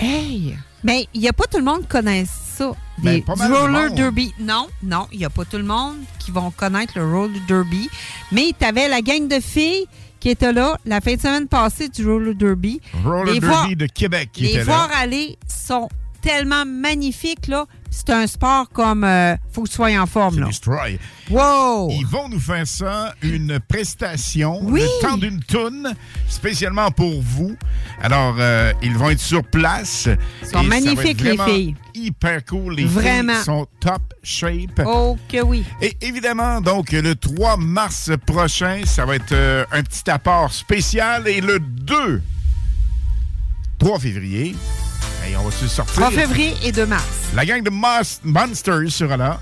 Hey! 0.00 0.56
Mais 0.84 1.08
il 1.14 1.20
n'y 1.20 1.28
a 1.28 1.32
pas 1.32 1.44
tout 1.50 1.58
le 1.58 1.64
monde 1.64 1.82
qui 1.82 1.88
connaît 1.88 2.24
ça. 2.26 2.70
Ben, 2.98 3.14
Des- 3.16 3.20
du 3.20 3.52
roller 3.52 3.90
derby. 3.92 4.32
Non, 4.38 4.66
non, 4.82 5.06
il 5.12 5.18
n'y 5.18 5.24
a 5.24 5.30
pas 5.30 5.44
tout 5.44 5.56
le 5.56 5.64
monde 5.64 5.96
qui 6.18 6.30
vont 6.30 6.50
connaître 6.50 6.92
le 6.96 7.04
roller 7.10 7.40
derby. 7.48 7.88
Mais 8.32 8.52
tu 8.58 8.64
avais 8.64 8.88
la 8.88 9.00
gang 9.00 9.26
de 9.28 9.40
filles 9.40 9.86
qui 10.20 10.30
était 10.30 10.52
là 10.52 10.78
la 10.84 11.00
fin 11.00 11.14
de 11.14 11.20
semaine 11.20 11.48
passée 11.48 11.88
du 11.88 12.04
roller 12.08 12.34
derby. 12.34 12.80
Roller 13.04 13.34
Les 13.34 13.40
Derby 13.40 13.46
voir- 13.46 13.68
de 13.76 13.86
Québec 13.86 14.30
qui 14.32 14.42
Les 14.44 14.50
était 14.54 14.64
voir 14.64 14.88
aller 15.00 15.36
sont 15.48 15.88
tellement 16.22 16.64
magnifiques, 16.66 17.46
là. 17.48 17.66
C'est 17.98 18.10
un 18.14 18.26
sport 18.28 18.68
comme... 18.70 19.02
euh, 19.02 19.34
faut 19.52 19.62
que 19.64 19.68
tu 19.68 19.74
sois 19.74 19.90
en 20.00 20.06
forme, 20.06 20.38
là. 20.38 20.46
Destroy. 20.46 20.98
Wow! 21.30 21.90
Ils 21.90 22.06
vont 22.06 22.28
nous 22.28 22.38
faire 22.38 22.66
ça, 22.66 23.12
une 23.22 23.58
prestation, 23.58 24.60
Oui. 24.62 24.80
le 24.82 25.02
temps 25.06 25.16
d'une 25.16 25.40
toune, 25.40 25.94
spécialement 26.28 26.90
pour 26.92 27.20
vous. 27.20 27.56
Alors, 28.00 28.36
euh, 28.38 28.72
ils 28.82 28.96
vont 28.96 29.10
être 29.10 29.20
sur 29.20 29.42
place. 29.42 30.08
Ils 30.42 30.48
sont 30.48 30.62
magnifiques, 30.62 31.20
les 31.20 31.36
filles. 31.36 31.74
Hyper 31.94 32.44
cool. 32.44 32.76
Les 32.76 32.84
Vraiment. 32.84 33.34
filles 33.34 33.44
sont 33.44 33.66
top 33.80 34.14
shape. 34.22 34.80
Oh 34.86 35.18
que 35.28 35.42
oui. 35.42 35.64
Et 35.82 35.96
évidemment, 36.00 36.60
donc, 36.60 36.92
le 36.92 37.14
3 37.16 37.56
mars 37.56 38.10
prochain, 38.26 38.82
ça 38.86 39.04
va 39.04 39.16
être 39.16 39.32
euh, 39.32 39.64
un 39.72 39.82
petit 39.82 40.08
apport 40.08 40.52
spécial. 40.52 41.26
Et 41.26 41.40
le 41.40 41.58
2, 41.58 42.22
3 43.80 43.98
février, 43.98 44.54
hey, 45.28 45.36
on 45.36 45.44
va 45.44 45.50
se 45.50 45.66
sortir. 45.66 45.94
3 45.94 46.10
février 46.10 46.54
et 46.62 46.72
2 46.72 46.86
mars. 46.86 47.04
La 47.34 47.44
gang 47.44 47.62
de 47.62 47.70
Monsters 47.70 48.90
sera 48.90 49.16
là. 49.16 49.40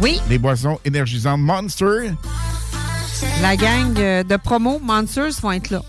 Oui. 0.00 0.20
Les 0.28 0.38
boissons 0.38 0.78
énergisantes 0.84 1.40
Monster. 1.40 2.12
La 3.40 3.56
gang 3.56 3.94
euh, 3.98 4.22
de 4.22 4.36
promo 4.36 4.80
Monsters 4.82 5.40
vont 5.40 5.52
être 5.52 5.70
là. 5.70 5.82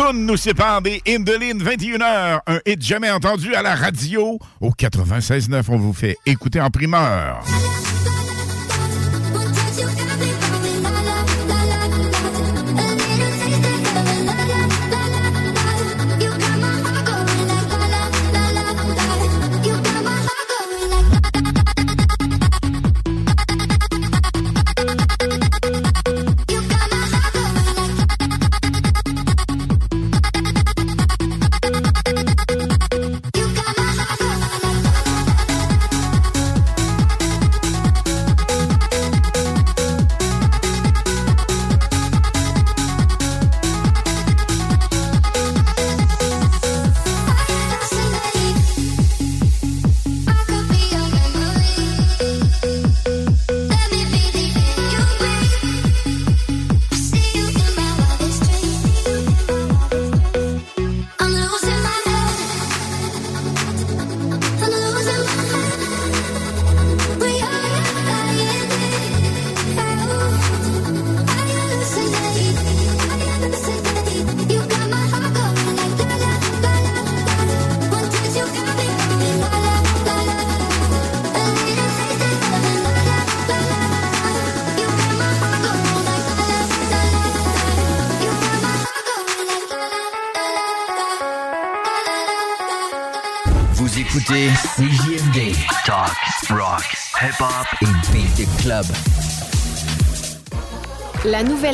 Toune 0.00 0.26
nous 0.26 0.36
sépare 0.36 0.82
des 0.82 1.02
Indelines 1.06 1.62
21h. 1.62 2.40
Un 2.46 2.58
hit 2.64 2.82
jamais 2.82 3.10
entendu 3.10 3.54
à 3.54 3.62
la 3.62 3.74
radio. 3.74 4.38
Au 4.60 4.70
96.9, 4.70 5.64
on 5.68 5.76
vous 5.76 5.92
fait 5.92 6.16
écouter 6.26 6.60
en 6.60 6.70
primeur. 6.70 7.42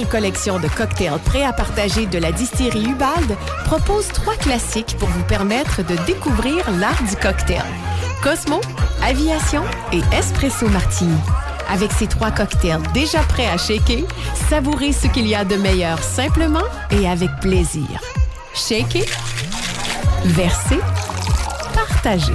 Collection 0.04 0.58
de 0.58 0.68
cocktails 0.68 1.18
prêts 1.24 1.44
à 1.44 1.52
partager 1.52 2.06
de 2.06 2.18
la 2.18 2.30
distillerie 2.30 2.84
Ubald 2.84 3.36
propose 3.64 4.08
trois 4.08 4.36
classiques 4.36 4.96
pour 4.98 5.08
vous 5.08 5.22
permettre 5.24 5.82
de 5.82 5.96
découvrir 6.04 6.70
l'art 6.72 7.02
du 7.08 7.16
cocktail. 7.16 7.64
Cosmo, 8.22 8.60
Aviation 9.02 9.62
et 9.92 10.02
Espresso 10.14 10.68
Martini. 10.68 11.18
Avec 11.70 11.92
ces 11.92 12.06
trois 12.06 12.30
cocktails 12.30 12.82
déjà 12.92 13.20
prêts 13.20 13.48
à 13.48 13.56
shaker, 13.56 14.04
savourez 14.50 14.92
ce 14.92 15.06
qu'il 15.06 15.26
y 15.26 15.34
a 15.34 15.44
de 15.44 15.56
meilleur 15.56 16.02
simplement 16.02 16.66
et 16.90 17.08
avec 17.08 17.30
plaisir. 17.40 17.88
Shaker, 18.54 19.04
verser, 20.24 20.80
partager. 21.74 22.34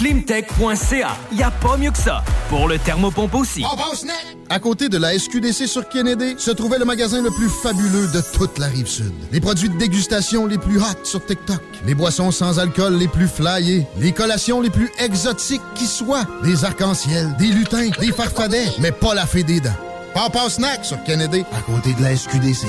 Climtech.ca. 0.00 1.14
Y 1.30 1.42
a 1.42 1.50
pas 1.50 1.76
mieux 1.76 1.90
que 1.90 1.98
ça. 1.98 2.24
Pour 2.48 2.68
le 2.68 2.78
thermopompe 2.78 3.34
aussi. 3.34 3.62
À 4.48 4.58
côté 4.58 4.88
de 4.88 4.96
la 4.96 5.18
SQDC 5.18 5.68
sur 5.68 5.86
Kennedy 5.90 6.36
se 6.38 6.50
trouvait 6.52 6.78
le 6.78 6.86
magasin 6.86 7.20
le 7.20 7.30
plus 7.30 7.50
fabuleux 7.50 8.06
de 8.06 8.22
toute 8.32 8.58
la 8.58 8.68
rive 8.68 8.86
sud. 8.86 9.12
Les 9.30 9.42
produits 9.42 9.68
de 9.68 9.76
dégustation 9.76 10.46
les 10.46 10.56
plus 10.56 10.78
hot 10.78 11.04
sur 11.04 11.22
TikTok, 11.22 11.60
les 11.84 11.94
boissons 11.94 12.30
sans 12.30 12.58
alcool 12.58 12.94
les 12.94 13.08
plus 13.08 13.28
flyées, 13.28 13.86
les 13.98 14.12
collations 14.12 14.62
les 14.62 14.70
plus 14.70 14.90
exotiques 14.98 15.60
qui 15.74 15.86
soient, 15.86 16.24
des 16.44 16.64
arcs-en-ciel, 16.64 17.36
des 17.38 17.48
lutins, 17.48 17.90
des 18.00 18.10
farfadets, 18.10 18.72
mais 18.78 18.92
pas 18.92 19.14
la 19.14 19.26
fée 19.26 19.42
des 19.42 19.60
dents. 19.60 19.68
Papa 20.14 20.48
Snack 20.48 20.82
sur 20.82 21.04
Kennedy, 21.04 21.44
à 21.52 21.60
côté 21.60 21.92
de 21.92 22.02
la 22.02 22.16
SQDC. 22.16 22.68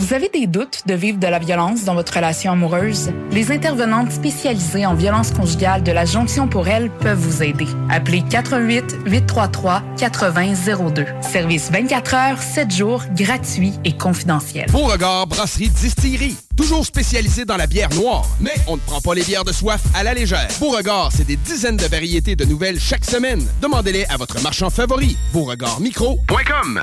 Vous 0.00 0.14
avez 0.14 0.30
des 0.30 0.46
doutes 0.46 0.84
de 0.86 0.94
vivre 0.94 1.18
de 1.18 1.26
la 1.26 1.38
violence 1.38 1.84
dans 1.84 1.94
votre 1.94 2.14
relation 2.14 2.52
amoureuse? 2.52 3.12
Les 3.32 3.52
intervenantes 3.52 4.10
spécialisées 4.10 4.86
en 4.86 4.94
violence 4.94 5.30
conjugale 5.30 5.82
de 5.82 5.92
la 5.92 6.06
Jonction 6.06 6.48
pour 6.48 6.68
elle 6.68 6.90
peuvent 6.90 7.18
vous 7.18 7.42
aider. 7.42 7.66
Appelez 7.90 8.22
88 8.22 8.96
833 9.04 9.82
8002. 10.00 11.04
Service 11.20 11.70
24 11.70 12.14
heures, 12.14 12.42
7 12.42 12.74
jours, 12.74 13.02
gratuit 13.14 13.74
et 13.84 13.94
confidentiel. 13.94 14.70
Beauregard 14.70 15.26
Brasserie 15.26 15.68
Distillerie. 15.68 16.36
Toujours 16.56 16.86
spécialisé 16.86 17.44
dans 17.44 17.58
la 17.58 17.66
bière 17.66 17.90
noire. 17.94 18.24
Mais 18.40 18.54
on 18.68 18.76
ne 18.76 18.80
prend 18.80 19.02
pas 19.02 19.14
les 19.14 19.22
bières 19.22 19.44
de 19.44 19.52
soif 19.52 19.82
à 19.94 20.02
la 20.02 20.14
légère. 20.14 20.48
Beauregard, 20.60 21.10
c'est 21.14 21.26
des 21.26 21.36
dizaines 21.36 21.76
de 21.76 21.86
variétés 21.86 22.36
de 22.36 22.46
nouvelles 22.46 22.80
chaque 22.80 23.04
semaine. 23.04 23.46
Demandez-les 23.60 24.06
à 24.06 24.16
votre 24.16 24.40
marchand 24.40 24.70
favori. 24.70 25.18
Beauregardmicro.com 25.34 26.80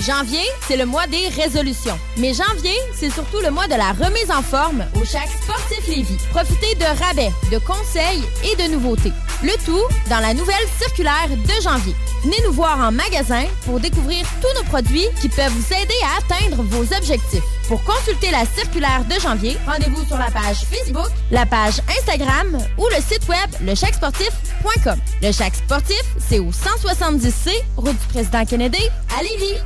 Janvier, 0.00 0.44
c'est 0.66 0.76
le 0.76 0.86
mois 0.86 1.06
des 1.06 1.28
résolutions. 1.28 1.98
Mais 2.18 2.32
janvier, 2.32 2.74
c'est 2.94 3.10
surtout 3.10 3.40
le 3.42 3.50
mois 3.50 3.66
de 3.66 3.74
la 3.74 3.92
remise 3.92 4.30
en 4.30 4.42
forme 4.42 4.84
au 4.94 5.04
Chac 5.04 5.28
Sportif 5.42 5.86
Lévis. 5.88 6.18
Profitez 6.30 6.74
de 6.76 6.84
rabais, 7.04 7.32
de 7.50 7.58
conseils 7.58 8.22
et 8.44 8.56
de 8.56 8.72
nouveautés. 8.72 9.12
Le 9.42 9.52
tout 9.64 9.82
dans 10.08 10.20
la 10.20 10.34
nouvelle 10.34 10.54
circulaire 10.78 11.28
de 11.28 11.62
janvier. 11.62 11.94
Venez 12.22 12.40
nous 12.44 12.52
voir 12.52 12.78
en 12.78 12.92
magasin 12.92 13.44
pour 13.64 13.80
découvrir 13.80 14.24
tous 14.40 14.58
nos 14.58 14.64
produits 14.68 15.06
qui 15.20 15.28
peuvent 15.28 15.52
vous 15.52 15.74
aider 15.74 15.94
à 16.04 16.18
atteindre 16.18 16.62
vos 16.62 16.82
objectifs. 16.96 17.44
Pour 17.68 17.82
consulter 17.84 18.30
la 18.30 18.44
circulaire 18.46 19.04
de 19.04 19.20
janvier, 19.20 19.56
rendez-vous 19.66 20.04
sur 20.06 20.16
la 20.16 20.30
page 20.30 20.64
Facebook, 20.70 21.08
la 21.30 21.46
page 21.46 21.80
Instagram 21.98 22.58
ou 22.78 22.86
le 22.88 23.02
site 23.02 23.28
web 23.28 23.50
lechacsportif.com. 23.62 24.98
Le 25.22 25.32
Chac 25.32 25.54
Sportif, 25.54 26.02
c'est 26.18 26.38
au 26.38 26.50
170C, 26.50 27.50
route 27.76 27.98
du 27.98 28.06
président 28.12 28.44
Kennedy, 28.44 28.82
à 29.16 29.22
Lévis. 29.22 29.58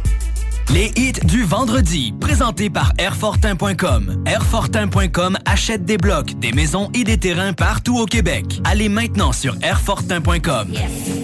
Les 0.73 0.91
hits 0.97 1.13
du 1.25 1.45
vendredi, 1.45 2.15
présentés 2.19 2.71
par 2.71 2.95
Airfortin.com. 2.97 4.25
Airfortin.com 4.25 5.37
achète 5.45 5.85
des 5.85 5.99
blocs, 5.99 6.39
des 6.39 6.53
maisons 6.53 6.91
et 6.95 7.05
des 7.05 7.19
terrains 7.19 7.53
partout 7.53 7.99
au 7.99 8.07
Québec. 8.07 8.63
Allez 8.65 8.89
maintenant 8.89 9.33
sur 9.33 9.55
Airfortin.com. 9.61 10.69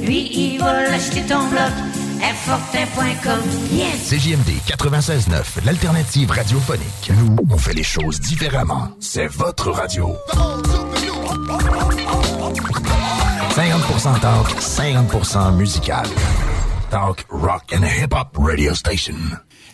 Lui, 0.04 0.30
il 0.34 0.58
va 0.58 0.92
acheter 0.92 1.22
ton 1.22 1.48
bloc. 1.48 1.72
Airfortin.com. 2.22 3.40
Yes! 3.72 4.10
CJMD 4.10 4.50
96.9, 4.66 5.64
l'alternative 5.64 6.30
radiophonique. 6.30 7.10
Nous, 7.18 7.36
on 7.48 7.56
fait 7.56 7.72
les 7.72 7.82
choses 7.82 8.20
différemment. 8.20 8.88
C'est 9.00 9.28
votre 9.28 9.70
radio. 9.70 10.14
50% 13.54 14.20
talk, 14.20 14.50
50% 14.60 15.56
musical. 15.56 16.06
Talk, 16.90 17.26
rock 17.28 17.72
and 17.74 17.84
hip-hop 17.84 18.36
radio 18.38 18.72
station. 18.72 19.14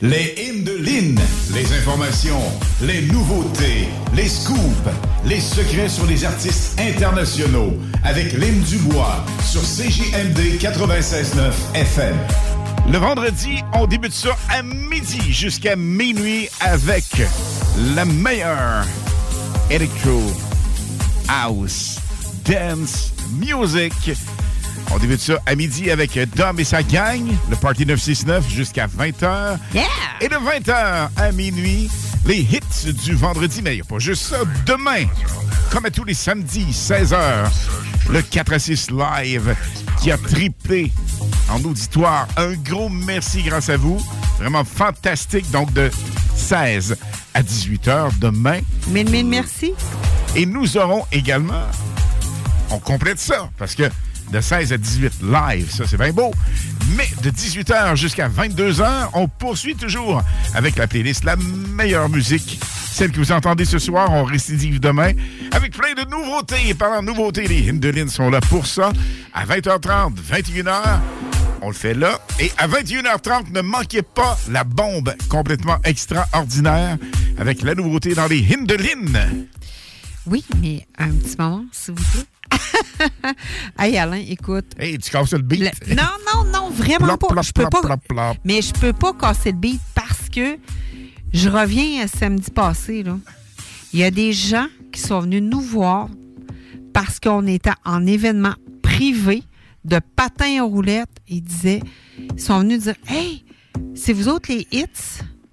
Les 0.03 0.35
hymnes 0.37 0.65
de 0.65 0.73
Lynn, 0.73 1.21
les 1.55 1.73
informations, 1.79 2.43
les 2.83 3.03
nouveautés, 3.03 3.89
les 4.15 4.29
scoops, 4.29 4.91
les 5.25 5.39
secrets 5.39 5.89
sur 5.89 6.07
les 6.07 6.25
artistes 6.25 6.79
internationaux 6.81 7.73
avec 8.03 8.33
Lynn 8.33 8.61
Dubois 8.63 9.25
sur 9.45 9.61
CJMD 9.63 10.59
96.9 10.59 11.53
FM. 11.75 12.17
Le 12.91 12.99
vendredi, 12.99 13.63
on 13.75 13.87
débute 13.87 14.13
ça 14.13 14.37
à 14.51 14.65
midi 14.65 15.33
jusqu'à 15.33 15.77
minuit 15.77 16.49
avec 16.61 17.05
la 17.95 18.05
meilleure 18.05 18.85
electro 19.71 20.21
house 21.29 22.01
dance 22.45 23.13
music. 23.39 23.93
On 24.91 24.99
débute 24.99 25.21
ça 25.21 25.35
à 25.47 25.55
midi 25.55 25.91
avec 25.91 26.19
Dom 26.37 26.61
et 26.61 26.65
sa 26.65 26.83
gang, 26.83 27.23
le 27.51 27.57
Party 27.57 27.85
969 27.87 28.49
jusqu'à 28.49 28.87
20h. 28.87 29.59
Et 30.21 30.29
de 30.29 30.35
20h 30.35 31.09
à 31.17 31.33
minuit, 31.33 31.91
les 32.27 32.39
hits 32.41 32.93
du 32.93 33.15
vendredi. 33.15 33.61
Mais 33.63 33.73
il 33.73 33.77
n'y 33.77 33.81
a 33.81 33.85
pas 33.85 33.99
juste 33.99 34.23
ça. 34.23 34.39
Demain, 34.67 35.07
comme 35.71 35.87
à 35.87 35.91
tous 35.91 36.05
les 36.05 36.15
samedis, 36.15 36.71
16h, 36.71 37.17
le 38.11 38.23
4 38.23 38.53
à 38.53 38.59
6 38.59 38.91
live 38.91 39.57
qui 40.01 40.11
a 40.11 40.19
triplé 40.19 40.93
en 41.51 41.63
auditoire. 41.65 42.29
Un 42.37 42.53
gros 42.55 42.89
merci 42.89 43.43
grâce 43.43 43.69
à 43.69 43.77
vous. 43.77 44.01
Vraiment 44.39 44.65
fantastique. 44.65 45.51
Donc 45.51 45.73
de 45.73 45.91
16 46.37 46.97
à 47.35 47.43
18h 47.43 48.19
demain. 48.21 48.61
Mille, 48.89 49.11
mille 49.11 49.27
merci. 49.27 49.73
Et 50.37 50.47
nous 50.47 50.77
aurons 50.77 51.05
également, 51.13 51.63
on 52.71 52.79
complète 52.79 53.21
ça, 53.21 53.51
parce 53.57 53.75
que 53.75 53.85
de 54.33 54.41
16 54.41 54.73
à 54.73 54.79
18 54.79 55.13
live, 55.23 55.71
ça 55.71 55.85
c'est 55.87 55.97
bien 55.97 56.13
beau. 56.13 56.33
Mais 56.97 57.09
de 57.23 57.31
18h 57.31 57.97
jusqu'à 57.97 58.29
22h, 58.29 59.11
on 59.15 59.29
poursuit 59.29 59.75
toujours 59.75 60.23
avec 60.55 60.77
la 60.77 60.87
playlist 60.87 61.25
La 61.25 61.37
meilleure 61.37 62.09
musique. 62.09 62.61
Celle 62.95 63.11
que 63.11 63.17
vous 63.17 63.33
entendez 63.33 63.65
ce 63.65 63.79
soir, 63.79 64.13
on 64.13 64.23
récidive 64.23 64.79
demain 64.79 65.13
avec 65.51 65.77
plein 65.77 65.95
de 65.95 66.09
nouveautés. 66.09 66.69
Et 66.69 66.75
parlant 66.75 67.01
de 67.01 67.07
nouveautés, 67.07 67.49
les 67.49 67.69
Hindelines 67.69 68.09
sont 68.09 68.31
là 68.31 68.41
pour 68.41 68.67
ça. 68.67 68.93
À 69.33 69.45
20h30, 69.47 70.15
21h, 70.31 71.01
on 71.63 71.69
le 71.69 71.75
fait 71.75 71.95
là. 71.95 72.21
Et 72.39 72.53
à 72.57 72.69
21h30, 72.69 73.53
ne 73.53 73.63
manquez 73.63 74.03
pas 74.03 74.39
la 74.49 74.63
bombe 74.63 75.13
complètement 75.29 75.79
extraordinaire 75.83 76.97
avec 77.37 77.63
la 77.63 77.75
nouveauté 77.75 78.15
dans 78.15 78.27
les 78.27 78.47
Hindelines. 78.55 79.49
Oui, 80.27 80.45
mais 80.63 80.87
un 80.97 81.11
petit 81.11 81.37
moment, 81.37 81.65
s'il 81.73 81.95
vous 81.95 82.05
plaît. 82.13 82.34
hey 83.79 83.97
Alain, 83.99 84.23
écoute. 84.29 84.67
Hey, 84.79 84.99
tu 84.99 85.11
casses 85.11 85.33
le 85.33 85.39
beat. 85.43 85.61
Le- 85.87 85.95
Non, 85.95 86.03
non, 86.35 86.45
non, 86.53 86.71
vraiment 86.71 87.07
Plop, 87.07 87.21
pas. 87.21 87.27
plop, 87.29 87.45
je 87.45 87.53
peux 87.53 87.67
plop, 87.69 88.01
pas. 88.15 88.35
Mais 88.45 88.63
je 88.63 88.73
peux 88.73 88.93
pas 88.93 89.13
casser 89.13 89.53
le 89.53 89.59
beat 89.59 89.81
parce 89.95 90.29
que 90.29 90.59
je 91.33 91.49
reviens 91.49 92.03
à 92.05 92.09
samedi 92.09 92.51
passé. 92.51 93.03
Là. 93.03 93.19
Il 93.93 94.01
y 94.01 94.05
a 94.05 94.11
des 94.11 94.33
gens 94.33 94.67
qui 94.93 95.01
sont 95.01 95.21
venus 95.21 95.43
nous 95.43 95.61
voir 95.61 96.09
parce 96.93 97.19
qu'on 97.21 97.47
était 97.47 97.71
en 97.85 98.07
événement 98.07 98.55
privé 98.83 99.43
de 99.85 100.01
patins 100.17 100.61
à 100.61 100.63
roulettes. 100.63 101.09
Ils 101.29 101.43
disaient, 101.43 101.83
ils 102.19 102.41
sont 102.41 102.61
venus 102.61 102.81
dire 102.83 102.95
Hey, 103.09 103.45
c'est 103.95 104.13
vous 104.13 104.29
autres 104.29 104.53
les 104.53 104.67
hits? 104.73 104.87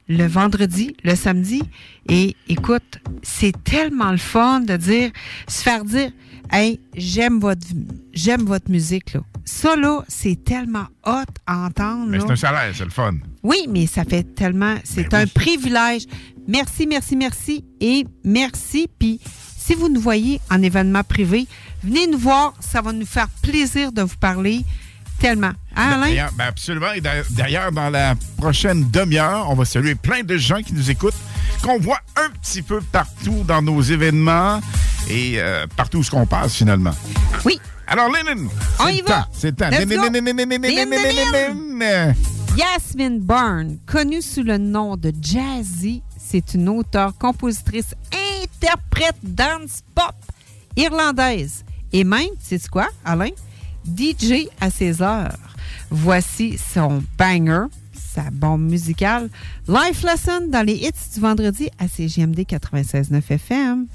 le 0.08 0.28
vendredi, 0.28 0.94
le 1.06 1.16
samedi. 1.16 1.62
Et 2.10 2.36
écoute, 2.50 3.00
c'est 3.24 3.54
tellement 3.64 4.12
le 4.12 4.18
fun 4.18 4.60
de 4.60 4.76
dire, 4.76 5.10
se 5.48 5.62
faire 5.62 5.86
dire, 5.86 6.12
hey, 6.52 6.80
j'aime 6.96 7.40
votre, 7.40 7.66
j'aime 8.14 8.44
votre 8.44 8.70
musique, 8.70 9.14
là. 9.14 9.22
Ça, 9.46 9.76
là, 9.76 10.04
c'est 10.08 10.44
tellement 10.44 10.86
hot 11.06 11.24
à 11.48 11.66
entendre. 11.66 12.08
Mais 12.10 12.20
c'est 12.20 12.32
un 12.32 12.36
salaire, 12.36 12.72
c'est 12.76 12.84
le 12.84 12.90
fun. 12.92 13.16
Oui, 13.44 13.66
mais 13.70 13.88
ça 13.88 14.04
fait 14.04 14.24
tellement. 14.36 14.76
C'est 14.84 15.10
Ben 15.10 15.22
un 15.24 15.28
privilège. 15.28 16.04
Merci, 16.48 16.86
merci, 16.88 17.16
merci. 17.16 17.66
Et 17.80 18.06
merci. 18.24 18.88
Puis, 19.00 19.20
si 19.58 19.74
vous 19.76 19.90
nous 19.90 20.00
voyez 20.02 20.40
en 20.52 20.62
événement 20.62 21.04
privé, 21.04 21.48
venez 21.84 22.06
nous 22.08 22.18
voir. 22.20 22.54
Ça 22.60 22.82
va 22.82 22.94
nous 22.94 23.06
faire 23.06 23.28
plaisir 23.42 23.92
de 23.92 24.04
vous 24.04 24.18
parler 24.18 24.62
tellement. 25.20 25.52
Hein, 25.76 26.02
Alain? 26.02 26.28
Ben 26.38 26.46
absolument. 26.46 26.92
Et 26.94 27.02
d'a- 27.02 27.24
D'ailleurs, 27.32 27.72
dans 27.72 27.90
la 27.90 28.16
prochaine 28.38 28.90
demi-heure, 28.92 29.50
on 29.50 29.56
va 29.56 29.66
saluer 29.66 29.96
plein 29.96 30.22
de 30.24 30.38
gens 30.38 30.62
qui 30.62 30.74
nous 30.74 30.90
écoutent, 30.92 31.16
qu'on 31.64 31.80
voit 31.80 32.00
un 32.16 32.30
petit 32.42 32.62
peu 32.62 32.80
partout 32.82 33.44
dans 33.48 33.62
nos 33.62 33.82
événements 33.82 34.62
et 35.10 35.36
euh, 35.38 35.66
partout 35.76 36.00
où 36.00 36.04
ce 36.04 36.12
qu'on 36.12 36.26
passe 36.26 36.56
finalement. 36.56 36.94
Oui. 37.46 37.60
Alors, 37.88 38.10
Lennon, 38.10 38.48
On 38.80 38.88
y 38.88 39.02
va. 39.02 39.28
C'est 39.34 39.56
temps. 39.56 39.70
Byrne, 43.20 43.78
connue 43.86 44.22
sous 44.22 44.44
le 44.44 44.58
nom 44.58 44.98
de 44.98 45.12
Jazzy, 45.22 46.04
c'est 46.18 46.54
une 46.54 46.70
auteure, 46.70 47.18
compositrice, 47.18 47.96
interprète 48.44 49.16
dance 49.24 49.82
pop 49.96 50.16
irlandaise. 50.76 51.64
Et 51.94 52.04
même, 52.04 52.30
c'est 52.40 52.66
quoi, 52.70 52.88
Alain? 53.04 53.32
DJ 53.86 54.48
à 54.60 54.70
ses 54.70 55.02
heures. 55.02 55.38
Voici 55.90 56.58
son 56.58 57.04
banger, 57.18 57.66
sa 58.14 58.30
bombe 58.32 58.64
musicale, 58.64 59.30
Life 59.68 60.04
Lesson 60.04 60.48
dans 60.50 60.66
les 60.66 60.74
hits 60.76 60.92
du 61.14 61.20
vendredi 61.20 61.70
à 61.80 61.88
CGMD 61.88 62.40
96.9 62.42 63.22
FM. 63.30 63.88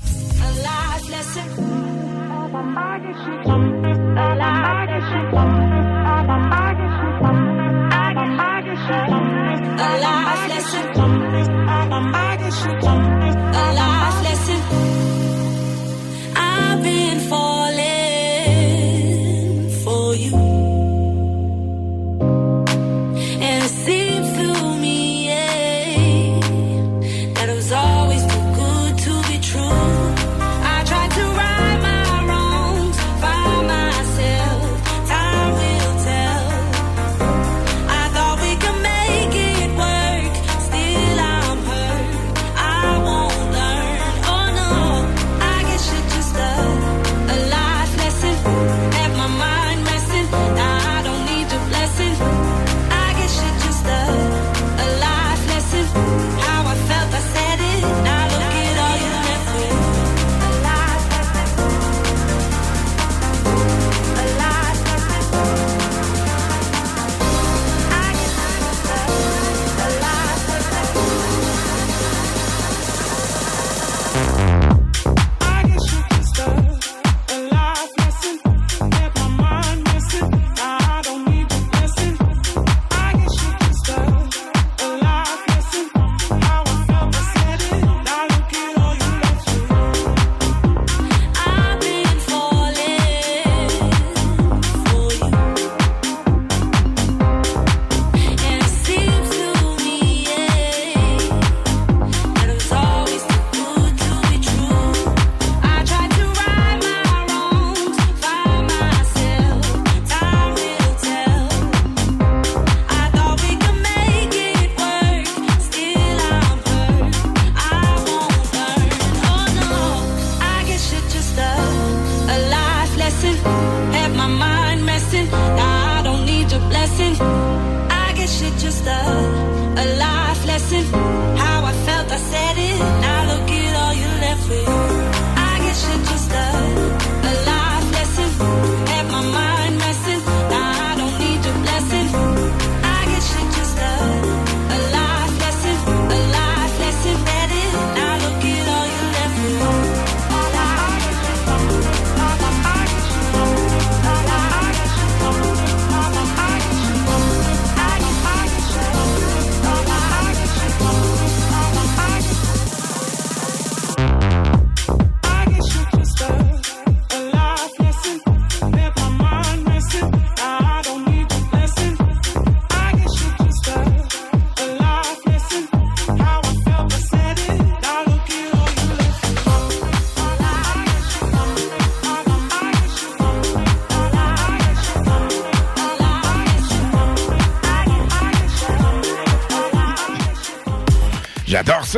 I've 13.69 13.96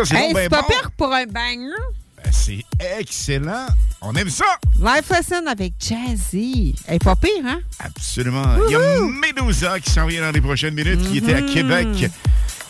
ça, 0.05 0.15
c'est 0.15 0.17
Hey, 0.17 0.33
c'est 0.35 0.49
pas 0.49 0.63
bon. 0.63 0.69
pire 0.69 0.91
pour 0.97 1.13
un 1.13 1.25
banger. 1.27 1.71
Ben, 2.17 2.31
C'est 2.33 2.65
excellent. 2.99 3.67
On 4.01 4.15
aime 4.15 4.31
ça. 4.31 4.45
Life 4.81 5.09
Lesson 5.11 5.45
avec 5.47 5.75
Jazzy. 5.81 6.75
Elle 6.87 6.97
est 6.97 7.05
pas 7.05 7.17
pire, 7.17 7.31
hein? 7.45 7.61
Absolument. 7.79 8.45
Il 8.69 8.73
y 8.73 8.77
a 8.77 8.81
Medusa 9.01 9.79
qui 9.81 9.91
s'en 9.91 10.07
vient 10.07 10.23
dans 10.23 10.31
les 10.33 10.41
prochaines 10.41 10.75
minutes, 10.75 11.01
qui 11.11 11.19
était 11.19 11.35
à 11.35 11.41
Mhm. 11.41 11.53
Québec 11.55 11.89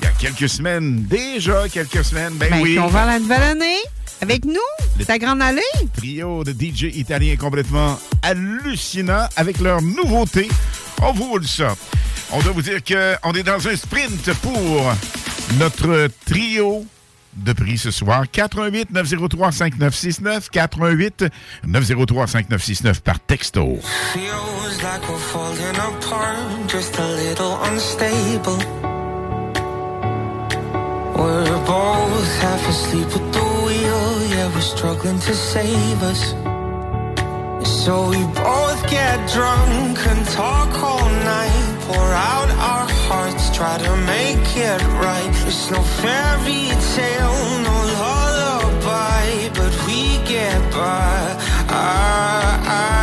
il 0.01 0.05
y 0.05 0.07
a 0.07 0.11
quelques 0.19 0.49
semaines. 0.49 1.05
Déjà 1.05 1.69
quelques 1.69 2.05
semaines. 2.05 2.35
Ben, 2.35 2.51
Ben, 2.51 2.61
oui. 2.63 2.79
On 2.79 2.87
va 2.89 3.03
à 3.03 3.07
la 3.07 3.19
nouvelle 3.19 3.43
année 3.43 3.79
avec 4.21 4.45
nous, 4.45 5.05
ta 5.07 5.19
grande 5.19 5.41
allée. 5.43 5.61
Trio 5.97 6.45
de 6.45 6.53
DJ 6.53 6.85
italiens 6.97 7.37
complètement 7.37 7.99
hallucinant 8.23 9.27
avec 9.37 9.59
leur 9.61 9.81
nouveauté. 9.83 10.49
On 11.03 11.13
vous 11.13 11.31
roule 11.31 11.47
ça. 11.47 11.75
On 12.33 12.41
doit 12.43 12.53
vous 12.53 12.63
dire 12.63 12.81
qu'on 12.85 13.33
est 13.33 13.43
dans 13.43 13.67
un 13.67 13.77
sprint 13.77 14.33
pour 14.43 14.93
notre 15.59 16.09
trio 16.27 16.85
de 17.35 17.53
prix 17.53 17.79
ce 17.79 17.91
soir. 17.91 18.25
88 18.31 18.91
903 18.91 19.53
5969 19.53 20.51
88 20.51 21.25
903 21.67 22.27
5969 22.27 23.01
par 23.01 23.21
texto. 23.21 23.79
Feels 24.13 24.83
we're 24.83 25.71
apart, 25.71 26.69
just 26.69 26.99
a 26.99 27.07
little 27.07 27.59
unstable. 27.65 28.59
We're 31.17 31.51
half 32.41 32.69
asleep 32.69 33.07
with 33.07 33.33
the 33.33 33.45
wheel. 33.65 34.29
Yeah, 34.31 34.55
we're 34.55 34.61
struggling 34.61 35.19
to 35.19 35.35
save 35.35 36.03
us. 36.03 36.35
So 37.85 38.09
we 38.11 38.23
both 38.35 38.89
get 38.89 39.29
drunk 39.33 39.99
and 40.07 40.27
talk 40.29 40.83
all 40.83 41.11
night. 41.11 41.78
Pour 41.89 42.13
out 42.13 42.51
our 42.51 42.87
hearts, 43.09 43.49
try 43.57 43.79
to 43.79 43.97
make 44.15 44.47
it 44.57 44.83
right. 45.01 45.33
It's 45.47 45.71
no 45.71 45.81
fairy 45.81 46.69
tale, 46.95 47.41
no 47.69 47.77
lullaby, 48.03 49.49
but 49.55 49.73
we 49.87 50.19
get 50.29 50.61
by. 50.71 51.17
I, 51.71 52.61
I, 52.83 52.98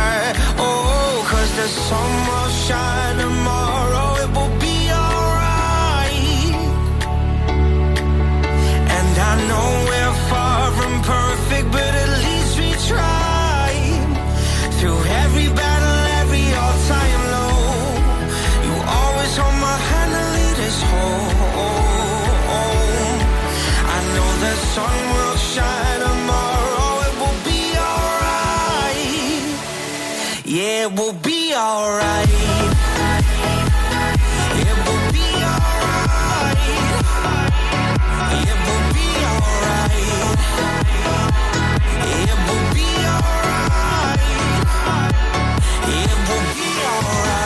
it 30.86 30.92
will 30.92 31.12
be 31.14 31.52
alright. 31.52 32.28
It 34.62 34.76
will 34.86 35.12
be 35.12 35.26
alright. 35.50 36.58
It 38.38 38.56
will 38.66 38.84
be 38.94 39.08
alright. 39.32 39.90
It 42.22 42.38
will 42.46 42.66
be 42.76 42.88
alright. 43.14 44.22
It 45.88 46.14
will 46.28 46.46
be 46.54 46.70
alright. 46.86 47.45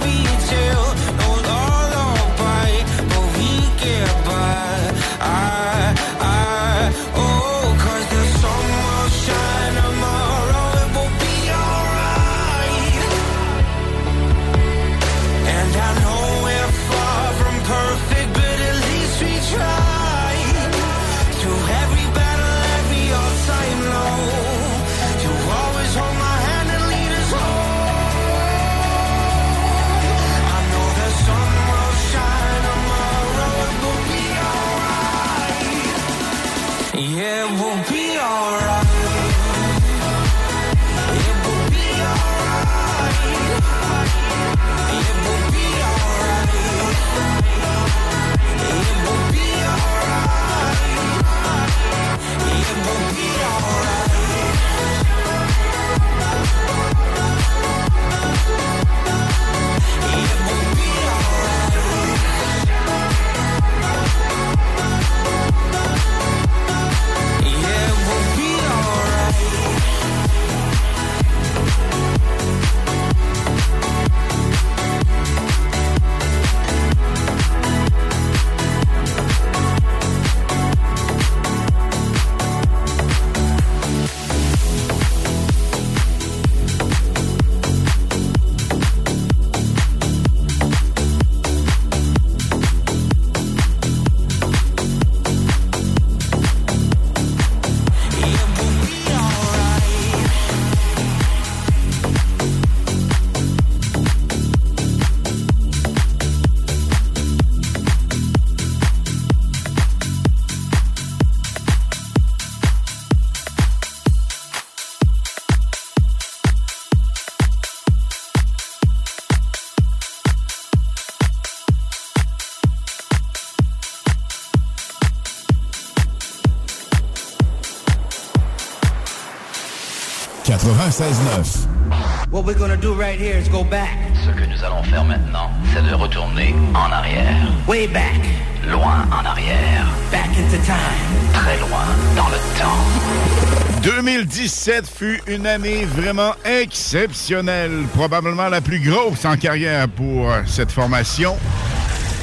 What 132.29 132.45
we're 132.45 132.53
gonna 132.53 132.77
do 132.77 132.93
right 132.93 133.19
here 133.19 133.35
is 133.35 133.49
go 133.49 133.63
back. 133.63 133.97
Ce 134.23 134.29
que 134.29 134.45
nous 134.45 134.63
allons 134.63 134.83
faire 134.83 135.03
maintenant, 135.03 135.49
c'est 135.73 135.81
de 135.81 135.95
retourner 135.95 136.53
en 136.75 136.91
arrière. 136.91 137.51
Way 137.67 137.87
back. 137.87 138.21
Loin 138.69 139.07
en 139.11 139.25
arrière. 139.25 139.87
Back 140.11 140.29
into 140.37 140.63
time. 140.63 141.33
Très 141.33 141.57
loin 141.57 141.87
dans 142.15 142.29
le 142.29 142.37
temps. 142.55 143.81
2017 143.81 144.85
fut 144.87 145.19
une 145.25 145.47
année 145.47 145.85
vraiment 145.85 146.35
exceptionnelle, 146.45 147.83
probablement 147.95 148.49
la 148.49 148.61
plus 148.61 148.79
grosse 148.79 149.25
en 149.25 149.37
carrière 149.37 149.87
pour 149.87 150.31
cette 150.45 150.71
formation, 150.71 151.35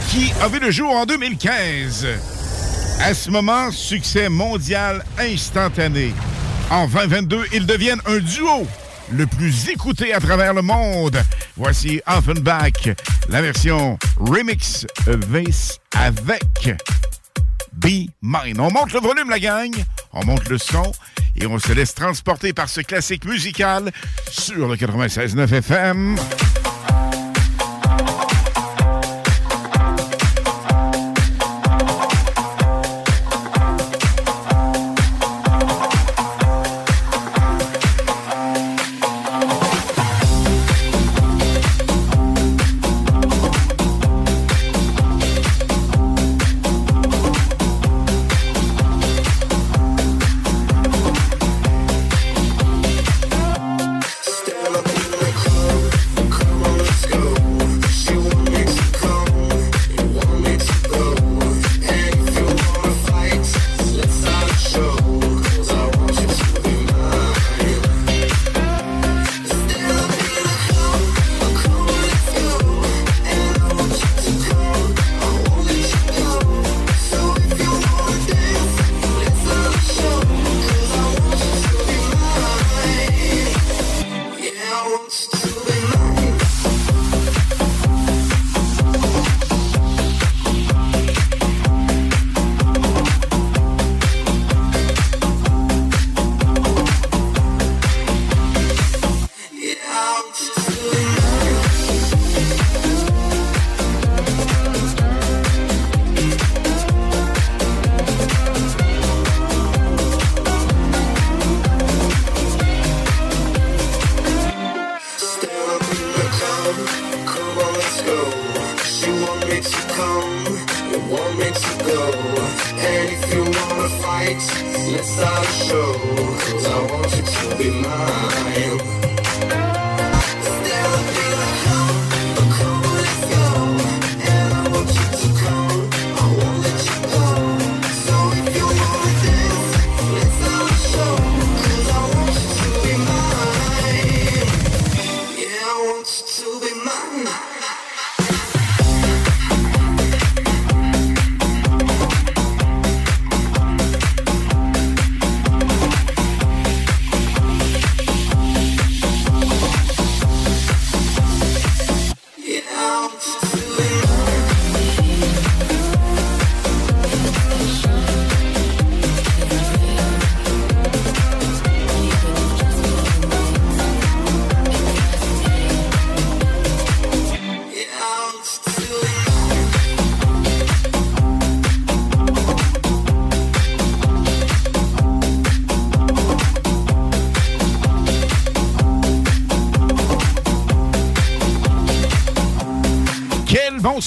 qui 0.09 0.33
a 0.41 0.47
vu 0.47 0.61
le 0.61 0.71
jour 0.71 0.95
en 0.95 1.05
2015. 1.05 2.07
À 3.03 3.13
ce 3.13 3.29
moment, 3.29 3.73
succès 3.73 4.29
mondial 4.29 5.05
instantané. 5.19 6.15
En 6.71 6.87
2022, 6.87 7.45
ils 7.55 7.65
deviennent 7.65 8.01
un 8.05 8.19
duo 8.19 8.67
le 9.11 9.27
plus 9.27 9.71
écouté 9.71 10.13
à 10.13 10.21
travers 10.21 10.53
le 10.53 10.61
monde. 10.61 11.19
Voici 11.57 12.01
Offenbach, 12.07 12.91
la 13.31 13.41
version 13.41 13.99
remix 14.19 14.87
Vase 15.07 15.79
avec 15.97 16.77
Be 17.73 18.11
Mine. 18.21 18.61
On 18.61 18.71
monte 18.71 18.93
le 18.93 19.01
volume, 19.01 19.31
la 19.31 19.39
gang. 19.39 19.75
On 20.13 20.27
monte 20.27 20.49
le 20.51 20.59
son 20.59 20.93
et 21.37 21.47
on 21.47 21.59
se 21.59 21.73
laisse 21.73 21.95
transporter 21.95 22.53
par 22.53 22.69
ce 22.69 22.83
classique 22.83 23.25
musical 23.25 23.91
sur 24.31 24.69
le 24.69 24.77
96.9 24.77 25.55
FM. 25.55 26.19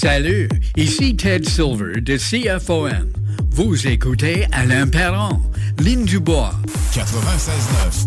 Salut, 0.07 0.49
ici 0.77 1.17
Ted 1.17 1.45
Silver 1.45 2.01
de 2.01 2.17
CFON. 2.17 3.11
Vous 3.51 3.89
écoutez 3.89 4.47
Alain 4.53 4.87
Perron, 4.87 5.41
Ligne 5.81 6.05
du 6.05 6.21
Bois. 6.21 6.53
96.9. 6.93 8.06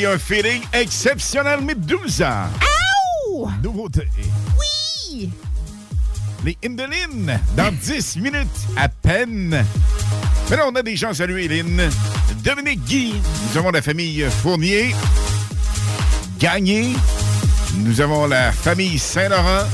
un 0.00 0.18
feeling 0.18 0.62
exceptionnel, 0.72 1.60
mais 1.62 1.74
12 1.74 2.22
ans. 2.22 2.48
Nouveauté. 3.62 4.08
Oui! 4.58 5.30
Les 6.44 6.56
Indolines, 6.64 7.38
dans 7.54 7.70
10 7.70 8.16
minutes 8.16 8.48
à 8.76 8.88
peine. 8.88 9.64
Mais 10.50 10.56
là, 10.56 10.64
on 10.66 10.74
a 10.74 10.82
des 10.82 10.96
gens 10.96 11.12
saluer, 11.12 11.46
Lynn. 11.46 11.90
Dominique 12.42 12.82
Guy, 12.84 13.14
nous 13.50 13.58
avons 13.58 13.70
la 13.70 13.82
famille 13.82 14.26
Fournier. 14.42 14.94
Gagné. 16.38 16.94
Nous 17.76 18.00
avons 18.00 18.26
la 18.26 18.50
famille 18.50 18.98
Saint-Laurent. 18.98 19.66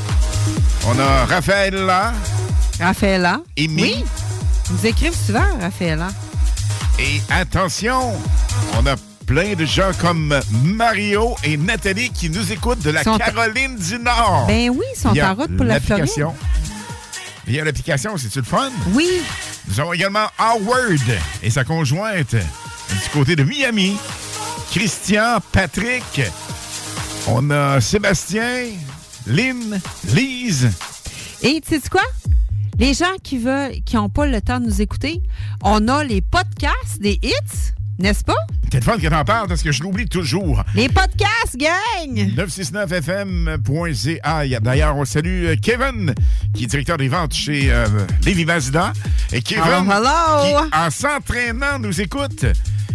On 0.88 0.98
a 0.98 1.26
Raphaël 1.26 1.74
là. 1.74 2.12
Raphaëla. 2.80 3.40
Amy. 3.56 3.82
Oui. 3.82 4.04
Ils 4.68 4.72
nous 4.72 4.86
écrivent 4.86 5.16
souvent, 5.16 5.46
Raphaëla. 5.60 6.08
Et 6.98 7.20
attention, 7.30 8.12
on 8.76 8.86
a 8.86 8.96
plein 9.28 9.54
de 9.54 9.66
gens 9.66 9.90
comme 10.00 10.40
Mario 10.64 11.36
et 11.44 11.58
Nathalie 11.58 12.08
qui 12.10 12.30
nous 12.30 12.50
écoutent 12.50 12.80
de 12.80 12.88
la 12.90 13.02
Sont- 13.04 13.18
Caroline 13.18 13.76
du 13.76 13.98
Nord. 13.98 14.46
Ben 14.48 14.70
oui, 14.70 14.84
ils 14.96 14.98
sont 14.98 15.10
en 15.10 15.34
route 15.34 15.54
pour 15.54 15.66
la 15.66 15.74
l'application. 15.74 16.34
Via 17.46 17.62
l'application, 17.62 18.16
c'est-tu 18.16 18.38
le 18.38 18.44
fun? 18.46 18.70
Oui. 18.94 19.06
Nous 19.68 19.80
avons 19.80 19.92
également 19.92 20.26
Howard 20.38 20.98
et 21.42 21.50
sa 21.50 21.62
conjointe 21.64 22.34
du 22.34 23.08
côté 23.12 23.36
de 23.36 23.42
Miami. 23.44 23.98
Christian, 24.70 25.38
Patrick. 25.52 26.22
On 27.26 27.50
a 27.50 27.82
Sébastien, 27.82 28.64
Lynn, 29.26 29.78
Lise. 30.14 30.70
Et 31.42 31.60
tu 31.60 31.74
sais 31.78 31.88
quoi? 31.90 32.02
Les 32.78 32.94
gens 32.94 33.14
qui 33.22 33.36
veulent, 33.36 33.82
qui 33.84 33.96
n'ont 33.96 34.08
pas 34.08 34.24
le 34.26 34.40
temps 34.40 34.58
de 34.58 34.66
nous 34.66 34.80
écouter, 34.80 35.20
on 35.62 35.86
a 35.88 36.02
les 36.02 36.22
podcasts 36.22 36.98
des 37.00 37.18
hits, 37.22 37.72
n'est-ce 37.98 38.24
pas? 38.24 38.36
C'est 38.70 38.80
le 38.80 38.84
fun 38.84 38.98
que 38.98 39.06
t'en 39.08 39.24
parles 39.24 39.48
parce 39.48 39.62
que 39.62 39.72
je 39.72 39.82
l'oublie 39.82 40.06
toujours. 40.06 40.62
Les 40.74 40.88
podcasts, 40.88 41.56
gang! 41.56 42.34
969fm.ca. 42.36 44.44
Il 44.44 44.50
y 44.50 44.54
a- 44.54 44.60
D'ailleurs, 44.60 44.96
on 44.96 45.04
salue 45.04 45.46
euh, 45.46 45.56
Kevin, 45.60 46.14
qui 46.54 46.64
est 46.64 46.66
directeur 46.66 46.96
des 46.98 47.08
ventes 47.08 47.34
chez 47.34 47.70
euh, 47.72 47.86
Lévi 48.24 48.44
Mazda. 48.44 48.92
Et 49.32 49.40
Kevin, 49.42 49.64
Hello, 49.64 49.90
hello. 49.90 50.68
qui, 50.70 50.76
en 50.76 50.90
s'entraînant, 50.90 51.78
nous 51.78 52.00
écoute. 52.00 52.44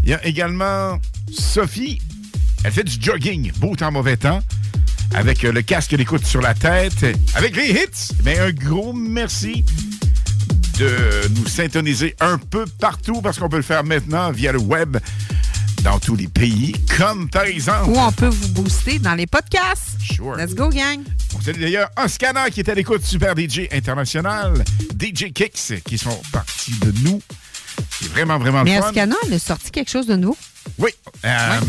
Il 0.03 0.09
y 0.09 0.13
a 0.13 0.25
également 0.25 0.99
Sophie. 1.31 2.01
Elle 2.63 2.71
fait 2.71 2.83
du 2.83 2.95
jogging, 3.01 3.51
beau 3.57 3.75
temps, 3.75 3.91
mauvais 3.91 4.17
temps, 4.17 4.41
avec 5.15 5.43
euh, 5.43 5.51
le 5.51 5.61
casque 5.61 5.95
d'écoute 5.95 6.25
sur 6.25 6.41
la 6.41 6.53
tête, 6.53 7.05
avec 7.35 7.55
les 7.55 7.71
hits. 7.71 8.13
Mais 8.23 8.39
un 8.39 8.51
gros 8.51 8.93
merci 8.93 9.65
de 10.77 11.27
nous 11.35 11.47
syntoniser 11.47 12.15
un 12.19 12.37
peu 12.37 12.65
partout 12.79 13.21
parce 13.21 13.37
qu'on 13.37 13.49
peut 13.49 13.57
le 13.57 13.63
faire 13.63 13.83
maintenant 13.83 14.31
via 14.31 14.51
le 14.51 14.59
web 14.59 14.97
dans 15.83 15.99
tous 15.99 16.15
les 16.15 16.27
pays, 16.27 16.73
comme 16.97 17.29
par 17.29 17.43
exemple... 17.43 17.89
Ou 17.89 17.97
on 17.97 18.11
peut 18.11 18.27
vous 18.27 18.47
booster 18.49 18.99
dans 18.99 19.15
les 19.15 19.27
podcasts. 19.27 19.99
Sure. 20.01 20.35
Let's 20.37 20.55
go, 20.55 20.69
gang! 20.69 21.01
On 21.35 21.41
salue 21.41 21.59
d'ailleurs 21.59 21.89
Oscana 22.01 22.49
qui 22.49 22.61
est 22.61 22.69
à 22.69 22.73
l'écoute, 22.73 23.03
super 23.03 23.35
DJ 23.37 23.67
international, 23.71 24.63
DJ 24.99 25.33
Kicks 25.33 25.83
qui 25.83 25.97
sont 25.97 26.21
partis 26.31 26.73
de 26.79 26.93
nous. 27.03 27.21
C'est 27.99 28.09
vraiment, 28.09 28.37
vraiment 28.39 28.63
Mais 28.63 28.79
fun. 28.79 28.87
Ascana, 28.87 29.15
elle 29.25 29.33
a 29.33 29.39
sorti 29.39 29.71
quelque 29.71 29.89
chose 29.89 30.07
de 30.07 30.15
nouveau. 30.15 30.37
Oui, 30.77 30.91
euh, 31.25 31.59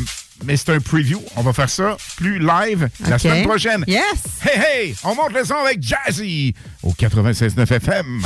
mais 0.44 0.56
c'est 0.56 0.70
un 0.70 0.80
preview. 0.80 1.20
On 1.36 1.42
va 1.42 1.52
faire 1.52 1.70
ça 1.70 1.96
plus 2.16 2.38
live 2.38 2.88
la 3.08 3.18
semaine 3.18 3.44
prochaine. 3.44 3.84
Yes! 3.86 4.02
Hey, 4.42 4.60
hey! 4.60 4.96
On 5.02 5.14
monte 5.14 5.32
le 5.32 5.44
son 5.44 5.54
avec 5.54 5.82
Jazzy 5.82 6.54
au 6.82 6.92
96.9 6.92 7.72
FM. 7.72 8.22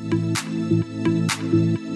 Thank 0.00 1.78
you. 1.78 1.87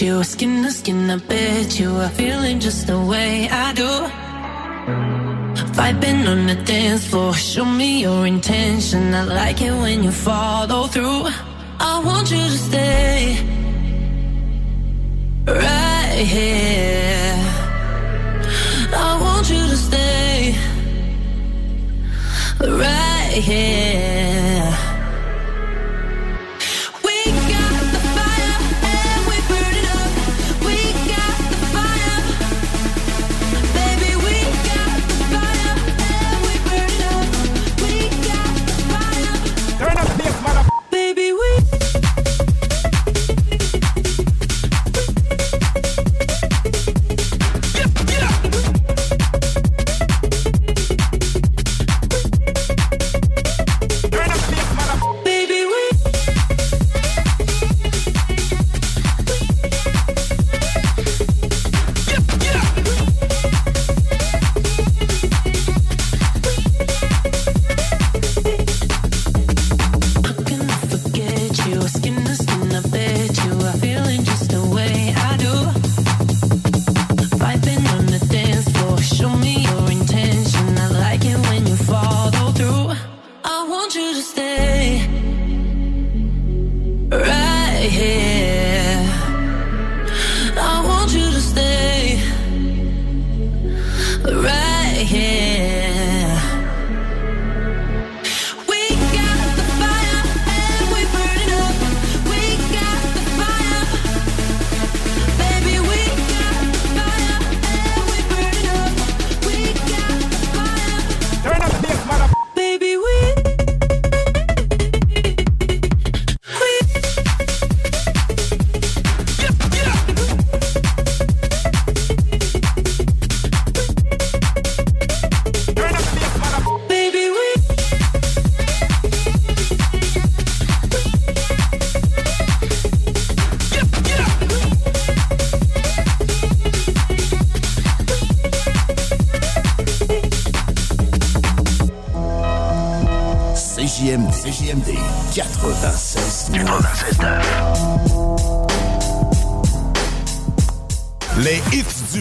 You? 0.00 0.24
Skin 0.24 0.62
to 0.62 0.70
skin, 0.70 1.10
I 1.10 1.16
bet 1.16 1.78
you 1.78 1.90
are 1.96 2.08
feeling 2.08 2.58
just 2.58 2.86
the 2.86 2.98
way 2.98 3.48
I 3.48 3.72
do. 3.74 3.92
Vibing 5.76 6.26
on 6.28 6.46
the 6.46 6.54
dance 6.64 7.06
floor, 7.08 7.34
show 7.34 7.64
me 7.64 8.02
your 8.02 8.26
intention. 8.26 9.14
I 9.14 9.24
like 9.24 9.60
it 9.60 9.72
when 9.72 10.02
you 10.02 10.10
follow 10.10 10.86
through. 10.86 11.26
I 11.80 12.02
want 12.04 12.30
you 12.30 12.38
to 12.38 12.58
stay 12.68 13.36
right 15.46 16.24
here. 16.34 17.36
I 19.06 19.18
want 19.20 19.50
you 19.50 19.62
to 19.72 19.76
stay 19.76 20.54
right 22.60 23.42
here. 23.48 24.33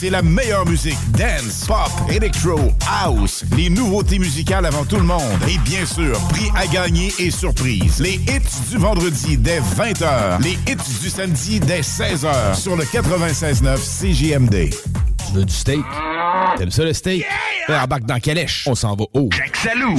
c'est 0.00 0.08
la 0.08 0.22
meilleure 0.22 0.64
musique. 0.64 0.96
Dance, 1.10 1.66
pop, 1.66 1.90
electro, 2.10 2.72
house. 2.88 3.44
Les 3.54 3.68
nouveautés 3.68 4.18
musicales 4.18 4.64
avant 4.64 4.86
tout 4.86 4.96
le 4.96 5.02
monde. 5.02 5.20
Et 5.46 5.58
bien 5.58 5.84
sûr, 5.84 6.18
prix 6.30 6.50
à 6.56 6.66
gagner 6.66 7.12
et 7.18 7.30
surprise. 7.30 8.00
Les 8.00 8.14
hits 8.14 8.70
du 8.70 8.78
vendredi 8.78 9.36
dès 9.36 9.60
20h. 9.60 10.42
Les 10.42 10.52
hits 10.52 11.00
du 11.02 11.10
samedi 11.10 11.60
dès 11.60 11.82
16h 11.82 12.58
sur 12.58 12.76
le 12.76 12.84
96.9 12.84 13.76
CJMD. 13.76 14.70
Tu 15.26 15.32
veux 15.34 15.44
du 15.44 15.52
steak? 15.52 15.84
T'aimes 16.56 16.70
ça 16.70 16.84
le 16.84 16.94
steak? 16.94 17.26
Yeah! 17.68 17.84
Embarque 17.84 18.06
dans 18.06 18.18
calèche. 18.20 18.64
On 18.66 18.74
s'en 18.74 18.96
va 18.96 19.04
haut. 19.12 19.28
Jacques 19.32 19.56
Salou. 19.56 19.98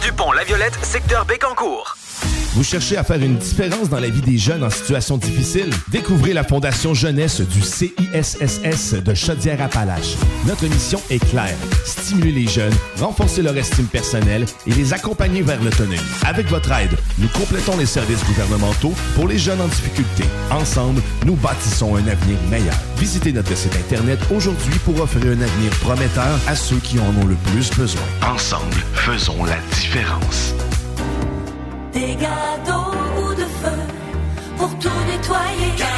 du 0.00 0.12
pont 0.12 0.32
La 0.32 0.44
Violette, 0.44 0.78
secteur 0.82 1.24
Bécancourt. 1.24 1.96
Vous 2.54 2.64
cherchez 2.64 2.96
à 2.96 3.04
faire 3.04 3.22
une 3.22 3.36
différence 3.36 3.88
dans 3.90 4.00
la 4.00 4.08
vie 4.08 4.22
des 4.22 4.38
jeunes 4.38 4.64
en 4.64 4.70
situation 4.70 5.18
difficile? 5.18 5.70
Découvrez 5.88 6.32
la 6.32 6.42
Fondation 6.42 6.94
Jeunesse 6.94 7.40
du 7.42 7.60
CISSS 7.60 8.94
de 8.94 9.14
Chaudière-Appalaches. 9.14 10.16
Notre 10.46 10.66
mission 10.66 11.00
est 11.10 11.24
claire. 11.24 11.56
Stimuler 11.84 12.32
les 12.32 12.48
jeunes, 12.48 12.72
renforcer 12.98 13.42
leur 13.42 13.56
estime 13.56 13.86
personnelle 13.86 14.46
et 14.66 14.72
les 14.72 14.94
accompagner 14.94 15.42
vers 15.42 15.62
l'autonomie. 15.62 15.98
Avec 16.24 16.48
votre 16.48 16.72
aide, 16.72 16.96
nous 17.18 17.28
complétons 17.28 17.76
les 17.76 17.86
services 17.86 18.24
gouvernementaux 18.24 18.94
pour 19.14 19.28
les 19.28 19.38
jeunes 19.38 19.60
en 19.60 19.68
difficulté. 19.68 20.24
Ensemble, 20.50 21.02
nous 21.26 21.36
bâtissons 21.36 21.96
un 21.96 22.06
avenir 22.08 22.38
meilleur. 22.50 22.74
Visitez 22.96 23.32
notre 23.32 23.56
site 23.56 23.76
Internet 23.76 24.18
aujourd'hui 24.34 24.78
pour 24.84 24.98
offrir 25.00 25.26
un 25.26 25.42
avenir 25.42 25.70
prometteur 25.80 26.40
à 26.46 26.56
ceux 26.56 26.78
qui 26.78 26.98
en 26.98 27.14
ont 27.22 27.26
le 27.26 27.36
plus 27.52 27.70
besoin. 27.76 28.02
Ensemble, 28.26 28.76
faisons 28.94 29.44
la 29.44 29.58
différence. 29.74 30.54
Des 31.98 32.14
gâteaux 32.14 32.94
ou 33.20 33.34
de 33.34 33.46
feu 33.60 33.78
pour 34.56 34.72
tout 34.78 35.00
nettoyer. 35.08 35.97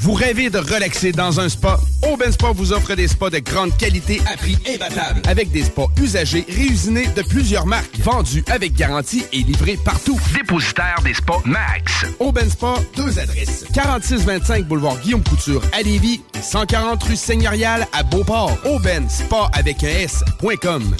Vous 0.00 0.12
rêvez 0.12 0.48
de 0.48 0.58
relaxer 0.58 1.10
dans 1.10 1.40
un 1.40 1.48
spa? 1.48 1.80
Aubin 2.08 2.30
Spa 2.30 2.52
vous 2.54 2.72
offre 2.72 2.94
des 2.94 3.08
spas 3.08 3.30
de 3.30 3.40
grande 3.40 3.76
qualité 3.76 4.20
à 4.32 4.36
prix 4.36 4.56
imbattable. 4.72 5.22
Avec 5.26 5.50
des 5.50 5.64
spas 5.64 5.88
usagés 6.00 6.46
réusinés 6.48 7.08
de 7.08 7.22
plusieurs 7.22 7.66
marques, 7.66 7.98
vendus 7.98 8.44
avec 8.48 8.74
garantie 8.74 9.24
et 9.32 9.38
livrés 9.38 9.76
partout. 9.84 10.18
Dépositaire 10.34 11.00
des 11.02 11.14
spas 11.14 11.42
Max. 11.44 12.06
Aubin 12.20 12.48
Spa, 12.48 12.74
deux 12.96 13.18
adresses. 13.18 13.64
4625 13.74 14.66
boulevard 14.66 14.98
Guillaume 15.00 15.24
Couture 15.24 15.62
à 15.72 15.82
Lévis 15.82 16.22
et 16.38 16.42
140 16.42 17.02
rue 17.02 17.16
Seigneurial 17.16 17.86
à 17.92 18.04
Beauport. 18.04 18.56
Aubin 18.66 19.08
Spa 19.08 19.50
avec 19.52 19.82
un 19.82 19.88
S.com. 19.88 20.94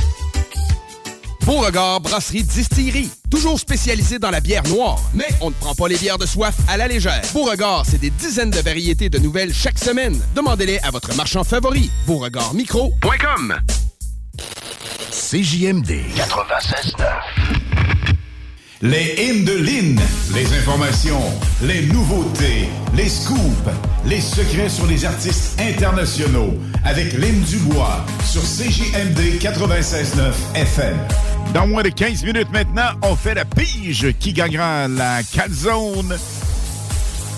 Beauregard 1.49 2.03
Brasserie 2.03 2.43
Distillerie. 2.43 3.09
Toujours 3.31 3.59
spécialisé 3.59 4.19
dans 4.19 4.31
la 4.31 4.41
bière 4.41 4.63
noire, 4.69 5.01
mais 5.15 5.29
on 5.41 5.49
ne 5.49 5.55
prend 5.55 5.75
pas 5.75 5.89
les 5.89 5.97
bières 5.97 6.19
de 6.19 6.27
soif 6.27 6.55
à 6.69 6.77
la 6.77 6.87
légère. 6.89 7.23
Beauregard, 7.33 7.85
c'est 7.87 7.97
des 7.97 8.11
dizaines 8.11 8.51
de 8.51 8.61
variétés 8.61 9.09
de 9.09 9.19
nouvelles 9.19 9.55
chaque 9.55 9.79
semaine. 9.79 10.21
Demandez-les 10.35 10.79
à 10.81 10.91
votre 10.91 11.15
marchand 11.15 11.45
favori. 11.45 11.91
Beauregardmicro.com 12.07 13.57
CJMD 15.11 15.91
96.9. 16.19 17.98
Les 18.81 19.17
hymnes 19.19 19.45
de 19.45 19.55
Lynn, 19.55 20.01
les 20.37 20.57
informations, 20.57 21.21
les 21.63 21.87
nouveautés, 21.87 22.69
les 22.95 23.09
scoops, 23.09 23.41
les 24.07 24.21
secrets 24.21 24.69
sur 24.69 24.87
les 24.87 25.05
artistes 25.05 25.61
internationaux 25.61 26.55
avec 26.85 27.13
Lynn 27.15 27.41
Dubois 27.41 28.07
sur 28.25 28.41
CJMD 28.41 29.41
96.9 29.41 30.33
FM. 30.55 30.97
Dans 31.53 31.67
moins 31.67 31.83
de 31.83 31.89
15 31.89 32.23
minutes 32.23 32.53
maintenant, 32.53 32.91
on 33.03 33.17
fait 33.17 33.35
la 33.35 33.45
pige 33.45 34.13
qui 34.21 34.33
gagnera 34.33 34.87
la 34.87 35.25
calzone. 35.25 36.17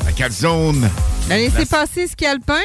La 0.04 0.12
calzone. 0.12 0.90
La 1.30 1.38
laisser 1.38 1.64
passer 1.64 2.06
ce 2.06 2.16
qu'il 2.16 2.26
y 2.26 2.30
a 2.30 2.34
le 2.34 2.40
pain 2.40 2.64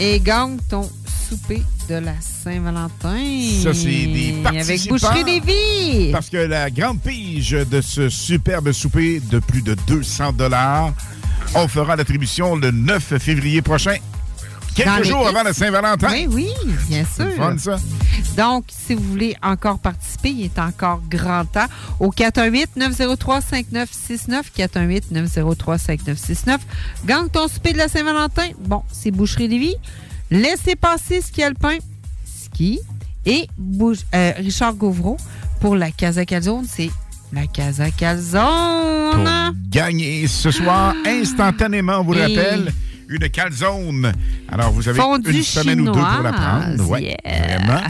et 0.00 0.18
gagne 0.18 0.56
ton 0.68 0.90
souper 1.28 1.62
de 1.88 1.96
la 1.96 2.14
Saint-Valentin. 2.20 3.18
Ça, 3.62 3.74
c'est 3.74 3.84
des 3.84 4.34
Avec 4.44 4.64
participants. 4.64 4.94
Boucherie 4.94 5.24
des 5.24 5.40
vies. 5.40 6.12
Parce 6.12 6.30
que 6.30 6.36
la 6.36 6.70
grande 6.70 7.00
pige 7.00 7.50
de 7.50 7.80
ce 7.80 8.08
superbe 8.08 8.72
souper 8.72 9.20
de 9.20 9.38
plus 9.38 9.62
de 9.62 9.74
200 9.86 10.32
dollars, 10.32 10.92
on 11.54 11.68
fera 11.68 11.96
l'attribution 11.96 12.56
le 12.56 12.70
9 12.70 13.18
février 13.18 13.62
prochain. 13.62 13.96
Quelques 14.74 15.04
jours 15.04 15.28
avant 15.28 15.44
la 15.44 15.52
Saint-Valentin. 15.52 16.08
Oui, 16.10 16.26
oui, 16.28 16.48
bien 16.88 17.04
sûr. 17.04 17.30
Fun, 17.36 17.56
ça. 17.58 17.76
Donc, 18.36 18.64
si 18.68 18.94
vous 18.94 19.04
voulez 19.04 19.36
encore 19.40 19.78
participer, 19.78 20.30
il 20.30 20.46
est 20.46 20.58
encore 20.58 21.00
grand 21.08 21.44
temps. 21.44 21.66
Au 22.00 22.10
418-903-5969, 22.10 24.42
418-903-5969. 25.12 26.58
Gagne 27.06 27.28
ton 27.28 27.46
souper 27.46 27.72
de 27.72 27.78
la 27.78 27.86
Saint-Valentin. 27.86 28.48
Bon, 28.58 28.82
c'est 28.90 29.12
Boucherie 29.12 29.46
Lévis. 29.46 29.76
Laissez 30.34 30.74
passer 30.74 31.20
ce 31.20 31.30
qu'il 31.30 31.42
y 31.42 31.44
a 31.44 31.48
le 31.48 31.54
pain. 31.54 31.76
Ski. 32.24 32.80
Et 33.24 33.46
Bouche- 33.56 34.04
euh, 34.14 34.32
Richard 34.36 34.74
Gauvreau 34.74 35.16
pour 35.60 35.76
la 35.76 35.90
Casa 35.92 36.24
Calzone, 36.26 36.66
c'est 36.68 36.90
la 37.32 37.46
Casa 37.46 37.84
Pour 37.86 37.96
Calzone. 37.96 39.54
gagner 39.70 40.26
ce 40.26 40.50
soir, 40.50 40.94
instantanément, 41.06 42.00
on 42.00 42.04
vous 42.04 42.14
Et- 42.14 42.20
rappelle, 42.22 42.72
une 43.08 43.28
calzone. 43.30 44.12
Alors, 44.50 44.72
vous 44.72 44.88
avez 44.88 44.98
Fondue 45.00 45.30
une 45.30 45.42
semaine 45.42 45.80
ou 45.82 45.84
deux 45.84 45.92
pour 45.92 46.22
la 46.22 46.32
prendre. 46.32 46.62
chinoise, 46.72 46.80
Ouais, 46.90 47.02
yeah. 47.24 47.56
vraiment. 47.58 47.80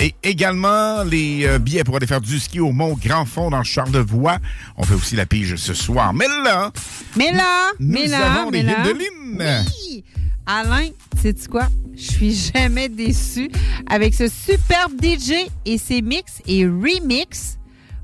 Et 0.00 0.14
également, 0.24 1.04
les 1.04 1.44
euh, 1.46 1.58
billets 1.58 1.84
pour 1.84 1.96
aller 1.96 2.06
faire 2.06 2.20
du 2.20 2.38
ski 2.40 2.58
au 2.60 2.72
Mont 2.72 2.96
Grand 3.00 3.26
Fond 3.26 3.50
dans 3.50 3.62
Charlevoix. 3.62 4.38
On 4.76 4.82
fait 4.84 4.94
aussi 4.94 5.14
la 5.16 5.26
pige 5.26 5.54
ce 5.56 5.72
soir. 5.74 6.12
Mais 6.14 6.26
là, 6.44 6.72
Mais 7.16 7.30
là, 7.30 7.70
nous 7.78 7.92
mais 7.92 8.06
là, 8.08 8.32
avons 8.40 8.50
mais 8.50 8.62
les 8.62 8.70
là. 8.72 9.62
Oui! 9.78 10.04
Alain, 10.46 10.88
sais-tu 11.20 11.48
quoi? 11.48 11.68
Je 11.94 12.12
suis 12.12 12.34
jamais 12.34 12.88
déçu 12.88 13.50
avec 13.88 14.14
ce 14.14 14.28
superbe 14.28 14.92
DJ 15.02 15.48
et 15.64 15.78
ses 15.78 16.02
mix 16.02 16.42
et 16.46 16.66
remix. 16.66 17.58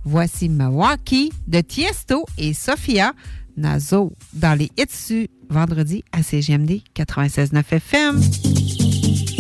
Voici 0.05 0.49
Milwaukee 0.49 1.31
de 1.47 1.61
Tiesto 1.61 2.25
et 2.39 2.55
Sophia 2.55 3.13
Nazo 3.57 4.13
dans 4.33 4.59
les 4.59 4.71
hits 4.79 5.29
vendredi 5.51 6.03
à 6.13 6.23
CGMD 6.23 6.81
96.9 6.97 7.65
FM. 7.73 9.40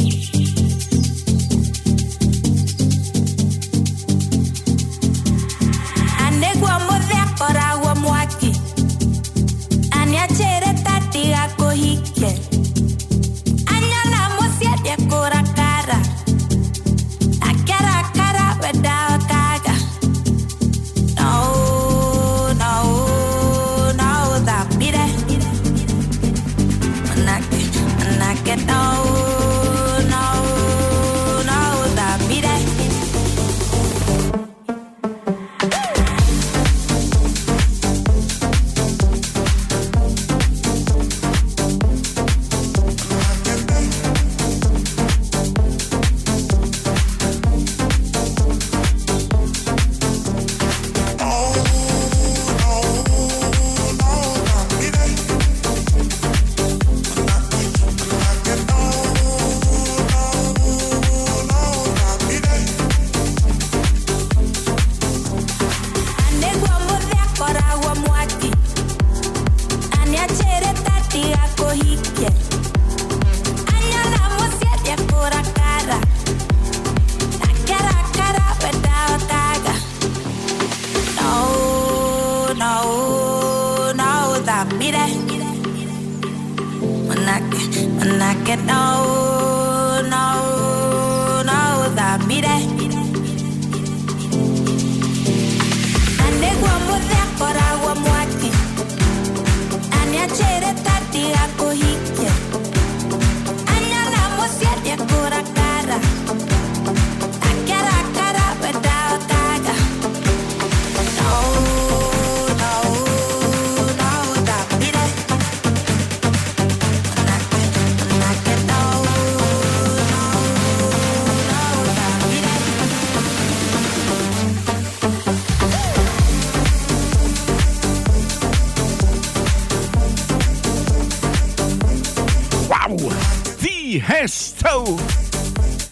The 134.00 134.08
Hesto! 134.08 134.96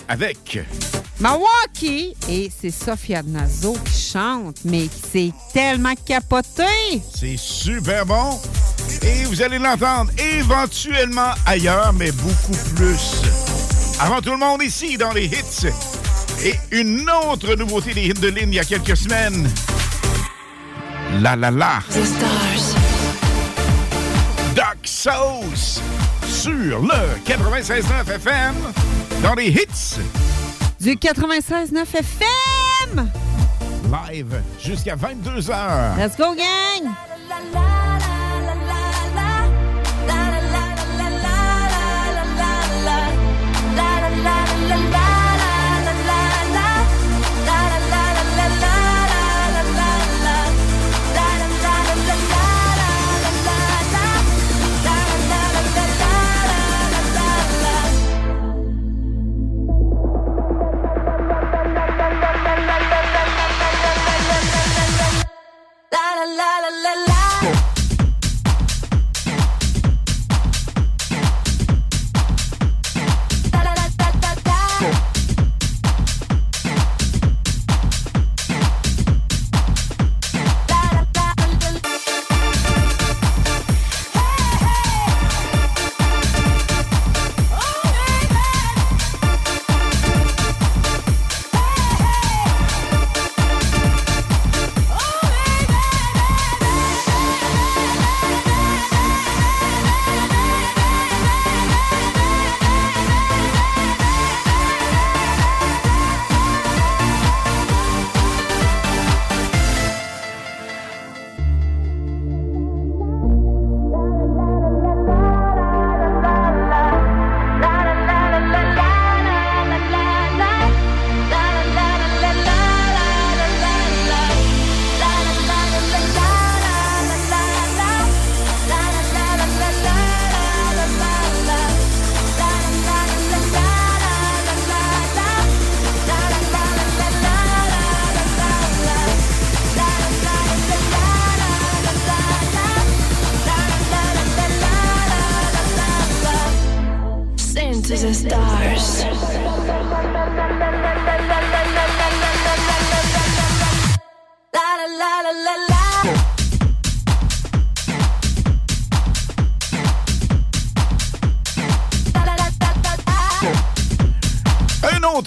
Avec 0.08 0.58
Milwaukee, 1.20 2.14
et 2.28 2.50
c'est 2.56 2.70
Sophia 2.70 3.22
Nazo 3.22 3.76
qui 3.84 4.12
chante, 4.12 4.56
mais 4.64 4.88
c'est 5.12 5.32
tellement 5.52 5.94
capoté. 6.06 6.62
C'est 7.14 7.36
super 7.36 8.06
bon. 8.06 8.40
Et 9.02 9.24
vous 9.24 9.42
allez 9.42 9.58
l'entendre 9.58 10.10
éventuellement 10.18 11.32
ailleurs, 11.44 11.92
mais 11.92 12.10
beaucoup 12.12 12.56
plus. 12.76 13.22
Avant 14.00 14.20
tout 14.20 14.30
le 14.30 14.38
monde 14.38 14.62
ici, 14.62 14.96
dans 14.96 15.12
les 15.12 15.26
hits. 15.26 15.68
Et 16.44 16.54
une 16.70 17.06
autre 17.24 17.54
nouveauté 17.56 17.92
des 17.92 18.06
hits 18.06 18.14
de 18.14 18.28
ligne 18.28 18.52
il 18.52 18.54
y 18.54 18.60
a 18.60 18.64
quelques 18.64 18.96
semaines. 18.96 19.50
La 21.20 21.36
la 21.36 21.50
la. 21.50 21.80
Doc 24.54 24.78
Sauce 24.84 25.82
sur 26.38 26.52
le 26.52 27.18
96.9 27.26 28.14
FM 28.14 28.54
dans 29.24 29.34
les 29.34 29.48
hits 29.48 29.98
Du 30.80 30.92
96.9 30.94 31.82
FM. 31.94 33.10
live 34.08 34.40
jusqu'à 34.62 34.94
22h. 34.94 35.96
Let's 35.98 36.16
go, 36.16 36.34
gang! 36.36 36.87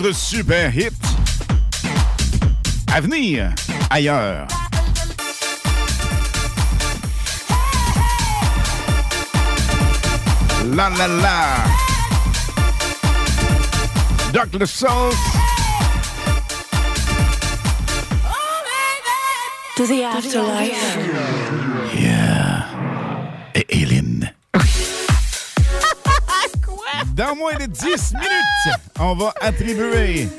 autre 0.03 0.15
super 0.15 0.76
hit 0.76 0.94
à 2.94 3.02
venir 3.02 3.53
ailleurs. 3.90 4.48
La 10.73 10.90
la 10.90 11.07
la. 11.07 11.57
Doc 14.34 14.48
Le 14.53 14.65
To 19.76 19.86
the 19.86 20.03
afterlife. 20.03 20.98
Yeah. 21.95 22.80
dans 27.13 27.35
moins 27.35 27.53
de 27.53 27.65
10 27.65 28.13
minutes, 28.13 28.79
on 28.99 29.15
va 29.15 29.33
attribuer 29.41 30.29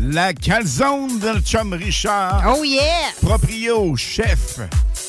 la 0.00 0.32
calzone 0.32 1.18
de 1.18 1.40
chum 1.40 1.72
Richard. 1.72 2.42
Oh 2.48 2.64
yeah! 2.64 2.80
Proprio, 3.22 3.94
chef 3.96 4.60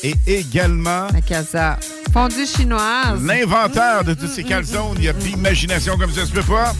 et 0.02 0.14
également... 0.26 1.08
La 1.12 1.20
casa 1.20 1.78
fondue 2.12 2.46
chinoise. 2.46 3.22
L'inventeur 3.22 4.04
de 4.04 4.14
toutes 4.14 4.30
mm, 4.30 4.34
ces 4.34 4.44
mm, 4.44 4.48
calzones. 4.48 4.92
Mm, 4.92 4.98
il 4.98 5.04
y 5.04 5.08
a 5.08 5.14
plus 5.14 5.30
d'imagination 5.30 5.96
comme 5.96 6.12
ça, 6.12 6.26
se 6.26 6.32
peut 6.32 6.42
pas. 6.42 6.74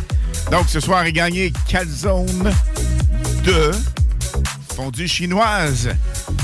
Donc, 0.51 0.69
ce 0.69 0.81
soir, 0.81 1.07
il 1.07 1.13
gagné 1.13 1.53
calzone 1.69 2.53
de 3.45 3.71
fondue 4.75 5.09
chinoise. 5.09 5.89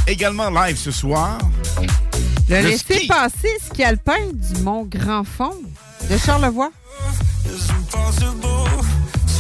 Également 0.07 0.51
live 0.51 0.77
ce 0.77 0.91
soir. 0.91 1.39
Le, 2.49 2.61
laisser 2.63 3.07
passer 3.07 3.51
ski 3.63 3.85
alpin 3.85 4.19
du 4.33 4.63
Mont 4.63 4.85
Grand 4.85 5.25
Fond 5.25 5.55
de 6.11 6.17
Charlevoix. 6.17 6.71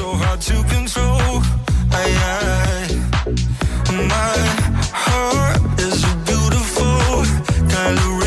so 0.09 0.15
hard 0.15 0.41
to 0.41 0.55
control. 0.75 1.43
I, 1.91 2.07
I, 2.25 2.95
my 4.15 4.37
heart 5.05 5.81
is 5.81 6.03
a 6.05 6.17
beautiful 6.25 7.69
kind 7.69 7.99
of. 7.99 8.18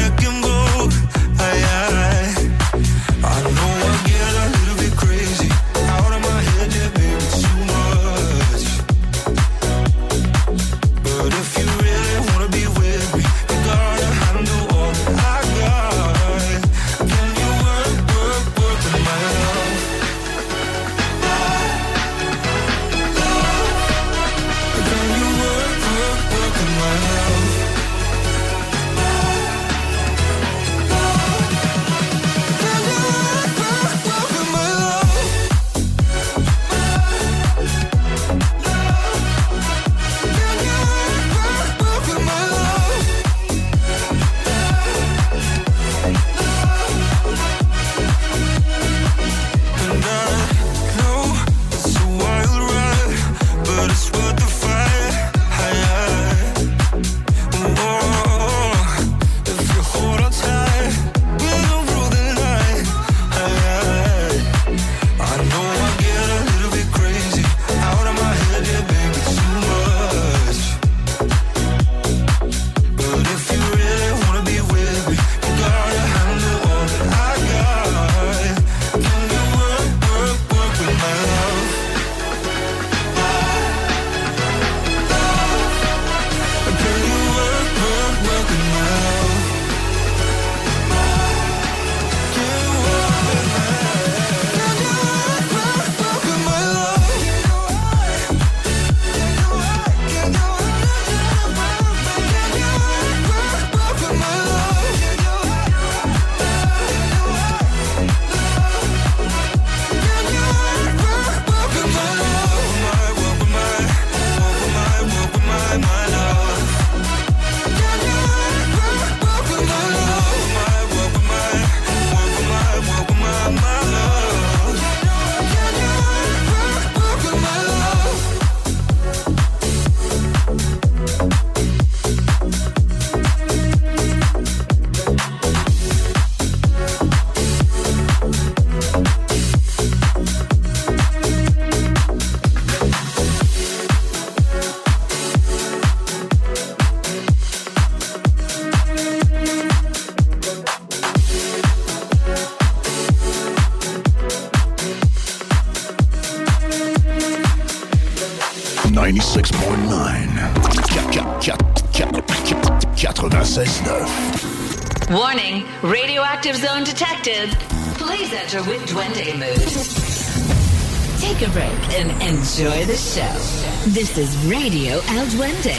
Enjoy 172.61 172.85
the 172.85 172.95
show. 172.95 173.89
This 173.89 174.19
is 174.19 174.37
Radio 174.45 175.01
El 175.07 175.25
Duende, 175.25 175.73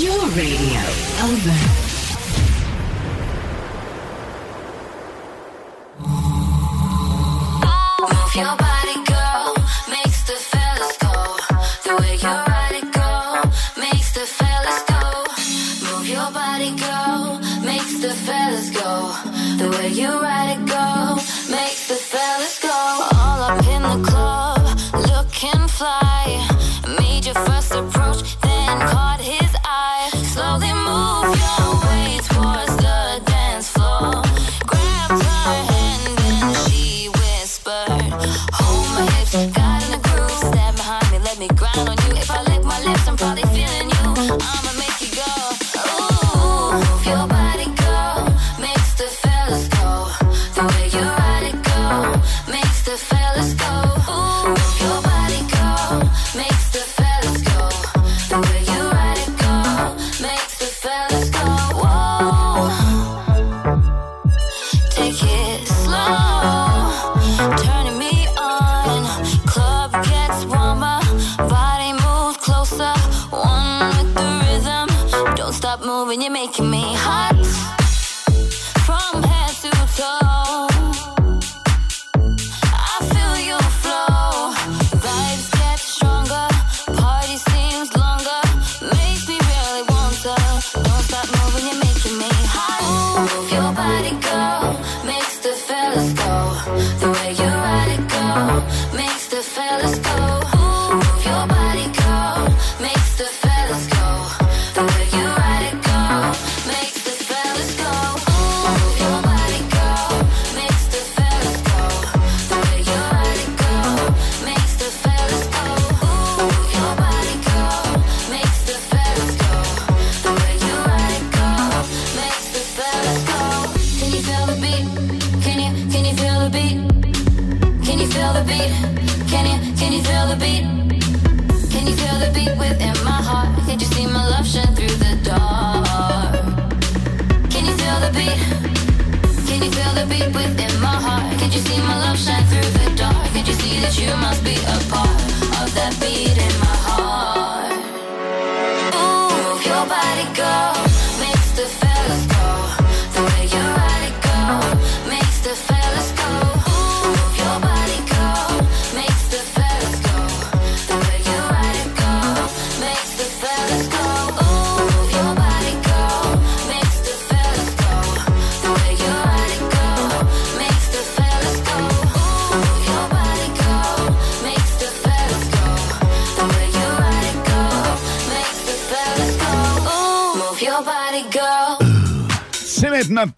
your 0.00 0.28
radio. 0.28 0.80
Over. 1.24 1.89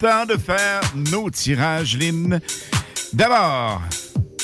Temps 0.03 0.27
de 0.27 0.37
faire 0.37 0.81
nos 0.97 1.31
tirages, 1.31 1.97
Lynn. 1.97 2.41
D'abord, 3.13 3.81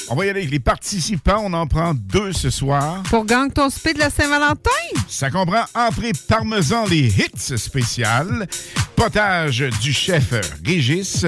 on 0.09 0.15
va 0.15 0.25
y 0.25 0.31
aller 0.31 0.39
avec 0.43 0.53
les 0.53 0.61
participants. 0.61 1.43
On 1.43 1.53
en 1.53 1.67
prend 1.67 1.95
deux 1.95 2.33
ce 2.33 2.49
soir. 2.49 3.03
Pour 3.11 3.25
gagner 3.25 3.51
ton 3.51 3.69
spé 3.69 3.93
de 3.93 3.99
la 3.99 4.09
Saint-Valentin? 4.09 4.71
Ça 5.09 5.31
comprend 5.31 5.65
entrée 5.75 6.13
parmesan, 6.29 6.87
les 6.87 7.09
hits 7.09 7.59
spéciales, 7.59 8.47
potage 8.95 9.65
du 9.81 9.93
chef 9.93 10.33
Régis, 10.65 11.27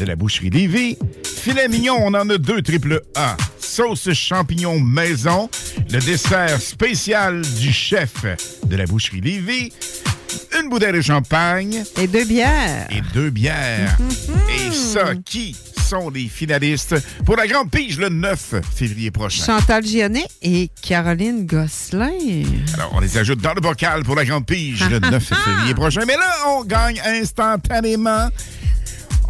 de 0.00 0.04
la 0.04 0.16
boucherie 0.16 0.50
Lévy, 0.50 0.98
filet 1.24 1.68
mignon, 1.68 1.98
on 2.00 2.14
en 2.14 2.28
a 2.30 2.38
deux 2.38 2.60
triple 2.60 3.02
A, 3.14 3.36
sauce 3.60 4.12
champignon 4.14 4.80
maison, 4.80 5.48
le 5.92 6.00
dessert 6.00 6.60
spécial 6.60 7.42
du 7.60 7.72
chef 7.72 8.24
de 8.66 8.74
la 8.74 8.86
boucherie 8.86 9.20
Lévy, 9.20 9.72
une 10.60 10.68
bouteille 10.68 10.92
de 10.92 11.00
champagne. 11.00 11.84
Et 12.00 12.06
deux 12.06 12.24
bières. 12.24 12.86
Et 12.90 13.00
deux 13.12 13.30
bières. 13.30 13.96
Et 14.68 14.72
ça, 14.72 15.14
qui 15.24 15.56
sont 15.88 16.08
les 16.10 16.28
finalistes 16.28 16.94
pour 17.26 17.36
la 17.36 17.46
Grande 17.46 17.70
Pige 17.70 17.98
le 17.98 18.08
9 18.08 18.54
février 18.74 19.10
prochain? 19.10 19.44
Chantal 19.44 19.84
Gionnet 19.84 20.24
et 20.42 20.70
Caroline 20.82 21.44
Gosselin. 21.46 22.44
Alors, 22.74 22.92
on 22.94 23.00
les 23.00 23.18
ajoute 23.18 23.40
dans 23.40 23.52
le 23.54 23.60
bocal 23.60 24.02
pour 24.02 24.14
la 24.16 24.24
Grande 24.24 24.46
Pige 24.46 24.82
le 24.88 24.98
9 25.10 25.22
février 25.22 25.74
prochain. 25.74 26.02
Mais 26.06 26.16
là, 26.16 26.32
on 26.48 26.64
gagne 26.64 27.00
instantanément. 27.04 28.28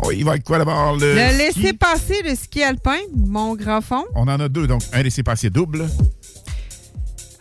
Oh, 0.02 0.10
il 0.10 0.24
va 0.24 0.36
être 0.36 0.44
quoi 0.44 0.58
d'abord? 0.58 0.96
Le, 0.96 1.14
Le 1.14 1.28
ski? 1.28 1.38
laisser 1.62 1.72
passer 1.72 2.22
le 2.24 2.34
ski 2.34 2.62
alpin, 2.62 2.98
mon 3.16 3.54
grand 3.54 3.80
fond. 3.80 4.04
On 4.14 4.22
en 4.22 4.40
a 4.40 4.48
deux, 4.48 4.66
donc 4.66 4.82
un 4.92 5.02
laissez-passer 5.02 5.50
double. 5.50 5.88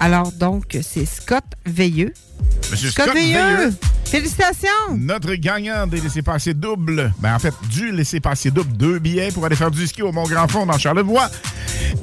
Alors, 0.03 0.34
donc, 0.34 0.77
c'est 0.81 1.05
Scott 1.05 1.45
Veilleux. 1.65 2.11
Monsieur 2.69 2.89
Scott, 2.89 3.05
Scott 3.05 3.15
Veilleux. 3.15 3.39
Veilleux. 3.39 3.73
Félicitations. 4.03 4.67
Notre 4.97 5.34
gagnant 5.35 5.88
des 5.88 6.01
laissez-passer 6.01 6.53
double. 6.53 7.13
Ben, 7.19 7.34
en 7.34 7.39
fait, 7.39 7.53
du 7.69 7.89
laissez-passer 7.89 8.51
double, 8.51 8.75
deux 8.75 8.99
billets 8.99 9.31
pour 9.31 9.45
aller 9.45 9.55
faire 9.55 9.71
du 9.71 9.88
ski 9.88 10.01
au 10.01 10.11
Mont-Grand 10.11 10.49
Fond 10.49 10.65
dans 10.65 10.77
Charlevoix. 10.77 11.30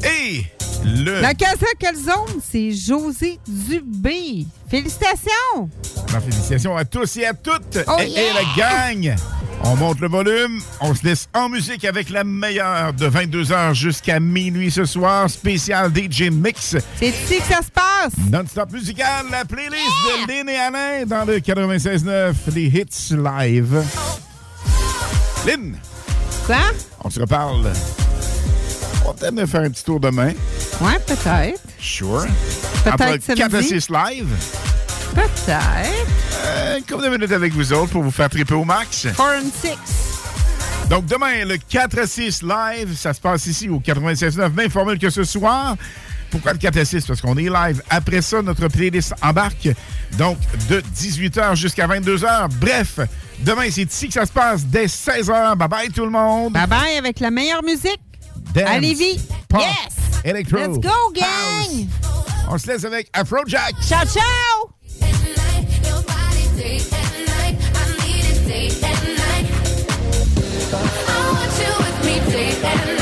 Et 0.02 0.46
le. 0.84 1.20
La 1.20 1.34
casa 1.34 1.66
quelle 1.78 1.96
zone? 1.96 2.40
C'est 2.48 2.70
José 2.72 3.38
Dubé. 3.46 4.46
Félicitations. 4.68 5.68
Alors, 6.08 6.22
félicitations 6.22 6.76
à 6.76 6.84
tous 6.84 7.16
et 7.16 7.26
à 7.26 7.34
toutes. 7.34 7.78
Oh 7.86 7.92
et, 8.00 8.10
et 8.10 8.32
la 8.32 8.42
gang. 8.56 9.16
On 9.64 9.76
monte 9.76 10.00
le 10.00 10.08
volume. 10.08 10.60
On 10.80 10.94
se 10.94 11.04
laisse 11.04 11.28
en 11.34 11.48
musique 11.50 11.84
avec 11.84 12.08
la 12.08 12.24
meilleure 12.24 12.94
de 12.94 13.08
22h 13.08 13.74
jusqu'à 13.74 14.18
minuit 14.18 14.70
ce 14.70 14.84
soir. 14.86 15.28
Spécial 15.28 15.92
DJ 15.94 16.30
Mix. 16.30 16.76
C'est 16.98 17.08
ici 17.08 17.38
que 17.38 17.44
ça 17.54 17.60
se 17.62 17.70
passe. 17.70 18.12
Non-stop 18.30 18.72
musical, 18.72 19.26
la 19.30 19.44
playlist 19.44 19.74
de 19.74 20.28
Lynn 20.32 20.48
et 20.48 20.56
Alain 20.56 21.04
dans 21.06 21.24
le 21.26 21.38
96.9, 21.38 22.32
les 22.54 22.66
hits 22.66 23.14
live. 23.16 23.84
Lynn, 25.46 25.76
Quoi? 26.46 26.56
on 27.04 27.10
se 27.10 27.20
reparle. 27.20 27.70
On 29.04 29.08
va 29.08 29.14
peut-être 29.14 29.46
faire 29.46 29.62
un 29.62 29.70
petit 29.70 29.84
tour 29.84 30.00
demain. 30.00 30.32
Ouais, 30.80 30.98
peut-être. 31.06 31.60
Sure. 31.78 32.26
Peut-être 32.84 32.94
Entre 32.94 33.34
4 33.34 33.54
à 33.54 33.62
samedi. 33.62 33.68
6 33.68 33.88
live. 33.90 34.28
Peut-être. 35.14 35.58
Euh, 36.44 36.78
une 36.78 36.84
couple 36.84 37.04
de 37.04 37.08
minutes 37.08 37.32
avec 37.32 37.52
vous 37.52 37.72
autres 37.72 37.90
pour 37.92 38.02
vous 38.02 38.10
faire 38.10 38.28
triper 38.28 38.54
au 38.54 38.64
max. 38.64 39.06
Forensics. 39.14 39.78
Donc 40.88 41.06
demain, 41.06 41.44
le 41.44 41.56
4 41.56 41.98
à 42.00 42.06
6 42.06 42.42
live, 42.42 42.96
ça 42.96 43.12
se 43.14 43.20
passe 43.20 43.46
ici 43.46 43.68
au 43.68 43.78
96.9, 43.78 44.52
même 44.52 44.70
formule 44.70 44.98
que 44.98 45.10
ce 45.10 45.24
soir. 45.24 45.76
Pourquoi 46.30 46.52
le 46.52 46.58
4 46.58 46.76
à 46.78 46.84
6? 46.84 47.06
Parce 47.06 47.20
qu'on 47.20 47.36
est 47.36 47.50
live. 47.50 47.82
Après 47.90 48.22
ça, 48.22 48.40
notre 48.42 48.68
playlist 48.68 49.14
embarque. 49.22 49.68
Donc, 50.16 50.38
de 50.68 50.82
18h 50.96 51.56
jusqu'à 51.56 51.86
22h. 51.88 52.48
Bref, 52.60 53.00
demain, 53.40 53.68
c'est 53.70 53.82
ici 53.92 54.06
que 54.08 54.14
ça 54.14 54.26
se 54.26 54.32
passe 54.32 54.64
dès 54.64 54.86
16h. 54.86 55.56
Bye-bye 55.56 55.92
tout 55.92 56.04
le 56.04 56.10
monde. 56.10 56.54
Bye-bye 56.54 56.98
avec 56.98 57.20
la 57.20 57.30
meilleure 57.30 57.62
musique. 57.64 58.00
Dance. 58.52 59.28
Yes. 59.52 60.22
Electro. 60.24 60.58
Let's 60.60 60.78
go, 60.78 61.10
gang. 61.14 61.88
House. 62.02 62.46
On 62.48 62.58
se 62.58 62.66
laisse 62.66 62.84
avec 62.84 63.08
Afrojack. 63.12 63.74
Ciao, 63.80 64.04
ciao. 64.04 64.70
Day 68.50 68.68
and 68.82 69.16
night. 72.78 72.99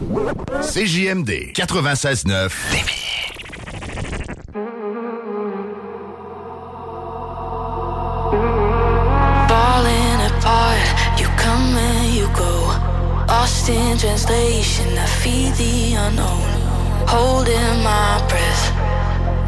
CJMD 0.00 1.52
96.9. 1.52 2.50
Falling 9.48 10.20
apart, 10.30 11.20
you. 11.20 11.28
Lost 13.40 13.66
translation, 13.98 14.98
I 14.98 15.06
feed 15.06 15.52
the 15.54 15.94
unknown. 15.94 16.42
Holding 17.06 17.82
my 17.82 18.24
breath, 18.28 18.72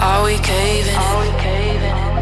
are 0.00 0.24
we 0.24 0.36
caving 0.38 0.92
in? 0.92 0.98
Are 0.98 1.20
we 1.22 1.30
caving 1.40 1.98
in? 2.04 2.12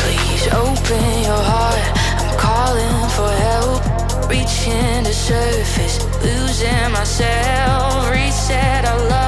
Please 0.00 0.44
open 0.48 1.22
your 1.22 1.42
heart, 1.50 1.86
I'm 2.20 2.30
calling 2.38 3.08
for 3.10 3.30
help. 3.44 3.77
reaching 4.28 5.02
the 5.04 5.12
surface, 5.12 6.04
losing 6.22 6.92
myself, 6.92 8.10
reset 8.10 8.84
our 8.84 9.08
love. 9.08 9.27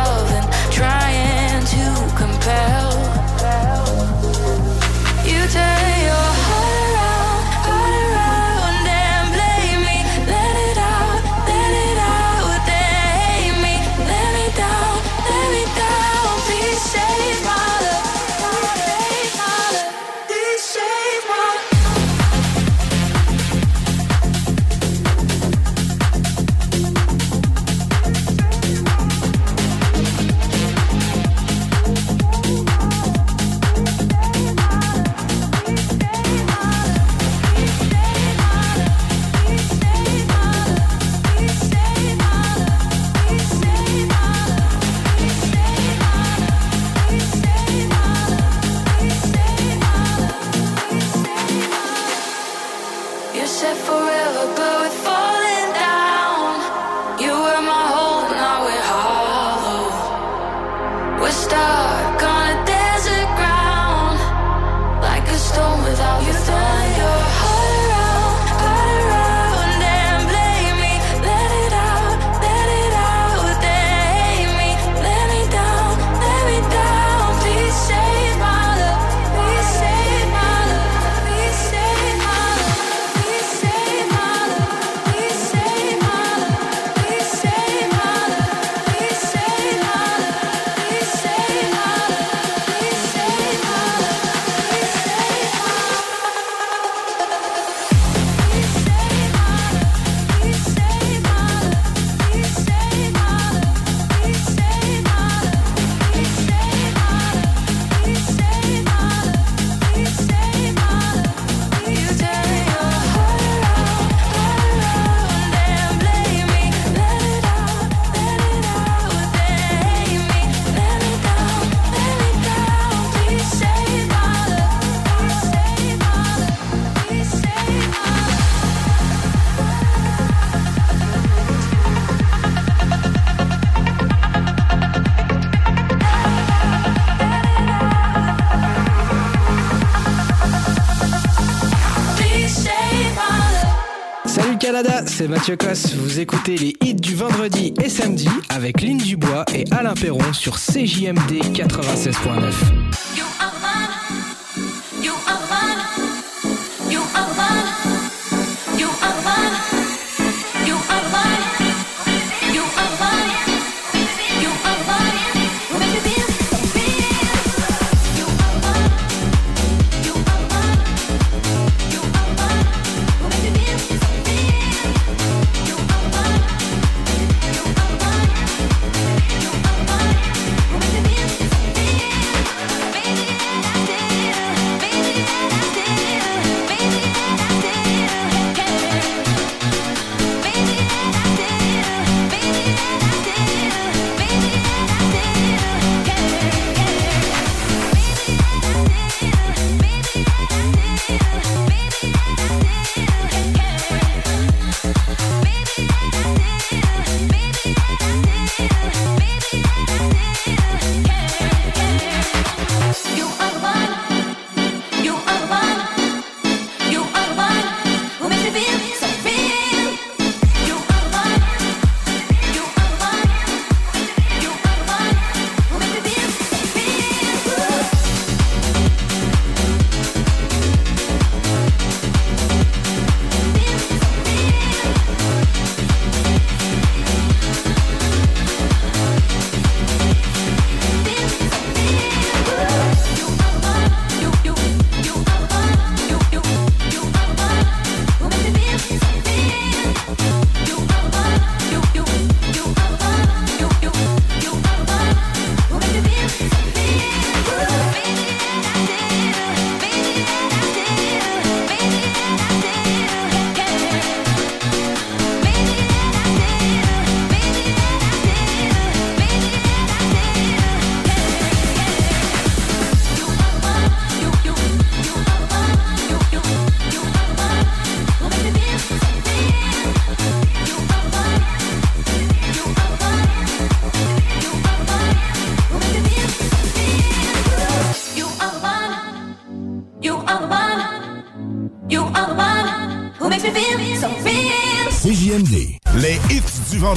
C'est 145.20 145.28
Mathieu 145.28 145.54
Cosse. 145.54 145.94
Vous 145.96 146.18
écoutez 146.18 146.56
les 146.56 146.74
hits 146.82 146.94
du 146.94 147.14
vendredi 147.14 147.74
et 147.84 147.90
samedi 147.90 148.26
avec 148.48 148.80
Lynn 148.80 148.96
Dubois 148.96 149.44
et 149.54 149.66
Alain 149.70 149.92
Perron 149.92 150.32
sur 150.32 150.56
CJMD 150.56 151.42
96.9. 151.52 152.79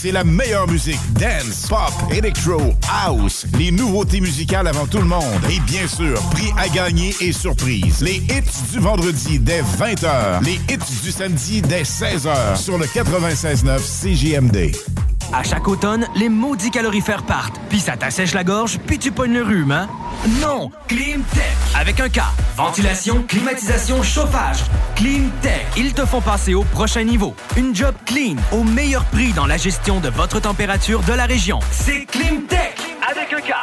c'est 0.00 0.12
la 0.12 0.24
meilleure 0.24 0.66
musique. 0.66 0.98
Dance, 1.12 1.66
pop, 1.68 1.92
electro, 2.10 2.74
house. 2.90 3.44
Les 3.58 3.70
nouveautés 3.70 4.20
musicales 4.20 4.66
avant 4.66 4.86
tout 4.86 4.96
le 4.96 5.04
monde. 5.04 5.42
Et 5.50 5.60
bien 5.60 5.86
sûr, 5.86 6.18
prix 6.30 6.50
à 6.56 6.68
gagner 6.70 7.14
et 7.20 7.32
surprise. 7.32 8.00
Les 8.00 8.16
hits 8.16 8.72
du 8.72 8.78
vendredi 8.78 9.38
dès 9.38 9.60
20h. 9.60 10.42
Les 10.42 10.54
hits 10.72 11.02
du 11.02 11.12
samedi 11.12 11.60
dès 11.60 11.82
16h 11.82 12.56
sur 12.56 12.78
le 12.78 12.86
96.9 12.86 13.78
CJMD. 13.78 14.74
À 15.34 15.42
chaque 15.42 15.68
automne, 15.68 16.06
les 16.16 16.30
maudits 16.30 16.70
calorifères 16.70 17.22
partent, 17.22 17.60
puis 17.68 17.78
ça 17.78 17.96
t'assèche 17.96 18.32
la 18.32 18.42
gorge, 18.42 18.78
puis 18.86 18.98
tu 18.98 19.12
pognes 19.12 19.34
le 19.34 19.42
rhume, 19.42 19.70
hein? 19.70 19.88
Non! 20.40 20.70
Climtech! 20.88 21.44
Avec 21.78 22.00
un 22.00 22.08
K. 22.08 22.20
Ventilation, 22.56 23.22
climatisation, 23.28 24.02
chauffage. 24.02 24.58
Climtech. 25.00 25.66
Ils 25.78 25.94
te 25.94 26.04
font 26.04 26.20
passer 26.20 26.52
au 26.52 26.62
prochain 26.62 27.04
niveau. 27.04 27.34
Une 27.56 27.74
job 27.74 27.94
clean, 28.04 28.36
au 28.52 28.64
meilleur 28.64 29.06
prix 29.06 29.32
dans 29.32 29.46
la 29.46 29.56
gestion 29.56 29.98
de 29.98 30.10
votre 30.10 30.40
température 30.40 31.00
de 31.00 31.14
la 31.14 31.24
région. 31.24 31.58
C'est 31.70 32.04
Climtech! 32.04 32.76
Avec 33.10 33.32
un 33.32 33.40
K. 33.40 33.54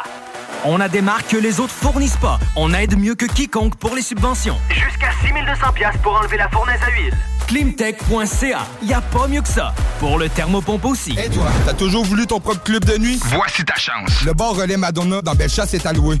On 0.64 0.80
a 0.80 0.88
des 0.88 1.00
marques 1.00 1.28
que 1.28 1.36
les 1.36 1.60
autres 1.60 1.72
fournissent 1.72 2.16
pas. 2.16 2.40
On 2.56 2.74
aide 2.74 2.98
mieux 2.98 3.14
que 3.14 3.24
quiconque 3.24 3.76
pour 3.76 3.94
les 3.94 4.02
subventions. 4.02 4.56
Jusqu'à 4.68 5.12
6200 5.22 5.72
pièces 5.74 5.96
pour 6.02 6.16
enlever 6.16 6.38
la 6.38 6.48
fournaise 6.48 6.80
à 6.84 6.90
huile. 6.90 7.16
Climtech.ca. 7.46 8.66
Y 8.82 8.92
a 8.92 9.00
pas 9.00 9.28
mieux 9.28 9.42
que 9.42 9.48
ça. 9.48 9.72
Pour 10.00 10.18
le 10.18 10.28
thermopompe 10.28 10.86
aussi. 10.86 11.12
Et 11.12 11.30
toi, 11.30 11.46
t'as 11.64 11.74
toujours 11.74 12.04
voulu 12.04 12.26
ton 12.26 12.40
propre 12.40 12.64
club 12.64 12.84
de 12.84 12.98
nuit? 12.98 13.20
Voici 13.26 13.64
ta 13.64 13.76
chance. 13.76 14.24
Le 14.26 14.32
bar 14.32 14.56
relais 14.56 14.76
Madonna 14.76 15.22
dans 15.22 15.36
Bellechasse 15.36 15.72
est 15.74 15.86
alloué. 15.86 16.20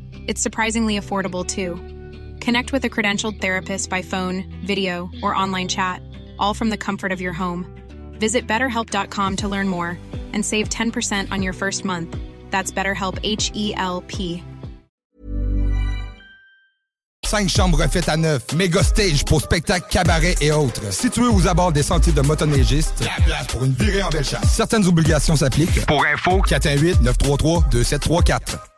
It's 0.27 0.41
surprisingly 0.41 0.99
affordable 0.99 1.45
too. 1.45 1.75
Connect 2.39 2.73
with 2.73 2.85
a 2.85 2.89
credentialed 2.89 3.41
therapist 3.41 3.89
by 3.89 4.01
phone, 4.01 4.43
video, 4.65 5.09
or 5.21 5.35
online 5.35 5.67
chat, 5.67 6.01
all 6.39 6.53
from 6.53 6.69
the 6.69 6.77
comfort 6.77 7.11
of 7.11 7.21
your 7.21 7.33
home. 7.33 7.65
Visit 8.13 8.47
betterhelp.com 8.47 9.35
to 9.37 9.47
learn 9.47 9.67
more 9.67 9.97
and 10.33 10.45
save 10.45 10.69
10% 10.69 11.31
on 11.31 11.41
your 11.41 11.53
first 11.53 11.83
month. 11.83 12.17
That's 12.51 12.71
BetterHelp 12.71 13.19
H 13.23 13.51
E 13.53 13.73
L 13.75 14.01
P. 14.07 14.43
Cinq 17.31 17.49
chambres 17.49 17.77
refaites 17.77 18.09
à 18.09 18.17
neuf, 18.17 18.51
méga 18.53 18.83
stage 18.83 19.23
pour 19.23 19.41
spectacles, 19.41 19.87
cabarets 19.89 20.35
et 20.41 20.51
autres. 20.51 20.91
Situé 20.91 21.27
aux 21.27 21.47
abords 21.47 21.71
des 21.71 21.83
sentiers 21.83 22.11
de 22.11 22.19
motoneigistes, 22.19 22.99
la 22.99 23.23
place 23.23 23.47
pour 23.47 23.63
une 23.63 23.71
virée 23.71 24.03
en 24.03 24.09
belle 24.09 24.25
chasse. 24.25 24.53
Certaines 24.53 24.85
obligations 24.85 25.37
s'appliquent. 25.37 25.85
Pour 25.85 26.05
info, 26.05 26.41
418-933-2734. 26.41 28.70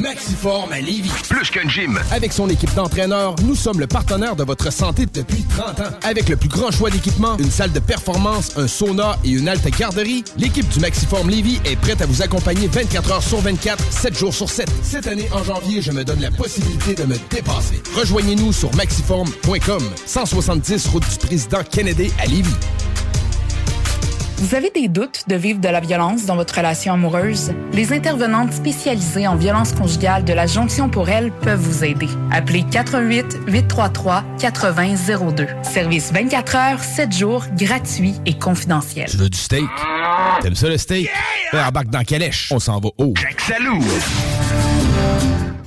Maxiform 0.00 0.72
à 0.72 0.80
Lévis. 0.80 1.10
Plus 1.28 1.50
qu'un 1.50 1.68
gym. 1.68 2.00
Avec 2.10 2.32
son 2.32 2.48
équipe 2.48 2.72
d'entraîneurs, 2.74 3.36
nous 3.44 3.54
sommes 3.54 3.78
le 3.78 3.86
partenaire 3.86 4.34
de 4.36 4.42
votre 4.42 4.72
santé 4.72 5.06
depuis 5.12 5.44
30 5.44 5.80
ans. 5.80 5.92
Avec 6.02 6.30
le 6.30 6.36
plus 6.36 6.48
grand 6.48 6.70
choix 6.70 6.88
d'équipements, 6.88 7.36
une 7.38 7.50
salle 7.50 7.72
de 7.72 7.78
performance, 7.78 8.56
un 8.56 8.66
sauna 8.66 9.18
et 9.22 9.30
une 9.30 9.48
halte 9.48 9.68
garderie, 9.78 10.24
l'équipe 10.38 10.66
du 10.68 10.80
Maxiform 10.80 11.28
Lévis 11.28 11.60
est 11.66 11.76
prête 11.76 12.00
à 12.00 12.06
vous 12.06 12.22
accompagner 12.22 12.68
24 12.68 13.12
heures 13.12 13.22
sur 13.22 13.40
24, 13.40 13.84
7 13.92 14.18
jours 14.18 14.34
sur 14.34 14.48
7. 14.48 14.70
Cette 14.82 15.06
année, 15.06 15.28
en 15.32 15.44
janvier, 15.44 15.82
je 15.82 15.92
me 15.92 16.04
donne 16.04 16.20
la 16.20 16.30
possibilité 16.30 16.94
de 16.94 17.04
me 17.04 17.16
dépasser. 17.30 17.82
Rejoignez-nous 17.94 18.52
sur 18.52 18.74
maxiform.com, 18.74 19.82
170 20.06 20.86
route 20.88 21.08
du 21.08 21.26
président 21.26 21.62
Kennedy 21.70 22.10
à 22.18 22.26
Lévis. 22.26 22.50
Vous 24.42 24.56
avez 24.56 24.70
des 24.70 24.88
doutes 24.88 25.28
de 25.28 25.36
vivre 25.36 25.60
de 25.60 25.68
la 25.68 25.78
violence 25.78 26.26
dans 26.26 26.34
votre 26.34 26.56
relation 26.56 26.94
amoureuse? 26.94 27.52
Les 27.72 27.92
intervenantes 27.92 28.52
spécialisées 28.52 29.28
en 29.28 29.36
violence 29.36 29.72
conjugale 29.72 30.24
de 30.24 30.32
la 30.32 30.48
Jonction 30.48 30.88
pour 30.88 31.08
elle 31.08 31.30
peuvent 31.30 31.60
vous 31.60 31.84
aider. 31.84 32.08
Appelez 32.32 32.64
88 32.68 33.38
833 33.46 34.24
8002. 34.40 35.46
Service 35.62 36.12
24 36.12 36.56
heures, 36.56 36.82
7 36.82 37.16
jours, 37.16 37.44
gratuit 37.56 38.16
et 38.26 38.36
confidentiel. 38.36 39.08
Tu 39.08 39.16
veux 39.16 39.30
du 39.30 39.38
steak? 39.38 39.62
T'aimes 40.40 40.56
ça 40.56 40.68
le 40.68 40.76
steak? 40.76 41.08
Ben, 41.52 41.64
embarque 41.64 41.90
dans 41.90 42.02
Calèche. 42.02 42.50
On 42.50 42.58
s'en 42.58 42.80
va 42.80 42.88
haut. 42.98 43.14
Salou. 43.38 43.78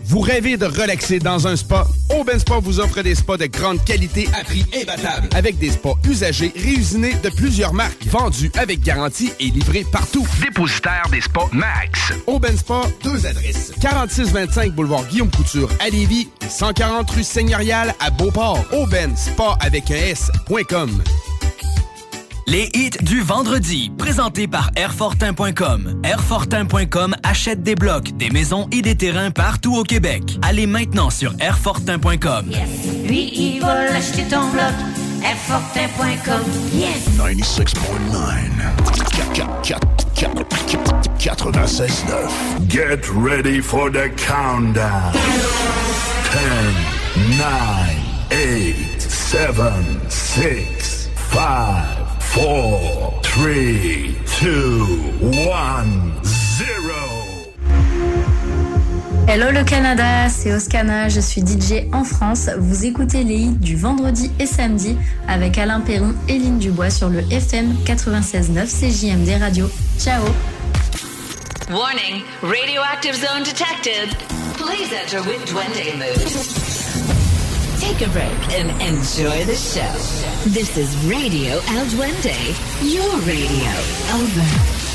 Vous 0.07 0.19
rêvez 0.19 0.55
de 0.55 0.65
relaxer 0.65 1.17
dans 1.17 1.47
un 1.47 1.55
spa? 1.55 1.87
Aubin 2.15 2.37
Spa 2.37 2.59
vous 2.61 2.79
offre 2.79 3.01
des 3.01 3.15
spas 3.15 3.37
de 3.37 3.47
grande 3.47 3.83
qualité 3.83 4.27
à 4.39 4.43
prix 4.43 4.63
imbattable. 4.79 5.29
Avec 5.33 5.57
des 5.57 5.71
spas 5.71 5.95
usagés 6.07 6.53
réusinés 6.55 7.15
de 7.23 7.29
plusieurs 7.29 7.73
marques, 7.73 8.05
vendus 8.05 8.51
avec 8.55 8.81
garantie 8.81 9.31
et 9.39 9.45
livrés 9.45 9.83
partout. 9.91 10.27
Dépositaire 10.41 11.07
des 11.11 11.21
spas 11.21 11.49
Max. 11.51 12.13
Aubin 12.27 12.55
Spa, 12.55 12.81
deux 13.03 13.25
adresses. 13.25 13.71
4625 13.81 14.73
boulevard 14.73 15.05
Guillaume 15.07 15.31
Couture 15.31 15.69
à 15.79 15.89
Lévis 15.89 16.29
et 16.45 16.49
140 16.49 17.09
rue 17.09 17.23
Seigneurial 17.23 17.95
à 17.99 18.11
Beauport. 18.11 18.63
Aubin 18.73 19.15
Spa 19.15 19.57
avec 19.59 19.89
un 19.89 19.95
S.com. 19.95 21.01
Les 22.47 22.69
hits 22.75 22.91
du 23.01 23.21
vendredi, 23.21 23.91
présentés 23.97 24.47
par 24.47 24.69
Airfortin.com. 24.75 25.99
Airfortin.com 26.03 27.15
achète 27.23 27.63
des 27.63 27.73
blocs, 27.73 28.15
des 28.17 28.29
maisons 28.29 28.67
et 28.71 28.83
des 28.83 28.95
terrains 28.95 29.31
partout 29.31 29.75
au 29.75 29.81
Québec. 29.83 30.37
Allez 30.43 30.67
maintenant 30.67 31.09
sur 31.09 31.33
Airfortin.com. 31.39 32.51
Lui, 33.07 33.31
il 33.33 33.61
va 33.61 33.85
l'acheter 33.85 34.25
ton 34.25 34.47
bloc. 34.51 34.73
Airfortin.com. 35.23 36.43
Yes! 36.73 37.09
96.9. 41.17 42.67
Get 42.69 43.09
ready 43.09 43.59
for 43.59 43.89
the 43.89 44.09
countdown. 44.17 45.13
10, 45.13 46.75
9, 47.39 47.95
8, 48.29 49.01
7, 49.01 49.55
6, 50.09 51.09
5, 51.31 52.04
4, 52.35 53.21
3, 53.21 53.45
2, 54.41 54.51
1, 55.21 55.85
0. 56.21 56.67
Hello 59.25 59.51
le 59.51 59.63
Canada, 59.63 60.27
c'est 60.27 60.53
Oscana, 60.53 61.07
je 61.07 61.21
suis 61.21 61.39
DJ 61.39 61.87
en 61.93 62.03
France. 62.03 62.49
Vous 62.57 62.83
écoutez 62.83 63.23
les 63.23 63.35
hits 63.35 63.57
du 63.57 63.77
vendredi 63.77 64.31
et 64.37 64.45
samedi 64.47 64.97
avec 65.29 65.57
Alain 65.57 65.79
Perron 65.79 66.13
et 66.27 66.37
Lynn 66.37 66.59
Dubois 66.59 66.89
sur 66.89 67.07
le 67.07 67.21
FM 67.31 67.73
96.9 67.85 68.67
CJMD 68.67 69.39
Radio. 69.39 69.71
Ciao 69.97 70.25
Warning, 71.69 72.21
radioactive 72.43 73.15
zone 73.15 73.43
detected. 73.43 74.09
Please 74.57 74.91
enter 74.93 75.21
with 75.21 75.45
Duende. 75.45 76.84
Take 77.79 78.07
a 78.07 78.09
break 78.11 78.53
and 78.53 78.71
enjoy 78.81 79.43
the 79.43 79.55
show. 79.55 79.91
This 80.49 80.77
is 80.77 80.95
Radio 81.05 81.55
El 81.67 81.85
Duende, 81.87 82.35
your 82.81 83.19
radio. 83.19 83.71
Over. 84.15 84.94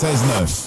96.9. 0.00 0.59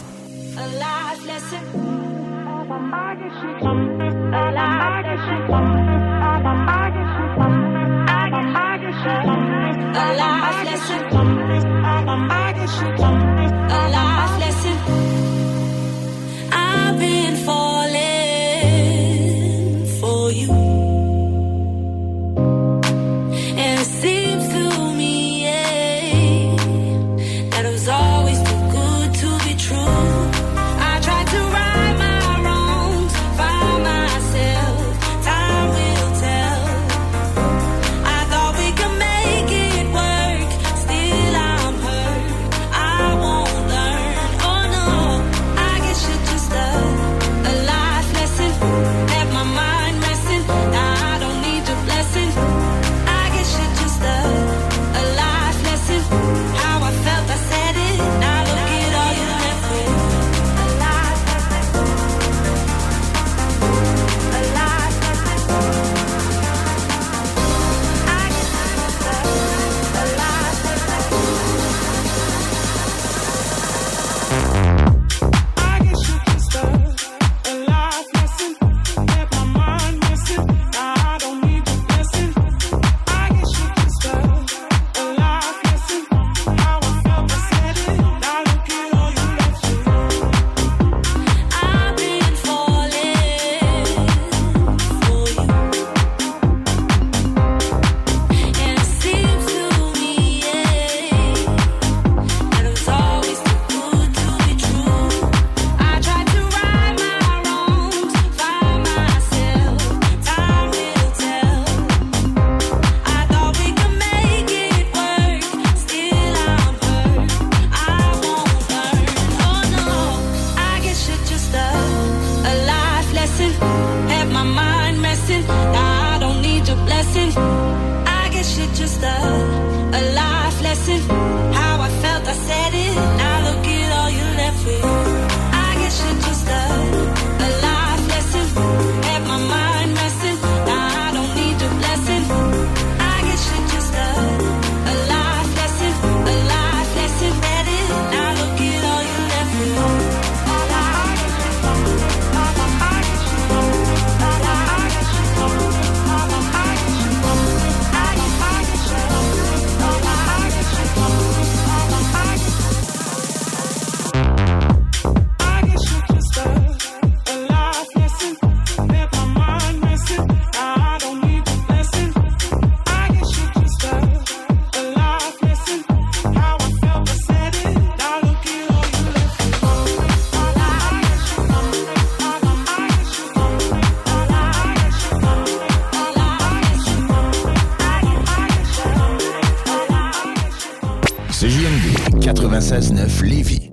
96.9 192.23 193.21
Lévis. 193.25 193.72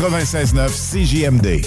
96.9 0.00 0.70
CJMD. 0.70 1.60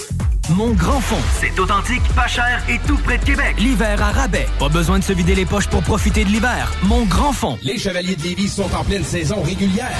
Mon 0.50 0.72
grand 0.72 1.00
fond. 1.00 1.20
C'est 1.40 1.60
authentique, 1.60 2.02
pas 2.16 2.26
cher 2.26 2.64
et 2.68 2.80
tout 2.88 2.98
près 2.98 3.20
de 3.20 3.24
Québec. 3.24 3.58
L'hiver 3.60 4.02
à 4.02 4.12
rabais. 4.12 4.48
Pas 4.58 4.70
besoin 4.70 4.98
de 4.98 5.04
se 5.04 5.14
vider 5.14 5.36
les 5.36 5.46
poches 5.46 5.68
pour 5.68 5.84
profiter 5.84 6.26
de 6.26 6.30
l'hiver. 6.30 6.72
Mon 6.82 7.06
grand 7.06 7.32
fond. 7.32 7.60
Les 7.62 7.78
Chevaliers 7.78 8.16
de 8.16 8.24
Lévis 8.24 8.50
sont 8.50 8.74
en 8.74 8.84
pleine 8.84 9.04
saison 9.04 9.44
régulière. 9.44 9.96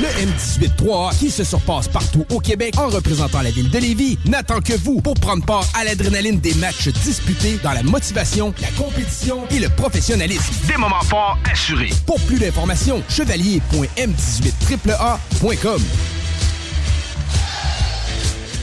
Le 0.00 0.06
M18-3A, 0.06 1.18
qui 1.18 1.32
se 1.32 1.42
surpasse 1.42 1.88
partout 1.88 2.24
au 2.30 2.38
Québec 2.38 2.78
en 2.78 2.86
représentant 2.86 3.42
la 3.42 3.50
ville 3.50 3.70
de 3.70 3.78
Lévis, 3.78 4.16
n'attend 4.26 4.60
que 4.60 4.74
vous 4.74 5.00
pour 5.00 5.14
prendre 5.14 5.44
part 5.44 5.66
à 5.74 5.82
l'adrénaline 5.82 6.38
des 6.38 6.54
matchs 6.54 6.90
disputés 6.90 7.58
dans 7.64 7.72
la 7.72 7.82
motivation, 7.82 8.54
la 8.62 8.68
compétition 8.78 9.48
et 9.50 9.58
le 9.58 9.68
professionnalisme. 9.70 10.54
Des 10.68 10.76
moments 10.76 11.02
forts 11.02 11.40
assurés. 11.50 11.90
Pour 12.06 12.20
plus 12.20 12.38
d'informations, 12.38 13.02
chevalier.m18AAA.com. 13.08 15.82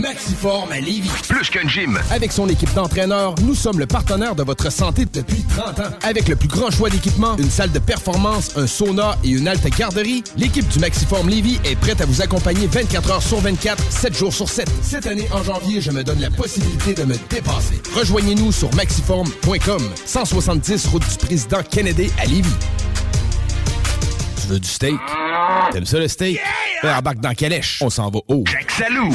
Maxiform 0.00 0.72
à 0.72 0.80
Lévis. 0.80 1.10
Plus 1.28 1.50
qu'un 1.50 1.68
gym. 1.68 1.98
Avec 2.10 2.32
son 2.32 2.48
équipe 2.48 2.72
d'entraîneurs, 2.74 3.34
nous 3.42 3.54
sommes 3.54 3.78
le 3.78 3.86
partenaire 3.86 4.34
de 4.34 4.42
votre 4.42 4.72
santé 4.72 5.04
depuis 5.12 5.42
30 5.42 5.80
ans. 5.80 5.92
Avec 6.02 6.28
le 6.28 6.36
plus 6.36 6.48
grand 6.48 6.70
choix 6.70 6.88
d'équipements, 6.88 7.36
une 7.36 7.50
salle 7.50 7.70
de 7.70 7.78
performance, 7.78 8.56
un 8.56 8.66
sauna 8.66 9.18
et 9.22 9.28
une 9.30 9.46
halte 9.46 9.68
garderie, 9.76 10.24
l'équipe 10.36 10.66
du 10.68 10.78
Maxiform 10.78 11.28
Lévis 11.28 11.60
est 11.64 11.76
prête 11.76 12.00
à 12.00 12.06
vous 12.06 12.22
accompagner 12.22 12.66
24 12.66 13.10
heures 13.10 13.22
sur 13.22 13.40
24, 13.40 13.82
7 13.90 14.16
jours 14.16 14.32
sur 14.32 14.48
7. 14.48 14.70
Cette 14.82 15.06
année, 15.06 15.28
en 15.32 15.42
janvier, 15.42 15.80
je 15.80 15.90
me 15.90 16.02
donne 16.02 16.20
la 16.20 16.30
possibilité 16.30 16.94
de 16.94 17.04
me 17.04 17.16
dépasser. 17.28 17.80
Rejoignez-nous 17.94 18.52
sur 18.52 18.74
maxiform.com, 18.74 19.82
170 20.06 20.86
route 20.86 21.08
du 21.08 21.26
président 21.26 21.62
Kennedy 21.62 22.10
à 22.18 22.24
Lévis. 22.24 22.48
Veux 24.50 24.58
du 24.58 24.68
steak? 24.68 24.98
T'aimes 25.70 25.86
ça 25.86 26.00
le 26.00 26.08
steak? 26.08 26.40
Ben, 26.82 26.98
embarque 26.98 27.20
dans 27.20 27.32
Calèche. 27.34 27.80
On 27.82 27.88
s'en 27.88 28.10
va 28.10 28.18
haut. 28.26 28.42
Salou. 28.66 29.14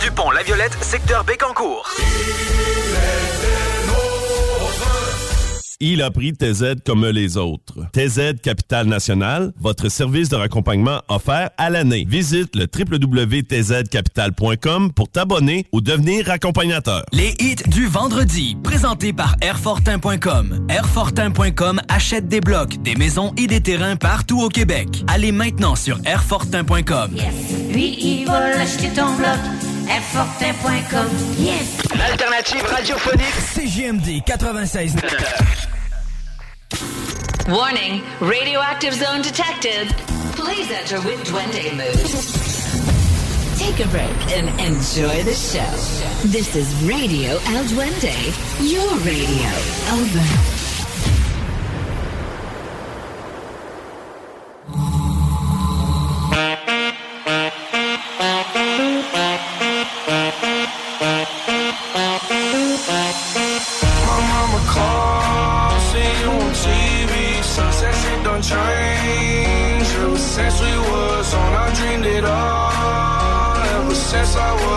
du 0.00 0.10
pont 0.10 0.30
La 0.30 0.42
Violette, 0.42 0.76
secteur 0.82 1.24
Bécancourt. 1.24 1.88
Il 5.84 6.00
a 6.00 6.12
pris 6.12 6.32
TZ 6.32 6.76
comme 6.86 7.04
les 7.06 7.36
autres. 7.36 7.74
TZ 7.92 8.40
Capital 8.40 8.86
National, 8.86 9.52
votre 9.58 9.88
service 9.88 10.28
de 10.28 10.36
raccompagnement 10.36 11.00
offert 11.08 11.50
à 11.58 11.70
l'année. 11.70 12.06
Visite 12.08 12.54
le 12.54 12.68
www.tzcapital.com 12.72 14.92
pour 14.92 15.08
t'abonner 15.08 15.66
ou 15.72 15.80
devenir 15.80 16.30
accompagnateur. 16.30 17.02
Les 17.12 17.34
hits 17.40 17.64
du 17.66 17.88
vendredi, 17.88 18.56
présentés 18.62 19.12
par 19.12 19.34
Airfortin.com. 19.40 20.66
Airfortin.com 20.68 21.80
achète 21.88 22.28
des 22.28 22.40
blocs, 22.40 22.80
des 22.82 22.94
maisons 22.94 23.32
et 23.36 23.48
des 23.48 23.60
terrains 23.60 23.96
partout 23.96 24.40
au 24.40 24.50
Québec. 24.50 24.86
Allez 25.08 25.32
maintenant 25.32 25.74
sur 25.74 25.98
Airfortin.com. 26.04 27.16
Lui, 27.72 27.98
il 28.00 28.24
va 28.26 28.50
l'acheter 28.50 28.90
ton 28.90 29.16
bloc. 29.16 29.40
Airfortin.com. 29.88 31.08
Yes! 31.38 31.80
L'alternative 31.96 32.62
radiophonique. 32.70 33.34
CGMD 33.54 34.22
96. 34.26 34.94
Warning, 37.48 38.02
radioactive 38.20 38.94
zone 38.94 39.22
detected. 39.22 39.88
Please 40.36 40.70
enter 40.70 41.00
with 41.00 41.24
Duende 41.24 41.72
mood. 41.76 42.52
Take 43.58 43.84
a 43.84 43.88
break 43.90 44.36
and 44.36 44.48
enjoy 44.60 45.22
the 45.24 45.34
show. 45.34 46.28
This 46.28 46.54
is 46.56 46.72
Radio 46.84 47.32
El 47.32 47.64
Duende, 47.64 48.14
your 48.60 48.96
radio. 48.98 49.50
Over. 49.92 50.71
Since 70.32 70.62
we 70.62 70.74
was 70.90 71.34
on, 71.34 71.52
I 71.52 71.74
dreamed 71.74 72.06
it 72.06 72.24
all. 72.24 73.56
Ever 73.76 73.94
since 73.94 74.34
I 74.34 74.52
was 74.54 74.71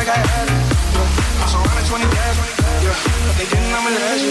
like 0.00 0.08
I 0.08 0.16
had 0.16 0.48
it. 0.48 0.64
Yeah. 0.96 1.44
I 1.44 1.82
20 1.84 2.04
yeah. 2.08 2.96
But 3.28 3.36
they 3.36 3.44
didn't 3.52 3.68
me 3.84 4.00
last 4.00 4.24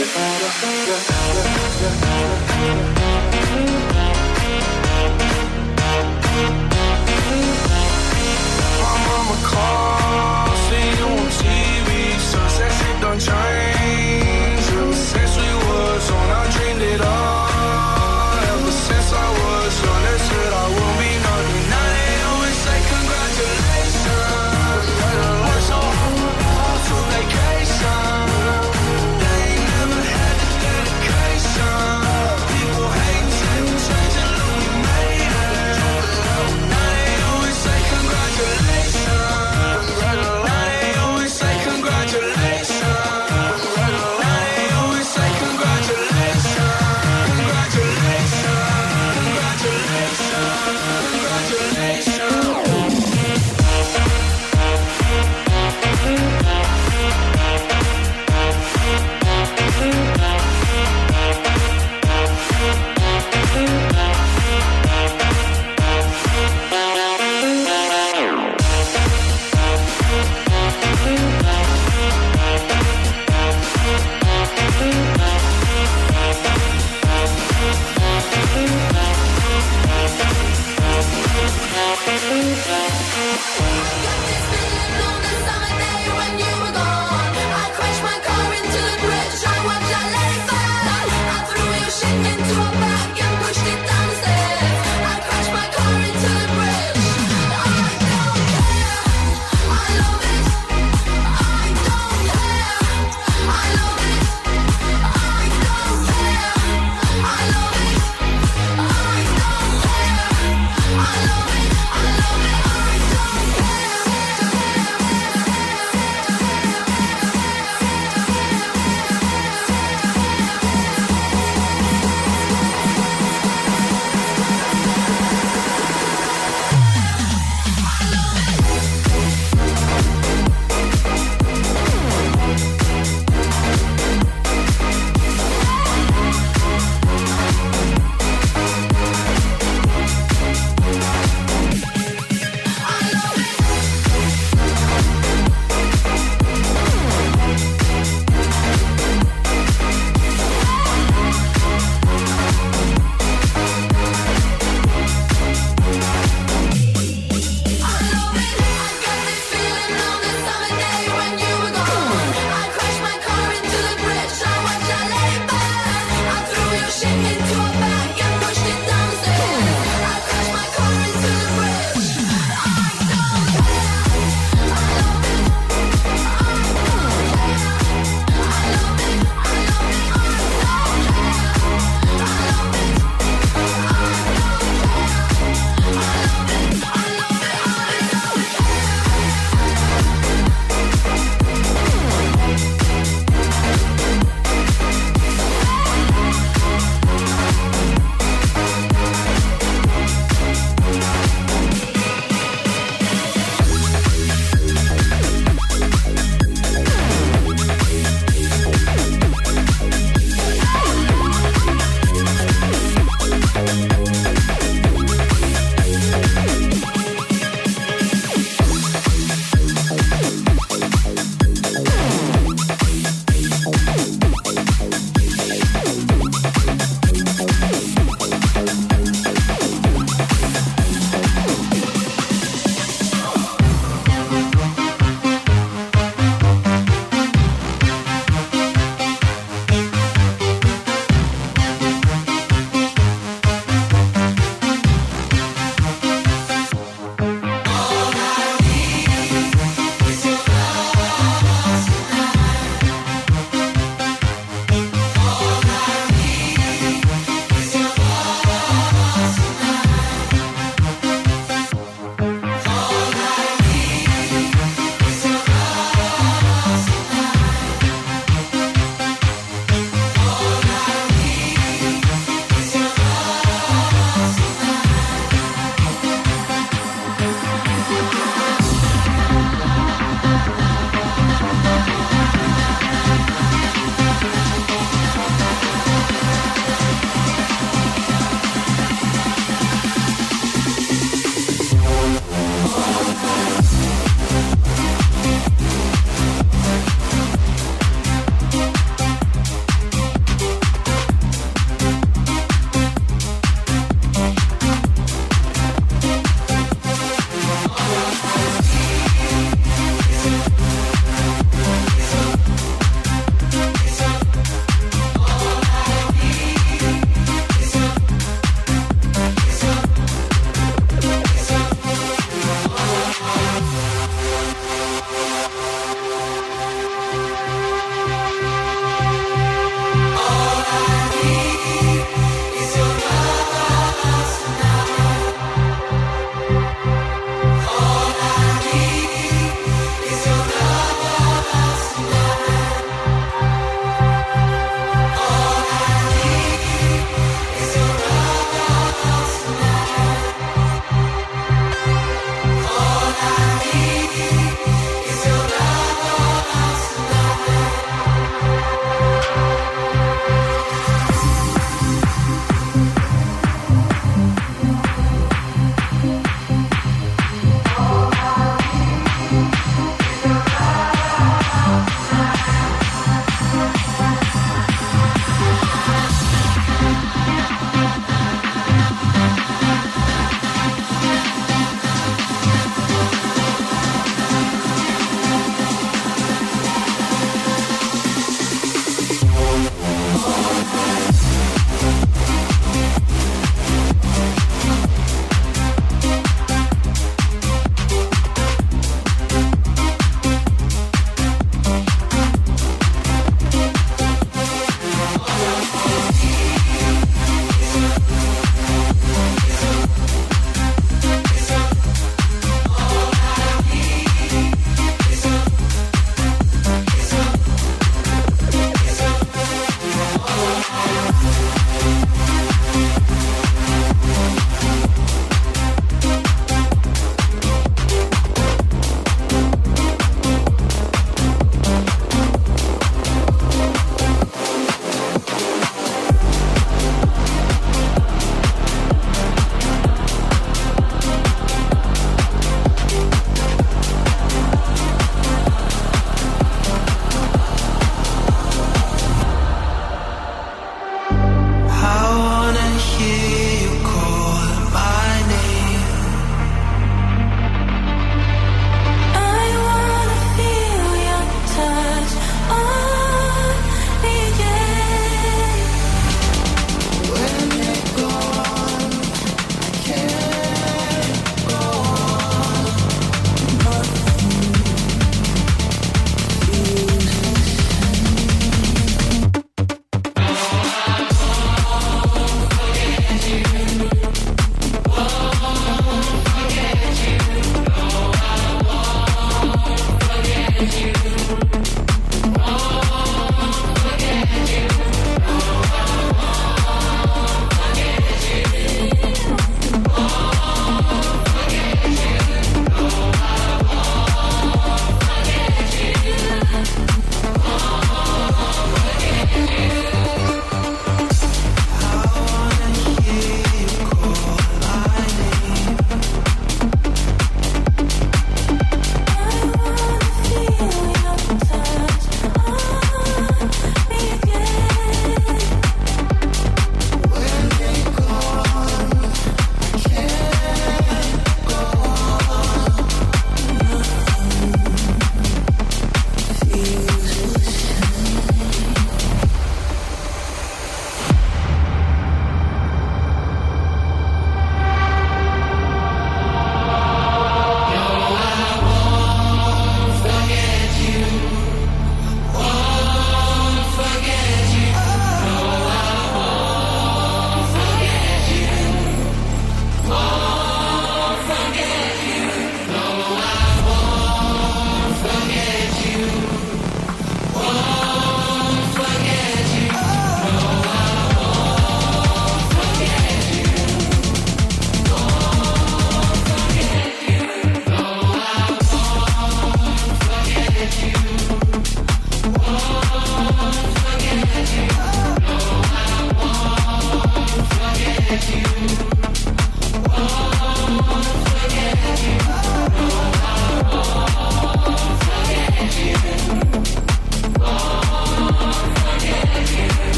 My 8.82 8.98
mama 9.06 9.36
called. 9.46 10.49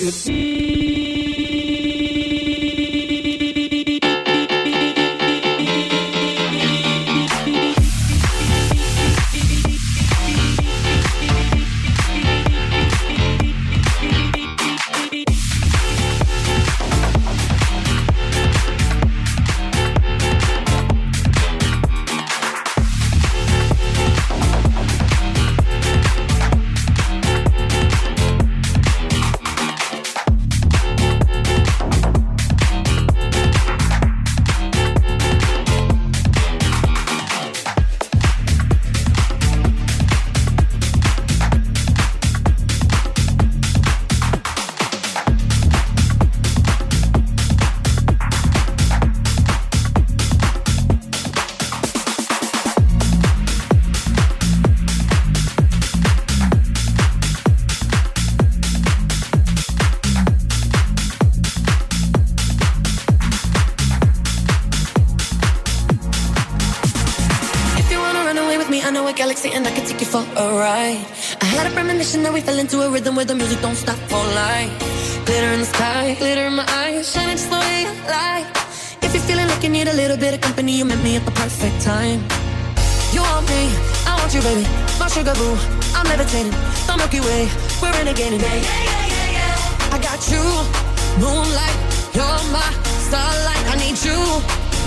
good. 0.00 0.39
sugar 85.10 85.34
boo. 85.34 85.58
I'm 85.98 86.06
levitating, 86.06 86.54
the 86.86 86.94
Milky 86.96 87.18
Way. 87.20 87.50
We're 87.82 87.90
renegading. 87.98 88.38
Yeah, 88.38 88.54
yeah, 88.54 88.86
yeah, 88.86 89.06
yeah, 89.10 89.36
yeah. 89.36 89.94
I 89.94 89.98
got 89.98 90.20
you, 90.30 90.42
moonlight. 91.18 91.78
You're 92.14 92.42
my 92.54 92.70
starlight. 93.10 93.64
I 93.72 93.76
need 93.82 93.98
you 94.06 94.18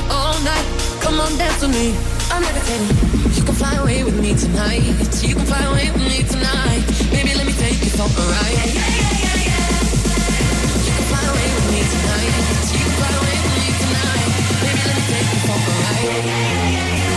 all 0.08 0.40
night. 0.48 0.66
Come 1.04 1.20
on, 1.20 1.36
dance 1.36 1.60
with 1.62 1.76
me. 1.76 1.92
I'm 2.32 2.42
levitating. 2.42 2.88
You 3.36 3.44
can 3.44 3.56
fly 3.56 3.76
away 3.76 4.04
with 4.04 4.18
me 4.20 4.32
tonight. 4.36 4.84
You 5.28 5.36
can 5.36 5.46
fly 5.46 5.64
away 5.68 5.92
with 5.92 6.06
me 6.08 6.24
tonight. 6.24 6.84
Baby, 7.12 7.36
let 7.36 7.46
me 7.46 7.54
take 7.60 7.84
you 7.84 7.92
for 7.92 8.08
a 8.08 8.24
ride. 8.32 8.56
Yeah, 8.56 8.80
yeah, 8.80 9.04
yeah, 9.04 9.28
yeah, 9.28 9.48
yeah. 9.52 10.88
You 10.88 10.92
can 10.96 11.06
fly 11.12 11.24
away 11.32 11.48
with 11.52 11.68
me 11.76 11.82
tonight. 11.84 12.32
You 12.72 12.80
can 12.80 12.96
fly 12.96 13.12
away 13.20 13.36
with 13.44 13.56
me 13.60 13.68
tonight. 13.84 14.30
Baby, 14.64 14.82
let 14.88 14.96
me 14.96 15.04
take 15.12 15.28
you 15.36 15.40
for 15.44 15.58
a 15.60 15.74
ride. 15.84 16.00
yeah, 16.00 16.24
yeah, 16.24 16.72
yeah. 16.72 17.12
yeah. 17.12 17.13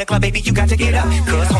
The 0.00 0.06
club, 0.06 0.22
baby, 0.22 0.40
you 0.40 0.52
got 0.52 0.68
to 0.68 0.76
get 0.76 0.94
up. 0.94 1.04
Cause 1.26 1.59